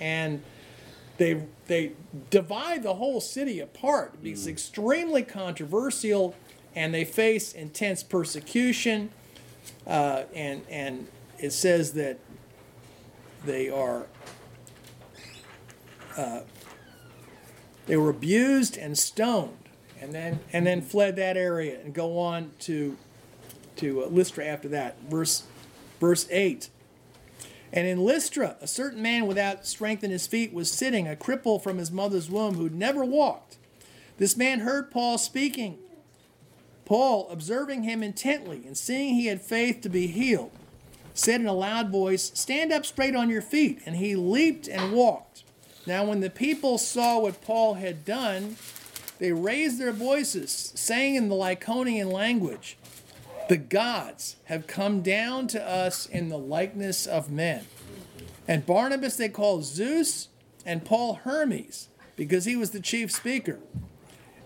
and 0.00 0.42
they 1.18 1.42
they 1.66 1.92
divide 2.30 2.82
the 2.82 2.94
whole 2.94 3.20
city 3.20 3.60
apart. 3.60 4.14
It's 4.22 4.46
mm. 4.46 4.48
extremely 4.48 5.22
controversial, 5.22 6.34
and 6.74 6.94
they 6.94 7.04
face 7.04 7.52
intense 7.52 8.02
persecution. 8.02 9.10
Uh, 9.86 10.24
and 10.34 10.62
and 10.70 11.08
it 11.38 11.52
says 11.52 11.92
that 11.94 12.18
they 13.44 13.68
are 13.68 14.06
uh, 16.16 16.40
they 17.86 17.96
were 17.96 18.10
abused 18.10 18.76
and 18.76 18.96
stoned, 18.96 19.59
and 20.00 20.12
then 20.14 20.40
and 20.52 20.66
then 20.66 20.82
fled 20.82 21.16
that 21.16 21.36
area 21.36 21.80
and 21.80 21.94
go 21.94 22.18
on 22.18 22.52
to 22.60 22.96
to 23.76 24.04
uh, 24.04 24.06
Lystra 24.06 24.44
after 24.44 24.68
that. 24.68 24.96
Verse 25.08 25.44
verse 26.00 26.26
eight. 26.30 26.70
And 27.72 27.86
in 27.86 28.04
Lystra, 28.04 28.56
a 28.60 28.66
certain 28.66 29.00
man 29.00 29.26
without 29.26 29.64
strength 29.64 30.02
in 30.02 30.10
his 30.10 30.26
feet 30.26 30.52
was 30.52 30.70
sitting, 30.70 31.06
a 31.06 31.14
cripple 31.14 31.62
from 31.62 31.78
his 31.78 31.92
mother's 31.92 32.28
womb 32.28 32.54
who'd 32.54 32.74
never 32.74 33.04
walked. 33.04 33.58
This 34.18 34.36
man 34.36 34.60
heard 34.60 34.90
Paul 34.90 35.18
speaking. 35.18 35.78
Paul, 36.84 37.28
observing 37.30 37.84
him 37.84 38.02
intently 38.02 38.64
and 38.66 38.76
seeing 38.76 39.14
he 39.14 39.26
had 39.26 39.40
faith 39.40 39.80
to 39.82 39.88
be 39.88 40.08
healed, 40.08 40.50
said 41.14 41.40
in 41.40 41.46
a 41.46 41.52
loud 41.52 41.90
voice, 41.90 42.32
Stand 42.34 42.72
up 42.72 42.84
straight 42.84 43.14
on 43.14 43.30
your 43.30 43.40
feet. 43.42 43.80
And 43.86 43.96
he 43.96 44.16
leaped 44.16 44.66
and 44.66 44.92
walked. 44.92 45.44
Now, 45.86 46.04
when 46.04 46.18
the 46.18 46.30
people 46.30 46.76
saw 46.76 47.20
what 47.20 47.40
Paul 47.40 47.74
had 47.74 48.04
done, 48.04 48.56
they 49.20 49.32
raised 49.32 49.78
their 49.78 49.92
voices, 49.92 50.72
saying 50.74 51.14
in 51.14 51.28
the 51.28 51.34
Lycaonian 51.34 52.10
language, 52.10 52.76
the 53.48 53.58
gods 53.58 54.36
have 54.46 54.66
come 54.66 55.02
down 55.02 55.46
to 55.48 55.62
us 55.62 56.06
in 56.06 56.30
the 56.30 56.38
likeness 56.38 57.06
of 57.06 57.30
men. 57.30 57.66
And 58.48 58.64
Barnabas 58.64 59.16
they 59.16 59.28
called 59.28 59.64
Zeus, 59.64 60.28
and 60.64 60.84
Paul 60.84 61.14
Hermes, 61.22 61.88
because 62.16 62.46
he 62.46 62.56
was 62.56 62.70
the 62.70 62.80
chief 62.80 63.12
speaker. 63.12 63.58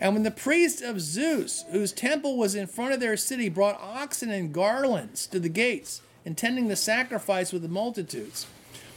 And 0.01 0.12
when 0.12 0.22
the 0.25 0.31
priest 0.31 0.83
of 0.83 1.01
Zeus, 1.01 1.64
whose 1.70 1.93
temple 1.93 2.37
was 2.37 2.55
in 2.55 2.66
front 2.66 2.93
of 2.93 3.01
their 3.01 3.16
city, 3.16 3.49
brought 3.49 3.81
oxen 3.81 4.31
and 4.31 4.53
garlands 4.53 5.27
to 5.29 5.39
the 5.39 5.49
gates, 5.49 6.03
intending 6.25 6.68
to 6.68 6.77
sacrifice 6.77 7.53
with 7.53 7.62
the 7.62 7.68
multitudes. 7.68 8.47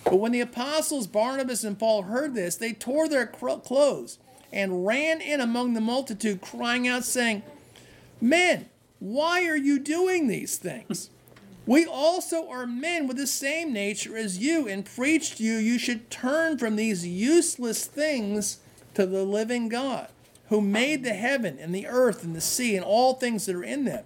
But 0.03 0.15
when 0.15 0.31
the 0.31 0.41
apostles 0.41 1.05
Barnabas 1.05 1.63
and 1.63 1.77
Paul 1.77 2.03
heard 2.03 2.33
this, 2.33 2.55
they 2.55 2.73
tore 2.73 3.07
their 3.07 3.27
clothes 3.27 4.17
and 4.51 4.85
ran 4.85 5.21
in 5.21 5.41
among 5.41 5.73
the 5.73 5.81
multitude, 5.81 6.41
crying 6.41 6.87
out, 6.87 7.03
saying, 7.03 7.43
Men, 8.21 8.69
why 8.99 9.45
are 9.45 9.57
you 9.57 9.79
doing 9.79 10.27
these 10.27 10.57
things? 10.57 11.09
We 11.65 11.85
also 11.85 12.47
are 12.49 12.65
men 12.65 13.07
with 13.07 13.17
the 13.17 13.27
same 13.27 13.73
nature 13.73 14.15
as 14.15 14.37
you, 14.37 14.67
and 14.67 14.85
preach 14.85 15.35
to 15.35 15.43
you 15.43 15.57
you 15.57 15.77
should 15.77 16.09
turn 16.09 16.57
from 16.57 16.77
these 16.77 17.05
useless 17.05 17.85
things 17.85 18.59
to 18.93 19.05
the 19.05 19.23
living 19.23 19.67
God, 19.67 20.07
who 20.47 20.61
made 20.61 21.03
the 21.03 21.13
heaven 21.13 21.57
and 21.59 21.75
the 21.75 21.85
earth 21.85 22.23
and 22.23 22.33
the 22.33 22.41
sea 22.41 22.75
and 22.77 22.85
all 22.85 23.13
things 23.15 23.45
that 23.45 23.55
are 23.55 23.65
in 23.65 23.83
them, 23.83 24.05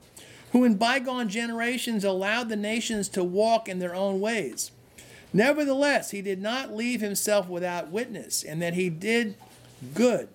who 0.54 0.64
in 0.64 0.76
bygone 0.76 1.30
generations 1.30 2.04
allowed 2.04 2.50
the 2.50 2.56
nations 2.56 3.08
to 3.10 3.24
walk 3.24 3.70
in 3.70 3.78
their 3.78 3.94
own 3.94 4.20
ways. 4.20 4.72
Nevertheless, 5.32 6.12
he 6.12 6.22
did 6.22 6.42
not 6.42 6.76
leave 6.76 7.00
himself 7.00 7.48
without 7.48 7.92
witness, 7.92 8.44
and 8.44 8.60
that 8.62 8.74
he 8.74 8.90
did 8.90 9.36
good, 9.94 10.30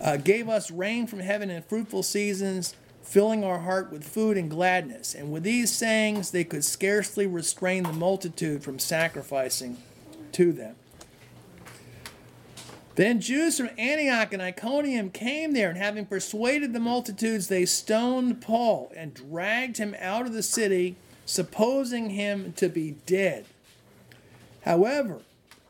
uh, 0.00 0.16
gave 0.16 0.48
us 0.48 0.70
rain 0.70 1.06
from 1.06 1.20
heaven 1.20 1.50
and 1.50 1.64
fruitful 1.64 2.02
seasons, 2.02 2.74
filling 3.02 3.42
our 3.42 3.60
heart 3.60 3.90
with 3.90 4.04
food 4.04 4.36
and 4.36 4.50
gladness. 4.50 5.14
And 5.14 5.32
with 5.32 5.42
these 5.42 5.72
sayings, 5.72 6.30
they 6.30 6.44
could 6.44 6.64
scarcely 6.64 7.26
restrain 7.26 7.84
the 7.84 7.92
multitude 7.92 8.62
from 8.62 8.78
sacrificing 8.78 9.78
to 10.32 10.52
them. 10.52 10.76
Then 12.96 13.20
Jews 13.20 13.56
from 13.56 13.70
Antioch 13.78 14.32
and 14.32 14.42
Iconium 14.42 15.10
came 15.10 15.52
there, 15.52 15.68
and 15.68 15.78
having 15.78 16.04
persuaded 16.04 16.72
the 16.72 16.80
multitudes, 16.80 17.46
they 17.46 17.64
stoned 17.64 18.40
Paul 18.40 18.90
and 18.96 19.14
dragged 19.14 19.76
him 19.76 19.94
out 20.00 20.26
of 20.26 20.32
the 20.32 20.42
city, 20.42 20.96
supposing 21.24 22.10
him 22.10 22.52
to 22.54 22.68
be 22.68 22.96
dead. 23.06 23.44
However, 24.62 25.20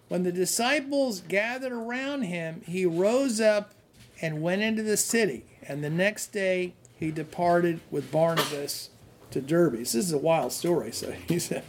when 0.08 0.22
the 0.22 0.32
disciples 0.32 1.20
gathered 1.20 1.72
around 1.72 2.22
him, 2.22 2.62
he 2.66 2.86
rose 2.86 3.40
up 3.40 3.72
and 4.20 4.42
went 4.42 4.62
into 4.62 4.82
the 4.82 4.96
city, 4.96 5.44
and 5.62 5.84
the 5.84 5.90
next 5.90 6.28
day 6.28 6.74
he 6.98 7.10
departed 7.10 7.80
with 7.90 8.10
Barnabas 8.10 8.90
to 9.30 9.40
Derbe. 9.40 9.76
This 9.76 9.94
is 9.94 10.12
a 10.12 10.18
wild 10.18 10.52
story. 10.52 10.90
So 10.92 11.12
he's 11.28 11.50
a, 11.52 11.62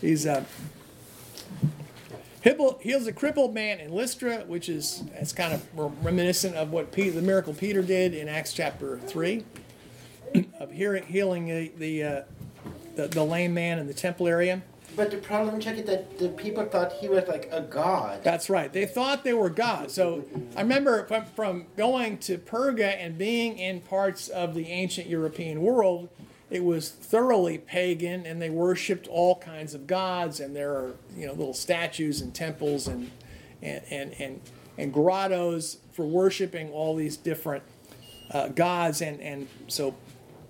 he's 0.00 0.26
a 0.26 0.44
heals 2.80 3.06
a 3.06 3.12
crippled 3.12 3.54
man 3.54 3.80
in 3.80 3.90
Lystra, 3.90 4.44
which 4.46 4.68
is 4.68 5.02
it's 5.14 5.32
kind 5.32 5.54
of 5.54 5.66
reminiscent 6.04 6.54
of 6.56 6.70
what 6.70 6.92
Peter, 6.92 7.12
the 7.12 7.22
miracle 7.22 7.54
Peter 7.54 7.80
did 7.80 8.12
in 8.12 8.28
Acts 8.28 8.52
chapter 8.52 8.98
three, 8.98 9.44
of 10.60 10.70
healing, 10.70 11.04
healing 11.04 11.46
the 11.46 11.72
the, 11.78 12.02
uh, 12.02 12.22
the, 12.96 13.08
the 13.08 13.24
lame 13.24 13.54
man 13.54 13.78
in 13.78 13.86
the 13.86 13.94
temple 13.94 14.28
area. 14.28 14.62
But 14.96 15.10
the 15.10 15.16
problem, 15.16 15.60
check 15.60 15.78
it, 15.78 15.86
that 15.86 16.18
the 16.18 16.28
people 16.28 16.64
thought 16.66 16.92
he 16.92 17.08
was 17.08 17.26
like 17.26 17.48
a 17.50 17.62
god. 17.62 18.22
That's 18.22 18.48
right. 18.48 18.72
They 18.72 18.86
thought 18.86 19.24
they 19.24 19.34
were 19.34 19.50
God. 19.50 19.90
So 19.90 20.24
I 20.56 20.60
remember 20.60 21.04
from, 21.06 21.24
from 21.24 21.66
going 21.76 22.18
to 22.18 22.38
Perga 22.38 22.96
and 22.98 23.18
being 23.18 23.58
in 23.58 23.80
parts 23.80 24.28
of 24.28 24.54
the 24.54 24.68
ancient 24.68 25.08
European 25.08 25.62
world 25.62 26.08
it 26.50 26.62
was 26.62 26.88
thoroughly 26.88 27.58
pagan 27.58 28.26
and 28.26 28.40
they 28.40 28.50
worshiped 28.50 29.08
all 29.08 29.36
kinds 29.36 29.74
of 29.74 29.86
gods 29.86 30.38
and 30.40 30.54
there 30.54 30.70
are 30.70 30.94
you 31.16 31.26
know 31.26 31.32
little 31.32 31.54
statues 31.54 32.20
and 32.20 32.34
temples 32.34 32.86
and 32.86 33.10
and 33.62 33.82
and 33.90 34.14
and, 34.20 34.40
and 34.78 34.92
grottos 34.92 35.78
for 35.92 36.06
worshiping 36.06 36.70
all 36.70 36.94
these 36.94 37.16
different 37.16 37.62
uh, 38.30 38.48
gods 38.48 39.00
and 39.00 39.20
and 39.20 39.48
so 39.66 39.94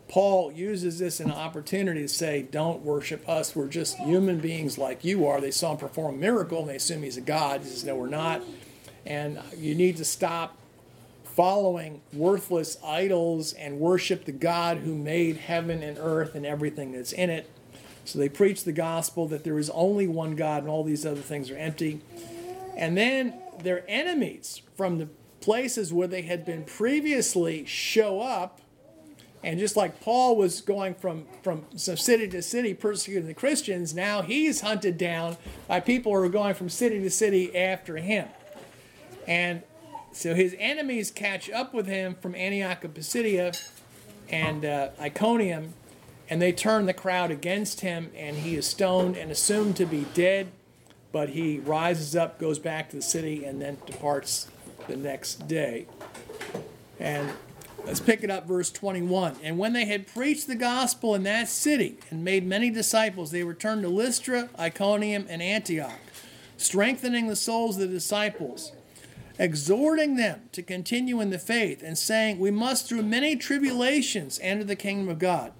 Paul 0.09 0.52
uses 0.52 0.98
this 0.98 1.20
an 1.20 1.30
opportunity 1.30 2.02
to 2.02 2.09
say, 2.09 2.42
Don't 2.42 2.82
worship 2.82 3.28
us. 3.28 3.57
We're 3.57 3.68
just 3.68 3.96
human 3.98 4.38
beings 4.38 4.78
like 4.78 5.05
you 5.05 5.26
are. 5.26 5.40
They 5.40 5.50
saw 5.50 5.72
him 5.72 5.78
perform 5.78 6.16
a 6.16 6.18
miracle 6.18 6.61
and 6.61 6.68
they 6.68 6.76
assume 6.76 7.02
he's 7.02 7.16
a 7.16 7.22
God. 7.22 7.62
He 7.62 7.68
says, 7.68 7.84
No, 7.84 7.96
we're 7.96 8.09
not. 8.09 8.42
And 9.07 9.40
you 9.57 9.74
need 9.74 9.96
to 9.98 10.05
stop 10.05 10.57
following 11.24 12.00
worthless 12.12 12.78
idols 12.84 13.52
and 13.55 13.80
worship 13.80 14.24
the 14.24 14.32
God 14.32 14.78
who 14.78 14.94
made 14.94 15.36
heaven 15.36 15.82
and 15.82 15.98
earth 15.98 16.34
and 16.34 16.46
everything 16.46 16.92
that's 16.92 17.12
in 17.12 17.28
it. 17.28 17.50
So 18.05 18.18
they 18.18 18.28
preach 18.28 18.64
the 18.64 18.72
gospel 18.72 19.26
that 19.28 19.44
there 19.44 19.59
is 19.59 19.70
only 19.70 20.07
one 20.07 20.36
God 20.36 20.62
and 20.62 20.70
all 20.70 20.84
these 20.84 21.05
other 21.05 21.20
things 21.20 21.50
are 21.50 21.57
empty. 21.57 22.00
And 22.76 22.96
then 22.96 23.34
their 23.62 23.84
enemies 23.88 24.62
from 24.76 24.98
the 24.98 25.09
places 25.40 25.92
where 25.92 26.09
they 26.09 26.22
had 26.22 26.44
been 26.44 26.64
previously 26.64 27.64
show 27.64 28.20
up. 28.20 28.61
And 29.45 29.59
just 29.59 29.76
like 29.76 30.01
Paul 30.01 30.36
was 30.36 30.62
going 30.62 30.95
from, 30.95 31.26
from 31.42 31.66
city 31.76 32.26
to 32.28 32.40
city 32.40 32.72
persecuting 32.72 33.26
the 33.26 33.34
Christians, 33.34 33.95
now 33.95 34.22
he's 34.22 34.62
hunted 34.62 34.97
down 34.97 35.36
by 35.68 35.80
people 35.80 36.12
who 36.12 36.18
are 36.18 36.30
going 36.30 36.55
from 36.55 36.70
city 36.70 36.99
to 37.01 37.11
city 37.11 37.55
after 37.55 37.99
him. 37.99 38.26
And 39.28 39.62
so 40.12 40.34
his 40.34 40.57
enemies 40.59 41.11
catch 41.11 41.51
up 41.51 41.74
with 41.74 41.86
him 41.86 42.14
from 42.14 42.34
Antioch 42.34 42.84
of 42.84 42.95
Pisidia 42.95 43.53
and 44.30 44.64
uh, 44.64 44.88
Iconium, 44.99 45.74
and 46.30 46.40
they 46.40 46.53
turn 46.53 46.86
the 46.86 46.95
crowd 46.95 47.30
against 47.30 47.82
him, 47.82 48.12
and 48.16 48.36
he 48.36 48.57
is 48.57 48.66
stoned 48.66 49.18
and 49.18 49.30
assumed 49.30 49.76
to 49.76 49.84
be 49.84 50.07
dead. 50.14 50.47
But 51.12 51.28
he 51.28 51.59
rises 51.59 52.16
up, 52.16 52.38
goes 52.40 52.59
back 52.59 52.88
to 52.90 52.97
the 52.97 53.03
city, 53.03 53.45
and 53.45 53.61
then 53.61 53.76
departs 53.84 54.49
the 54.88 54.97
next 54.97 55.47
day. 55.47 55.86
And 56.99 57.30
let's 57.87 58.01
pick 58.01 58.22
it 58.22 58.30
up, 58.30 58.47
verse 58.47 58.70
21. 58.70 59.37
And 59.43 59.59
when 59.59 59.72
they 59.72 59.85
had 59.85 60.07
preached 60.07 60.47
the 60.47 60.55
gospel 60.55 61.14
in 61.14 61.22
that 61.24 61.49
city 61.49 61.99
and 62.11 62.24
made 62.24 62.47
many 62.47 62.70
disciples, 62.70 63.30
they 63.30 63.45
returned 63.45 63.82
to 63.82 63.89
Lystra, 63.89 64.49
Iconium, 64.59 65.26
and 65.28 65.43
Antioch, 65.43 66.01
strengthening 66.57 67.26
the 67.26 67.37
souls 67.37 67.76
of 67.76 67.82
the 67.82 67.95
disciples 67.95 68.72
exhorting 69.39 70.16
them 70.16 70.43
to 70.53 70.62
continue 70.62 71.20
in 71.20 71.30
the 71.30 71.39
faith, 71.39 71.82
and 71.82 71.99
saying, 71.99 72.39
We 72.39 72.51
must 72.51 72.89
through 72.89 73.03
many 73.03 73.37
tribulations 73.37 74.39
enter 74.43 74.64
the 74.64 74.76
kingdom 74.76 75.09
of 75.09 75.18
God. 75.18 75.53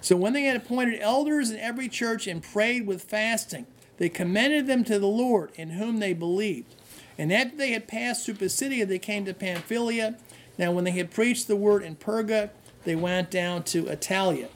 So 0.00 0.16
when 0.16 0.32
they 0.32 0.44
had 0.44 0.56
appointed 0.56 1.00
elders 1.00 1.50
in 1.50 1.58
every 1.58 1.88
church 1.88 2.26
and 2.26 2.42
prayed 2.42 2.86
with 2.86 3.02
fasting, 3.02 3.66
they 3.98 4.08
commended 4.08 4.66
them 4.66 4.84
to 4.84 4.98
the 4.98 5.06
Lord 5.06 5.50
in 5.56 5.70
whom 5.70 5.98
they 5.98 6.12
believed. 6.12 6.74
And 7.18 7.32
after 7.32 7.56
they 7.56 7.72
had 7.72 7.88
passed 7.88 8.24
through 8.24 8.34
Pisidia, 8.34 8.86
they 8.86 8.98
came 8.98 9.24
to 9.24 9.34
Pamphylia. 9.34 10.18
Now, 10.58 10.72
when 10.72 10.84
they 10.84 10.92
had 10.92 11.10
preached 11.10 11.48
the 11.48 11.56
word 11.56 11.82
in 11.82 11.96
Perga, 11.96 12.50
they 12.84 12.96
went 12.96 13.30
down 13.30 13.62
to 13.64 13.84
Attalia. 13.84 14.48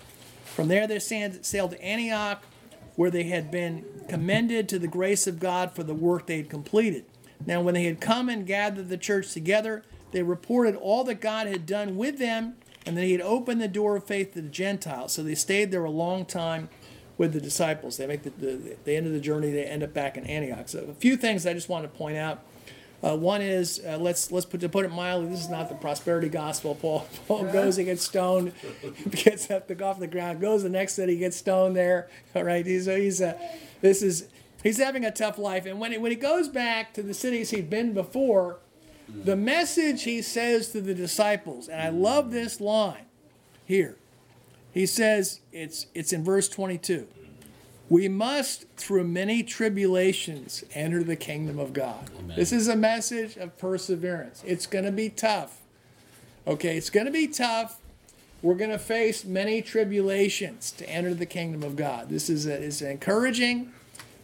From 0.44 0.68
there, 0.68 0.86
they 0.86 0.98
sailed 0.98 1.70
to 1.70 1.82
Antioch, 1.82 2.42
where 2.96 3.10
they 3.10 3.24
had 3.24 3.50
been 3.50 3.84
commended 4.08 4.68
to 4.68 4.78
the 4.78 4.88
grace 4.88 5.26
of 5.26 5.38
God 5.38 5.72
for 5.74 5.82
the 5.82 5.94
work 5.94 6.26
they 6.26 6.38
had 6.38 6.50
completed. 6.50 7.04
Now, 7.46 7.60
when 7.60 7.74
they 7.74 7.84
had 7.84 8.00
come 8.00 8.28
and 8.28 8.46
gathered 8.46 8.88
the 8.88 8.98
church 8.98 9.32
together, 9.32 9.82
they 10.12 10.22
reported 10.22 10.76
all 10.76 11.04
that 11.04 11.20
God 11.20 11.46
had 11.46 11.66
done 11.66 11.96
with 11.96 12.18
them 12.18 12.56
and 12.84 12.96
that 12.96 13.04
He 13.04 13.12
had 13.12 13.20
opened 13.20 13.60
the 13.60 13.68
door 13.68 13.96
of 13.96 14.04
faith 14.04 14.34
to 14.34 14.42
the 14.42 14.48
Gentiles. 14.48 15.12
So 15.12 15.22
they 15.22 15.34
stayed 15.34 15.70
there 15.70 15.84
a 15.84 15.90
long 15.90 16.24
time 16.24 16.68
with 17.16 17.32
the 17.32 17.40
disciples. 17.40 17.96
They 17.96 18.06
make 18.06 18.22
the, 18.22 18.30
the, 18.30 18.76
the 18.84 18.96
end 18.96 19.06
of 19.06 19.12
the 19.12 19.20
journey, 19.20 19.50
they 19.50 19.64
end 19.64 19.82
up 19.82 19.92
back 19.92 20.16
in 20.16 20.24
Antioch. 20.24 20.68
So, 20.68 20.86
a 20.90 20.94
few 20.94 21.16
things 21.16 21.46
I 21.46 21.52
just 21.52 21.68
want 21.68 21.84
to 21.84 21.88
point 21.88 22.16
out. 22.16 22.42
Uh, 23.02 23.16
one 23.16 23.40
is 23.40 23.80
uh, 23.86 23.96
let's 23.98 24.30
let's 24.30 24.44
put 24.44 24.60
to 24.60 24.68
put 24.68 24.84
it 24.84 24.90
mildly, 24.90 25.30
this 25.30 25.40
is 25.40 25.48
not 25.48 25.68
the 25.68 25.74
prosperity 25.74 26.28
gospel. 26.28 26.74
Paul 26.74 27.08
Paul 27.26 27.44
goes, 27.44 27.76
he 27.76 27.84
gets 27.84 28.04
stoned, 28.04 28.52
gets 29.10 29.50
up 29.50 29.68
to 29.68 29.84
off 29.84 29.98
the 29.98 30.06
ground, 30.06 30.40
goes 30.40 30.62
the 30.62 30.68
next 30.68 30.94
city, 30.94 31.16
gets 31.16 31.36
stoned 31.36 31.76
there. 31.76 32.08
All 32.34 32.44
right, 32.44 32.66
he's 32.66 32.86
he's 32.86 33.22
uh, 33.22 33.38
this 33.80 34.02
is 34.02 34.28
He's 34.62 34.78
having 34.78 35.04
a 35.04 35.10
tough 35.10 35.38
life. 35.38 35.66
And 35.66 35.80
when 35.80 35.92
he, 35.92 35.98
when 35.98 36.10
he 36.10 36.16
goes 36.16 36.48
back 36.48 36.92
to 36.94 37.02
the 37.02 37.14
cities 37.14 37.50
he'd 37.50 37.70
been 37.70 37.94
before, 37.94 38.58
the 39.08 39.36
message 39.36 40.02
he 40.04 40.22
says 40.22 40.68
to 40.72 40.80
the 40.80 40.94
disciples, 40.94 41.68
and 41.68 41.80
I 41.80 41.88
love 41.88 42.30
this 42.30 42.60
line 42.60 43.06
here. 43.64 43.96
He 44.72 44.86
says, 44.86 45.40
it's, 45.50 45.86
it's 45.94 46.12
in 46.12 46.22
verse 46.22 46.48
22. 46.48 47.08
We 47.90 48.08
must, 48.08 48.66
through 48.76 49.04
many 49.04 49.42
tribulations, 49.42 50.64
enter 50.74 51.04
the 51.04 51.16
kingdom 51.16 51.58
of 51.58 51.72
God. 51.74 52.08
Amen. 52.18 52.36
This 52.36 52.52
is 52.52 52.68
a 52.68 52.76
message 52.76 53.36
of 53.36 53.58
perseverance. 53.58 54.42
It's 54.46 54.64
going 54.66 54.86
to 54.86 54.92
be 54.92 55.10
tough. 55.10 55.58
Okay, 56.46 56.78
it's 56.78 56.88
going 56.88 57.06
to 57.06 57.12
be 57.12 57.26
tough. 57.26 57.78
We're 58.40 58.54
going 58.54 58.70
to 58.70 58.78
face 58.78 59.24
many 59.24 59.60
tribulations 59.60 60.70
to 60.72 60.88
enter 60.88 61.12
the 61.12 61.26
kingdom 61.26 61.62
of 61.62 61.76
God. 61.76 62.08
This 62.08 62.30
is, 62.30 62.46
a, 62.46 62.58
is 62.58 62.80
encouraging 62.80 63.72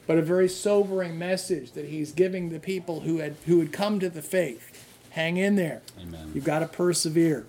but 0.07 0.19
a 0.19 0.23
very 0.23 0.49
sobering 0.49 1.19
message 1.19 1.73
that 1.73 1.87
he's 1.87 2.13
giving 2.13 2.51
the 2.51 2.61
people 2.61 3.01
who 3.01 3.19
had 3.19 3.37
who 3.47 3.59
had 3.59 3.73
come 3.73 3.99
to 4.01 4.09
the 4.09 4.23
faith. 4.23 4.73
Hang 5.11 5.37
in 5.37 5.57
there. 5.57 5.83
Amen. 6.01 6.31
You've 6.35 6.45
got 6.45 6.61
to 6.61 6.67
persevere. 6.67 7.47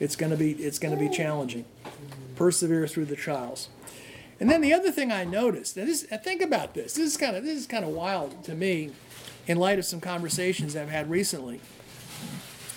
It's 0.00 0.16
going 0.16 0.30
to 0.30 0.36
be 0.36 0.52
it's 0.52 0.78
going 0.78 0.96
to 0.96 1.00
be 1.00 1.08
challenging. 1.08 1.64
Persevere 2.36 2.86
through 2.88 3.04
the 3.06 3.16
trials. 3.16 3.68
And 4.40 4.50
then 4.50 4.62
the 4.62 4.72
other 4.72 4.90
thing 4.90 5.12
I 5.12 5.24
noticed, 5.24 5.76
and 5.76 5.86
this, 5.86 6.02
think 6.02 6.40
about 6.40 6.72
this. 6.72 6.94
This 6.94 7.12
is 7.12 7.16
kind 7.18 7.36
of 7.36 7.44
this 7.44 7.58
is 7.58 7.66
kind 7.66 7.84
of 7.84 7.90
wild 7.90 8.42
to 8.44 8.54
me, 8.54 8.90
in 9.46 9.58
light 9.58 9.78
of 9.78 9.84
some 9.84 10.00
conversations 10.00 10.74
I've 10.74 10.88
had 10.88 11.10
recently. 11.10 11.60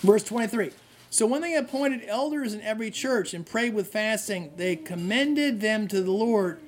Verse 0.02 0.22
23. 0.24 0.72
So 1.08 1.26
when 1.26 1.40
they 1.40 1.54
appointed 1.54 2.02
elders 2.06 2.52
in 2.52 2.60
every 2.60 2.90
church 2.90 3.32
and 3.32 3.46
prayed 3.46 3.72
with 3.72 3.86
fasting, 3.86 4.52
they 4.56 4.74
commended 4.74 5.60
them 5.60 5.86
to 5.88 6.02
the 6.02 6.10
Lord 6.10 6.58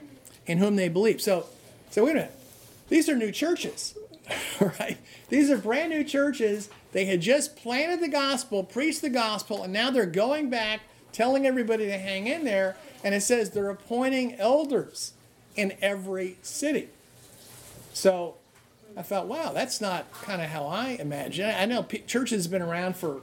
in 0.46 0.58
whom 0.58 0.76
they 0.76 0.88
believed. 0.88 1.20
So, 1.20 1.46
so 1.90 2.04
wait 2.04 2.12
a 2.12 2.14
minute. 2.14 2.32
These 2.88 3.08
are 3.08 3.16
new 3.16 3.32
churches, 3.32 3.98
right? 4.60 4.98
These 5.28 5.50
are 5.50 5.58
brand 5.58 5.90
new 5.90 6.04
churches. 6.04 6.70
They 6.92 7.06
had 7.06 7.20
just 7.20 7.56
planted 7.56 8.00
the 8.00 8.08
gospel, 8.08 8.62
preached 8.62 9.02
the 9.02 9.10
gospel, 9.10 9.64
and 9.64 9.72
now 9.72 9.90
they're 9.90 10.06
going 10.06 10.48
back, 10.48 10.82
telling 11.12 11.44
everybody 11.46 11.86
to 11.86 11.98
hang 11.98 12.28
in 12.28 12.44
there. 12.44 12.76
And 13.06 13.14
it 13.14 13.20
says 13.20 13.50
they're 13.50 13.70
appointing 13.70 14.34
elders 14.34 15.12
in 15.54 15.74
every 15.80 16.38
city. 16.42 16.88
So 17.92 18.34
I 18.96 19.02
thought, 19.02 19.28
wow, 19.28 19.52
that's 19.52 19.80
not 19.80 20.10
kind 20.22 20.42
of 20.42 20.48
how 20.48 20.66
I 20.66 20.96
imagine. 20.98 21.48
I 21.48 21.66
know 21.66 21.84
churches 21.84 22.46
have 22.46 22.50
been 22.50 22.62
around 22.62 22.96
for 22.96 23.20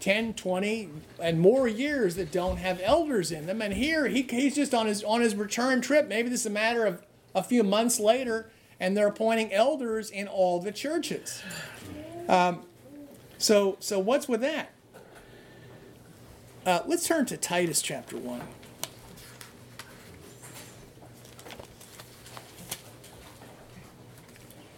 10, 0.00 0.34
20, 0.34 0.90
and 1.22 1.40
more 1.40 1.66
years 1.66 2.16
that 2.16 2.30
don't 2.30 2.58
have 2.58 2.82
elders 2.82 3.32
in 3.32 3.46
them. 3.46 3.62
And 3.62 3.72
here 3.72 4.08
he, 4.08 4.26
he's 4.28 4.56
just 4.56 4.74
on 4.74 4.84
his 4.84 5.02
on 5.02 5.22
his 5.22 5.34
return 5.34 5.80
trip. 5.80 6.06
Maybe 6.06 6.28
this 6.28 6.40
is 6.40 6.46
a 6.46 6.50
matter 6.50 6.84
of 6.84 7.02
a 7.34 7.42
few 7.42 7.62
months 7.62 7.98
later, 7.98 8.50
and 8.78 8.94
they're 8.94 9.08
appointing 9.08 9.54
elders 9.54 10.10
in 10.10 10.28
all 10.28 10.60
the 10.60 10.70
churches. 10.70 11.42
Um, 12.28 12.64
so 13.38 13.78
so 13.80 13.98
what's 13.98 14.28
with 14.28 14.42
that? 14.42 14.70
Uh, 16.66 16.80
let's 16.84 17.06
turn 17.08 17.24
to 17.24 17.38
Titus 17.38 17.80
chapter 17.80 18.18
one. 18.18 18.42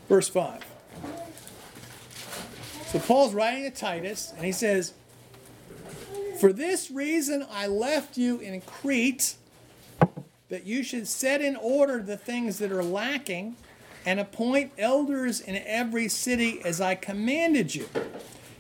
Verse 0.08 0.28
5. 0.28 0.64
So 2.86 2.98
Paul's 3.00 3.34
writing 3.34 3.64
to 3.64 3.70
Titus, 3.70 4.32
and 4.36 4.44
he 4.44 4.52
says, 4.52 4.92
For 6.38 6.52
this 6.52 6.90
reason 6.90 7.44
I 7.50 7.66
left 7.66 8.16
you 8.16 8.38
in 8.38 8.60
Crete, 8.60 9.36
that 10.48 10.64
you 10.64 10.84
should 10.84 11.08
set 11.08 11.40
in 11.40 11.56
order 11.56 12.00
the 12.00 12.16
things 12.16 12.58
that 12.58 12.70
are 12.70 12.84
lacking, 12.84 13.56
and 14.06 14.20
appoint 14.20 14.72
elders 14.78 15.40
in 15.40 15.56
every 15.66 16.08
city 16.08 16.60
as 16.64 16.80
I 16.80 16.94
commanded 16.94 17.74
you. 17.74 17.88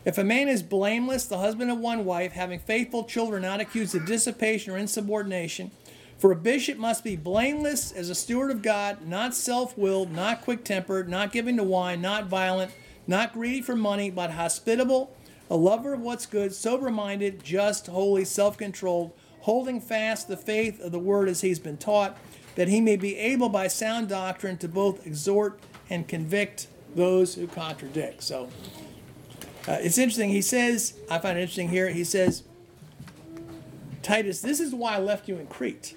If 0.04 0.18
a 0.18 0.24
man 0.24 0.48
is 0.48 0.62
blameless, 0.62 1.26
the 1.26 1.38
husband 1.38 1.70
of 1.70 1.78
one 1.78 2.04
wife, 2.04 2.32
having 2.32 2.58
faithful 2.58 3.04
children, 3.04 3.42
not 3.42 3.60
accused 3.60 3.94
of 3.94 4.06
dissipation 4.06 4.72
or 4.72 4.78
insubordination, 4.78 5.70
for 6.18 6.32
a 6.32 6.36
bishop 6.36 6.78
must 6.78 7.04
be 7.04 7.16
blameless 7.16 7.92
as 7.92 8.08
a 8.08 8.14
steward 8.14 8.50
of 8.50 8.62
God, 8.62 9.06
not 9.06 9.34
self 9.34 9.76
willed, 9.76 10.12
not 10.12 10.42
quick 10.42 10.64
tempered, 10.64 11.08
not 11.08 11.32
given 11.32 11.56
to 11.56 11.64
wine, 11.64 12.00
not 12.00 12.26
violent, 12.26 12.72
not 13.06 13.32
greedy 13.32 13.60
for 13.60 13.76
money, 13.76 14.10
but 14.10 14.30
hospitable, 14.30 15.14
a 15.50 15.56
lover 15.56 15.94
of 15.94 16.00
what's 16.00 16.26
good, 16.26 16.54
sober 16.54 16.90
minded, 16.90 17.42
just, 17.44 17.88
holy, 17.88 18.24
self 18.24 18.56
controlled, 18.56 19.12
holding 19.40 19.80
fast 19.80 20.28
the 20.28 20.36
faith 20.36 20.80
of 20.80 20.92
the 20.92 20.98
word 20.98 21.28
as 21.28 21.40
he's 21.40 21.58
been 21.58 21.76
taught, 21.76 22.16
that 22.54 22.68
he 22.68 22.80
may 22.80 22.96
be 22.96 23.16
able 23.16 23.48
by 23.48 23.66
sound 23.66 24.08
doctrine 24.08 24.56
to 24.58 24.68
both 24.68 25.06
exhort 25.06 25.58
and 25.90 26.08
convict 26.08 26.68
those 26.94 27.34
who 27.34 27.46
contradict. 27.46 28.22
So 28.22 28.48
uh, 29.66 29.78
it's 29.80 29.98
interesting. 29.98 30.30
He 30.30 30.42
says, 30.42 30.96
I 31.10 31.18
find 31.18 31.36
it 31.36 31.42
interesting 31.42 31.68
here, 31.68 31.90
he 31.90 32.04
says, 32.04 32.44
Titus, 34.02 34.40
this 34.40 34.60
is 34.60 34.74
why 34.74 34.94
I 34.94 34.98
left 34.98 35.28
you 35.28 35.36
in 35.36 35.46
Crete 35.46 35.94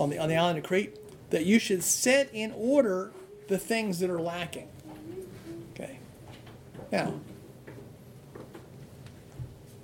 on 0.00 0.08
the, 0.08 0.18
on 0.18 0.30
the 0.30 0.36
island 0.36 0.58
of 0.58 0.64
Crete, 0.64 0.96
that 1.28 1.44
you 1.44 1.58
should 1.58 1.84
set 1.84 2.30
in 2.32 2.52
order 2.56 3.12
the 3.48 3.58
things 3.58 3.98
that 3.98 4.08
are 4.08 4.20
lacking. 4.20 4.68
Okay. 5.74 5.98
Now, 6.90 7.20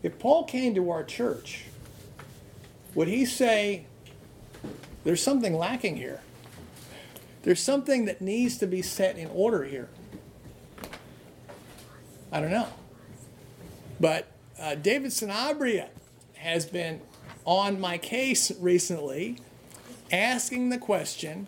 if 0.02 0.18
Paul 0.18 0.44
came 0.44 0.74
to 0.74 0.90
our 0.90 1.04
church, 1.04 1.66
would 2.94 3.08
he 3.08 3.26
say, 3.26 3.84
there's 5.04 5.22
something 5.22 5.54
lacking 5.54 5.96
here? 5.96 6.22
There's 7.42 7.60
something 7.60 8.06
that 8.06 8.22
needs 8.22 8.56
to 8.58 8.66
be 8.66 8.80
set 8.80 9.18
in 9.18 9.28
order 9.28 9.64
here. 9.64 9.90
I 12.32 12.40
don't 12.40 12.50
know. 12.50 12.68
But 14.00 14.28
uh, 14.58 14.76
David 14.76 15.10
Sanabria 15.10 15.88
has 16.34 16.64
been 16.64 17.02
on 17.44 17.78
my 17.78 17.98
case 17.98 18.50
recently 18.58 19.38
asking 20.12 20.70
the 20.70 20.78
question 20.78 21.46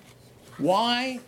why 0.58 1.20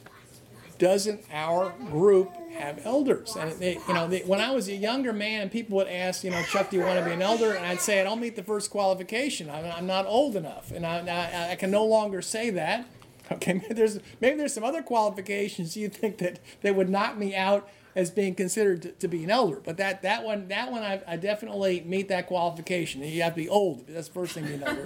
doesn't 0.79 1.21
our 1.33 1.71
group 1.91 2.33
have 2.55 2.85
elders? 2.85 3.37
And 3.37 3.53
they, 3.61 3.79
you 3.87 3.95
know, 3.95 4.09
they, 4.09 4.21
when 4.21 4.41
I 4.41 4.51
was 4.51 4.69
a 4.69 4.75
younger 4.75 5.13
man, 5.13 5.49
people 5.51 5.77
would 5.77 5.87
ask, 5.87 6.25
you 6.25 6.31
know, 6.31 6.43
Chuck, 6.43 6.71
do 6.71 6.79
you 6.79 6.83
want 6.83 6.99
to 6.99 7.05
be 7.05 7.13
an 7.13 7.23
elder? 7.23 7.53
And 7.53 7.65
I'd 7.65 7.81
say 7.81 8.01
I 8.01 8.05
don't 8.05 8.21
meet 8.21 8.35
the 8.35 8.43
first 8.43 8.71
qualification. 8.71 9.49
I'm, 9.51 9.65
I'm 9.67 9.87
not 9.87 10.07
old 10.07 10.37
enough, 10.37 10.73
and 10.73 10.85
I, 10.85 11.07
I, 11.07 11.53
I, 11.53 11.57
can 11.57 11.71
no 11.71 11.85
longer 11.85 12.23
say 12.23 12.51
that. 12.51 12.87
Okay, 13.31 13.53
maybe 13.63 13.75
there's 13.75 14.01
maybe 14.21 14.37
there's 14.37 14.55
some 14.55 14.65
other 14.65 14.83
qualifications 14.83 15.77
you 15.77 15.89
think 15.89 16.19
that 16.19 16.41
that 16.63 16.75
would 16.75 16.89
knock 16.89 17.17
me 17.17 17.37
out 17.37 17.69
as 17.95 18.11
being 18.11 18.35
considered 18.35 18.83
to, 18.83 18.93
to 18.93 19.09
be 19.09 19.25
an 19.25 19.31
elder. 19.31 19.61
But 19.65 19.77
that 19.77 20.03
that 20.03 20.25
one 20.25 20.49
that 20.49 20.73
one 20.73 20.83
I, 20.83 21.03
I 21.07 21.17
definitely 21.17 21.83
meet 21.83 22.09
that 22.09 22.27
qualification. 22.27 23.03
You 23.03 23.23
have 23.23 23.35
to 23.35 23.37
be 23.37 23.49
old. 23.49 23.87
That's 23.87 24.09
the 24.09 24.15
first 24.15 24.33
thing 24.33 24.47
you 24.47 24.57
know. 24.57 24.77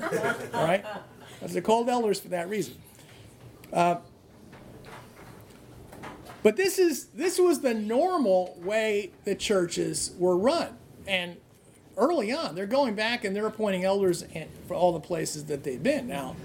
All 0.53 0.65
right. 0.65 0.85
They're 1.53 1.63
called 1.63 1.89
elders 1.89 2.21
for 2.21 2.29
that 2.29 2.49
reason. 2.49 2.77
Uh, 3.73 3.97
but 6.43 6.57
this 6.57 6.79
is 6.79 7.07
this 7.07 7.39
was 7.39 7.61
the 7.61 7.75
normal 7.75 8.59
way 8.63 9.13
the 9.25 9.35
churches 9.35 10.13
were 10.19 10.37
run, 10.37 10.77
and 11.07 11.37
early 11.97 12.33
on, 12.33 12.55
they're 12.55 12.67
going 12.67 12.95
back 12.95 13.25
and 13.25 13.35
they're 13.35 13.47
appointing 13.47 13.85
elders 13.85 14.25
for 14.67 14.75
all 14.75 14.93
the 14.93 15.01
places 15.01 15.45
that 15.47 15.65
they've 15.65 15.83
been. 15.83 16.07
Now, 16.07 16.37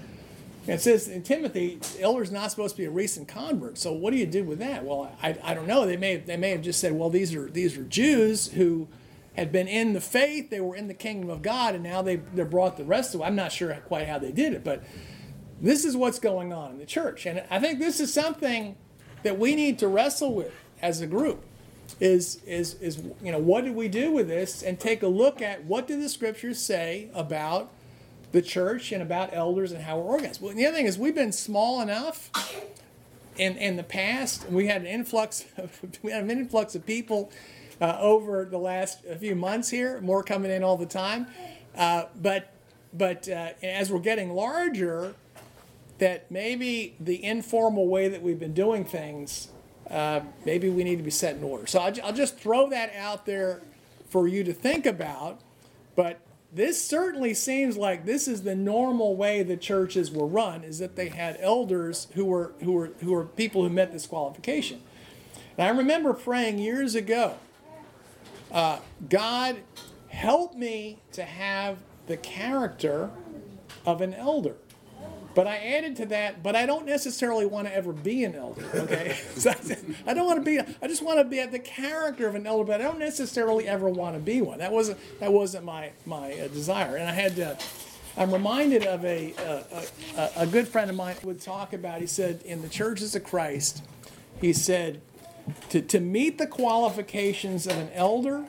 it 0.66 0.80
says 0.80 1.08
in 1.08 1.22
Timothy, 1.22 1.80
elders 1.98 2.30
not 2.30 2.50
supposed 2.50 2.76
to 2.76 2.82
be 2.82 2.86
a 2.86 2.90
recent 2.90 3.28
convert. 3.28 3.78
So 3.78 3.92
what 3.92 4.12
do 4.12 4.18
you 4.18 4.26
do 4.26 4.44
with 4.44 4.58
that? 4.60 4.84
Well, 4.84 5.10
I, 5.22 5.36
I 5.42 5.54
don't 5.54 5.66
know. 5.66 5.86
They 5.86 5.96
may 5.96 6.12
have, 6.12 6.26
they 6.26 6.36
may 6.36 6.50
have 6.50 6.62
just 6.62 6.80
said, 6.80 6.92
well, 6.92 7.10
these 7.10 7.34
are 7.34 7.50
these 7.50 7.76
are 7.76 7.84
Jews 7.84 8.48
who 8.48 8.88
had 9.36 9.52
been 9.52 9.68
in 9.68 9.92
the 9.92 10.00
faith, 10.00 10.50
they 10.50 10.60
were 10.60 10.76
in 10.76 10.88
the 10.88 10.94
kingdom 10.94 11.30
of 11.30 11.42
God, 11.42 11.74
and 11.74 11.84
now 11.84 12.02
they 12.02 12.16
they're 12.16 12.44
brought 12.44 12.76
the 12.76 12.84
rest 12.84 13.14
of. 13.14 13.22
I'm 13.22 13.36
not 13.36 13.52
sure 13.52 13.72
quite 13.86 14.08
how 14.08 14.18
they 14.18 14.32
did 14.32 14.52
it, 14.52 14.64
but 14.64 14.82
this 15.60 15.84
is 15.84 15.96
what's 15.96 16.18
going 16.18 16.52
on 16.52 16.72
in 16.72 16.78
the 16.78 16.86
church. 16.86 17.26
And 17.26 17.44
I 17.50 17.58
think 17.58 17.78
this 17.78 18.00
is 18.00 18.12
something 18.12 18.76
that 19.22 19.38
we 19.38 19.54
need 19.54 19.78
to 19.80 19.88
wrestle 19.88 20.34
with 20.34 20.52
as 20.82 21.00
a 21.00 21.06
group. 21.06 21.44
Is, 21.98 22.40
is, 22.46 22.74
is 22.74 23.02
you 23.22 23.32
know 23.32 23.38
what 23.38 23.64
do 23.64 23.72
we 23.72 23.88
do 23.88 24.12
with 24.12 24.28
this 24.28 24.62
and 24.62 24.78
take 24.78 25.02
a 25.02 25.08
look 25.08 25.42
at 25.42 25.64
what 25.64 25.88
do 25.88 26.00
the 26.00 26.08
scriptures 26.08 26.58
say 26.60 27.10
about 27.12 27.70
the 28.32 28.40
church 28.40 28.92
and 28.92 29.02
about 29.02 29.30
elders 29.32 29.72
and 29.72 29.82
how 29.82 29.98
we're 29.98 30.04
organized. 30.04 30.40
Well, 30.40 30.54
the 30.54 30.66
other 30.66 30.76
thing 30.76 30.86
is 30.86 30.98
we've 30.98 31.14
been 31.14 31.32
small 31.32 31.80
enough 31.80 32.30
in 33.36 33.56
in 33.56 33.76
the 33.76 33.82
past. 33.82 34.48
We 34.48 34.68
had 34.68 34.82
an 34.82 34.86
influx 34.86 35.44
of, 35.56 35.80
we 36.02 36.12
had 36.12 36.24
an 36.24 36.30
influx 36.30 36.74
of 36.74 36.86
people 36.86 37.32
uh, 37.80 37.96
over 38.00 38.44
the 38.44 38.58
last 38.58 39.04
few 39.18 39.34
months 39.34 39.70
here, 39.70 40.00
more 40.00 40.22
coming 40.22 40.50
in 40.50 40.62
all 40.62 40.76
the 40.76 40.86
time. 40.86 41.26
Uh, 41.76 42.04
but 42.20 42.52
but 42.92 43.28
uh, 43.28 43.50
as 43.62 43.90
we're 43.90 44.00
getting 44.00 44.34
larger, 44.34 45.14
that 45.98 46.30
maybe 46.30 46.96
the 46.98 47.22
informal 47.24 47.86
way 47.86 48.08
that 48.08 48.20
we've 48.20 48.40
been 48.40 48.54
doing 48.54 48.84
things, 48.84 49.48
uh, 49.88 50.20
maybe 50.44 50.68
we 50.68 50.82
need 50.82 50.96
to 50.96 51.04
be 51.04 51.10
set 51.10 51.36
in 51.36 51.44
order. 51.44 51.66
So 51.68 51.78
I'll, 51.78 51.94
I'll 52.02 52.12
just 52.12 52.36
throw 52.36 52.68
that 52.70 52.92
out 52.96 53.26
there 53.26 53.62
for 54.08 54.26
you 54.26 54.42
to 54.42 54.52
think 54.52 54.86
about. 54.86 55.40
But 55.94 56.20
this 56.52 56.84
certainly 56.84 57.32
seems 57.34 57.76
like 57.76 58.04
this 58.04 58.26
is 58.26 58.42
the 58.42 58.56
normal 58.56 59.14
way 59.14 59.42
the 59.42 59.56
churches 59.56 60.10
were 60.10 60.26
run 60.26 60.64
is 60.64 60.78
that 60.78 60.96
they 60.96 61.08
had 61.08 61.36
elders 61.40 62.08
who 62.14 62.24
were 62.24 62.54
who 62.60 62.72
were 62.72 62.92
who 63.00 63.12
were 63.12 63.24
people 63.24 63.62
who 63.62 63.68
met 63.68 63.92
this 63.92 64.06
qualification 64.06 64.80
and 65.56 65.64
i 65.64 65.70
remember 65.70 66.12
praying 66.12 66.58
years 66.58 66.96
ago 66.96 67.36
uh, 68.52 68.78
god 69.08 69.56
help 70.08 70.54
me 70.54 70.98
to 71.12 71.22
have 71.22 71.78
the 72.06 72.16
character 72.16 73.10
of 73.86 74.00
an 74.00 74.14
elder 74.14 74.56
but 75.34 75.46
I 75.46 75.58
added 75.58 75.96
to 75.96 76.06
that, 76.06 76.42
but 76.42 76.56
I 76.56 76.66
don't 76.66 76.86
necessarily 76.86 77.46
want 77.46 77.68
to 77.68 77.74
ever 77.74 77.92
be 77.92 78.24
an 78.24 78.34
elder, 78.34 78.68
okay? 78.74 79.16
so 79.36 79.52
I, 80.06 80.12
don't 80.12 80.26
want 80.26 80.38
to 80.38 80.44
be, 80.44 80.58
I 80.58 80.88
just 80.88 81.02
want 81.02 81.18
to 81.18 81.24
be 81.24 81.38
at 81.38 81.52
the 81.52 81.58
character 81.58 82.26
of 82.26 82.34
an 82.34 82.46
elder, 82.46 82.64
but 82.64 82.80
I 82.80 82.84
don't 82.84 82.98
necessarily 82.98 83.68
ever 83.68 83.88
want 83.88 84.16
to 84.16 84.20
be 84.20 84.42
one. 84.42 84.58
That 84.58 84.72
wasn't, 84.72 84.98
that 85.20 85.32
wasn't 85.32 85.64
my, 85.64 85.92
my 86.04 86.32
uh, 86.32 86.48
desire. 86.48 86.96
And 86.96 87.08
I 87.08 87.12
had 87.12 87.36
to, 87.36 87.56
I'm 88.16 88.32
reminded 88.32 88.84
of 88.86 89.04
a, 89.04 89.32
a, 89.38 89.84
a, 90.16 90.30
a 90.38 90.46
good 90.46 90.66
friend 90.66 90.90
of 90.90 90.96
mine 90.96 91.16
would 91.22 91.40
talk 91.40 91.72
about, 91.72 92.00
he 92.00 92.06
said, 92.06 92.42
in 92.42 92.60
the 92.62 92.68
churches 92.68 93.14
of 93.14 93.22
Christ, 93.22 93.84
he 94.40 94.52
said, 94.52 95.00
to, 95.70 95.80
to 95.82 96.00
meet 96.00 96.38
the 96.38 96.46
qualifications 96.46 97.66
of 97.66 97.76
an 97.76 97.90
elder, 97.92 98.44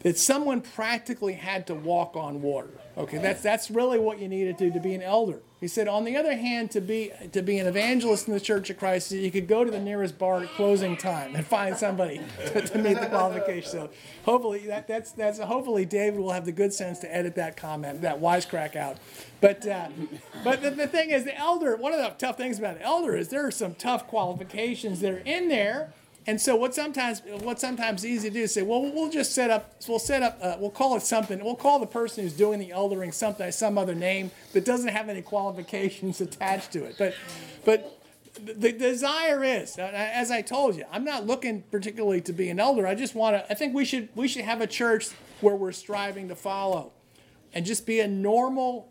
that 0.00 0.18
someone 0.18 0.60
practically 0.60 1.34
had 1.34 1.66
to 1.68 1.74
walk 1.74 2.16
on 2.16 2.42
water. 2.42 2.70
Okay, 2.96 3.18
that's 3.18 3.42
that's 3.42 3.70
really 3.70 3.98
what 3.98 4.18
you 4.18 4.28
needed 4.28 4.58
to 4.58 4.66
do 4.66 4.74
to 4.74 4.80
be 4.80 4.94
an 4.94 5.00
elder. 5.00 5.40
He 5.60 5.68
said, 5.68 5.88
on 5.88 6.04
the 6.04 6.16
other 6.16 6.36
hand, 6.36 6.70
to 6.72 6.80
be 6.80 7.10
to 7.32 7.40
be 7.40 7.58
an 7.58 7.66
evangelist 7.66 8.28
in 8.28 8.34
the 8.34 8.40
Church 8.40 8.68
of 8.68 8.78
Christ, 8.78 9.12
you 9.12 9.30
could 9.30 9.48
go 9.48 9.64
to 9.64 9.70
the 9.70 9.80
nearest 9.80 10.18
bar 10.18 10.42
at 10.42 10.50
closing 10.50 10.96
time 10.96 11.34
and 11.34 11.46
find 11.46 11.74
somebody 11.76 12.20
to, 12.48 12.60
to 12.60 12.78
meet 12.78 13.00
the 13.00 13.06
qualifications. 13.06 13.70
So 13.70 13.90
hopefully 14.24 14.66
that, 14.66 14.88
that's 14.88 15.12
that's 15.12 15.38
hopefully 15.38 15.86
David 15.86 16.20
will 16.20 16.32
have 16.32 16.44
the 16.44 16.52
good 16.52 16.74
sense 16.74 16.98
to 16.98 17.14
edit 17.14 17.34
that 17.36 17.56
comment, 17.56 18.02
that 18.02 18.20
wisecrack 18.20 18.76
out. 18.76 18.98
But 19.40 19.66
uh, 19.66 19.88
but 20.44 20.60
the, 20.60 20.72
the 20.72 20.86
thing 20.86 21.10
is, 21.10 21.24
the 21.24 21.36
elder. 21.36 21.76
One 21.76 21.94
of 21.94 22.00
the 22.00 22.10
tough 22.18 22.36
things 22.36 22.58
about 22.58 22.76
elder 22.80 23.16
is 23.16 23.28
there 23.28 23.46
are 23.46 23.52
some 23.52 23.74
tough 23.74 24.06
qualifications 24.06 25.00
that 25.00 25.12
are 25.12 25.22
in 25.24 25.48
there 25.48 25.94
and 26.26 26.40
so 26.40 26.54
what 26.54 26.74
sometimes 26.74 27.20
what 27.40 27.58
sometimes 27.58 28.06
easy 28.06 28.28
to 28.28 28.34
do 28.34 28.42
is 28.42 28.54
say, 28.54 28.62
well, 28.62 28.82
we'll 28.82 29.10
just 29.10 29.32
set 29.32 29.50
up, 29.50 29.74
we'll 29.88 29.98
set 29.98 30.22
up, 30.22 30.38
uh, 30.40 30.56
we'll 30.58 30.70
call 30.70 30.96
it 30.96 31.02
something. 31.02 31.42
We'll 31.42 31.56
call 31.56 31.80
the 31.80 31.86
person 31.86 32.22
who's 32.22 32.32
doing 32.32 32.60
the 32.60 32.70
eldering 32.70 33.12
something, 33.12 33.50
some 33.50 33.76
other 33.76 33.94
name 33.94 34.30
that 34.52 34.64
doesn't 34.64 34.88
have 34.88 35.08
any 35.08 35.22
qualifications 35.22 36.20
attached 36.20 36.72
to 36.72 36.84
it. 36.84 36.94
But, 36.96 37.14
but 37.64 38.02
the, 38.44 38.72
desire 38.72 39.42
is, 39.44 39.78
uh, 39.78 39.90
as 39.92 40.30
I 40.30 40.42
told 40.42 40.76
you, 40.76 40.84
I'm 40.90 41.04
not 41.04 41.26
looking 41.26 41.62
particularly 41.70 42.20
to 42.22 42.32
be 42.32 42.48
an 42.48 42.60
elder. 42.60 42.86
I 42.86 42.94
just 42.94 43.14
want 43.14 43.36
to. 43.36 43.50
I 43.50 43.54
think 43.54 43.74
we 43.74 43.84
should 43.84 44.08
we 44.14 44.28
should 44.28 44.44
have 44.44 44.60
a 44.60 44.66
church 44.66 45.08
where 45.40 45.54
we're 45.54 45.72
striving 45.72 46.28
to 46.28 46.36
follow, 46.36 46.92
and 47.52 47.66
just 47.66 47.84
be 47.84 48.00
a 48.00 48.08
normal, 48.08 48.88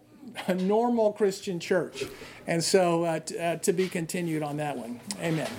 a 0.47 0.53
normal 0.53 1.13
Christian 1.13 1.59
church. 1.59 2.03
And 2.45 2.63
so 2.63 3.03
uh, 3.05 3.19
t- 3.19 3.39
uh, 3.39 3.55
to 3.57 3.73
be 3.73 3.89
continued 3.89 4.43
on 4.43 4.57
that 4.57 4.77
one. 4.77 4.99
Amen. 5.19 5.49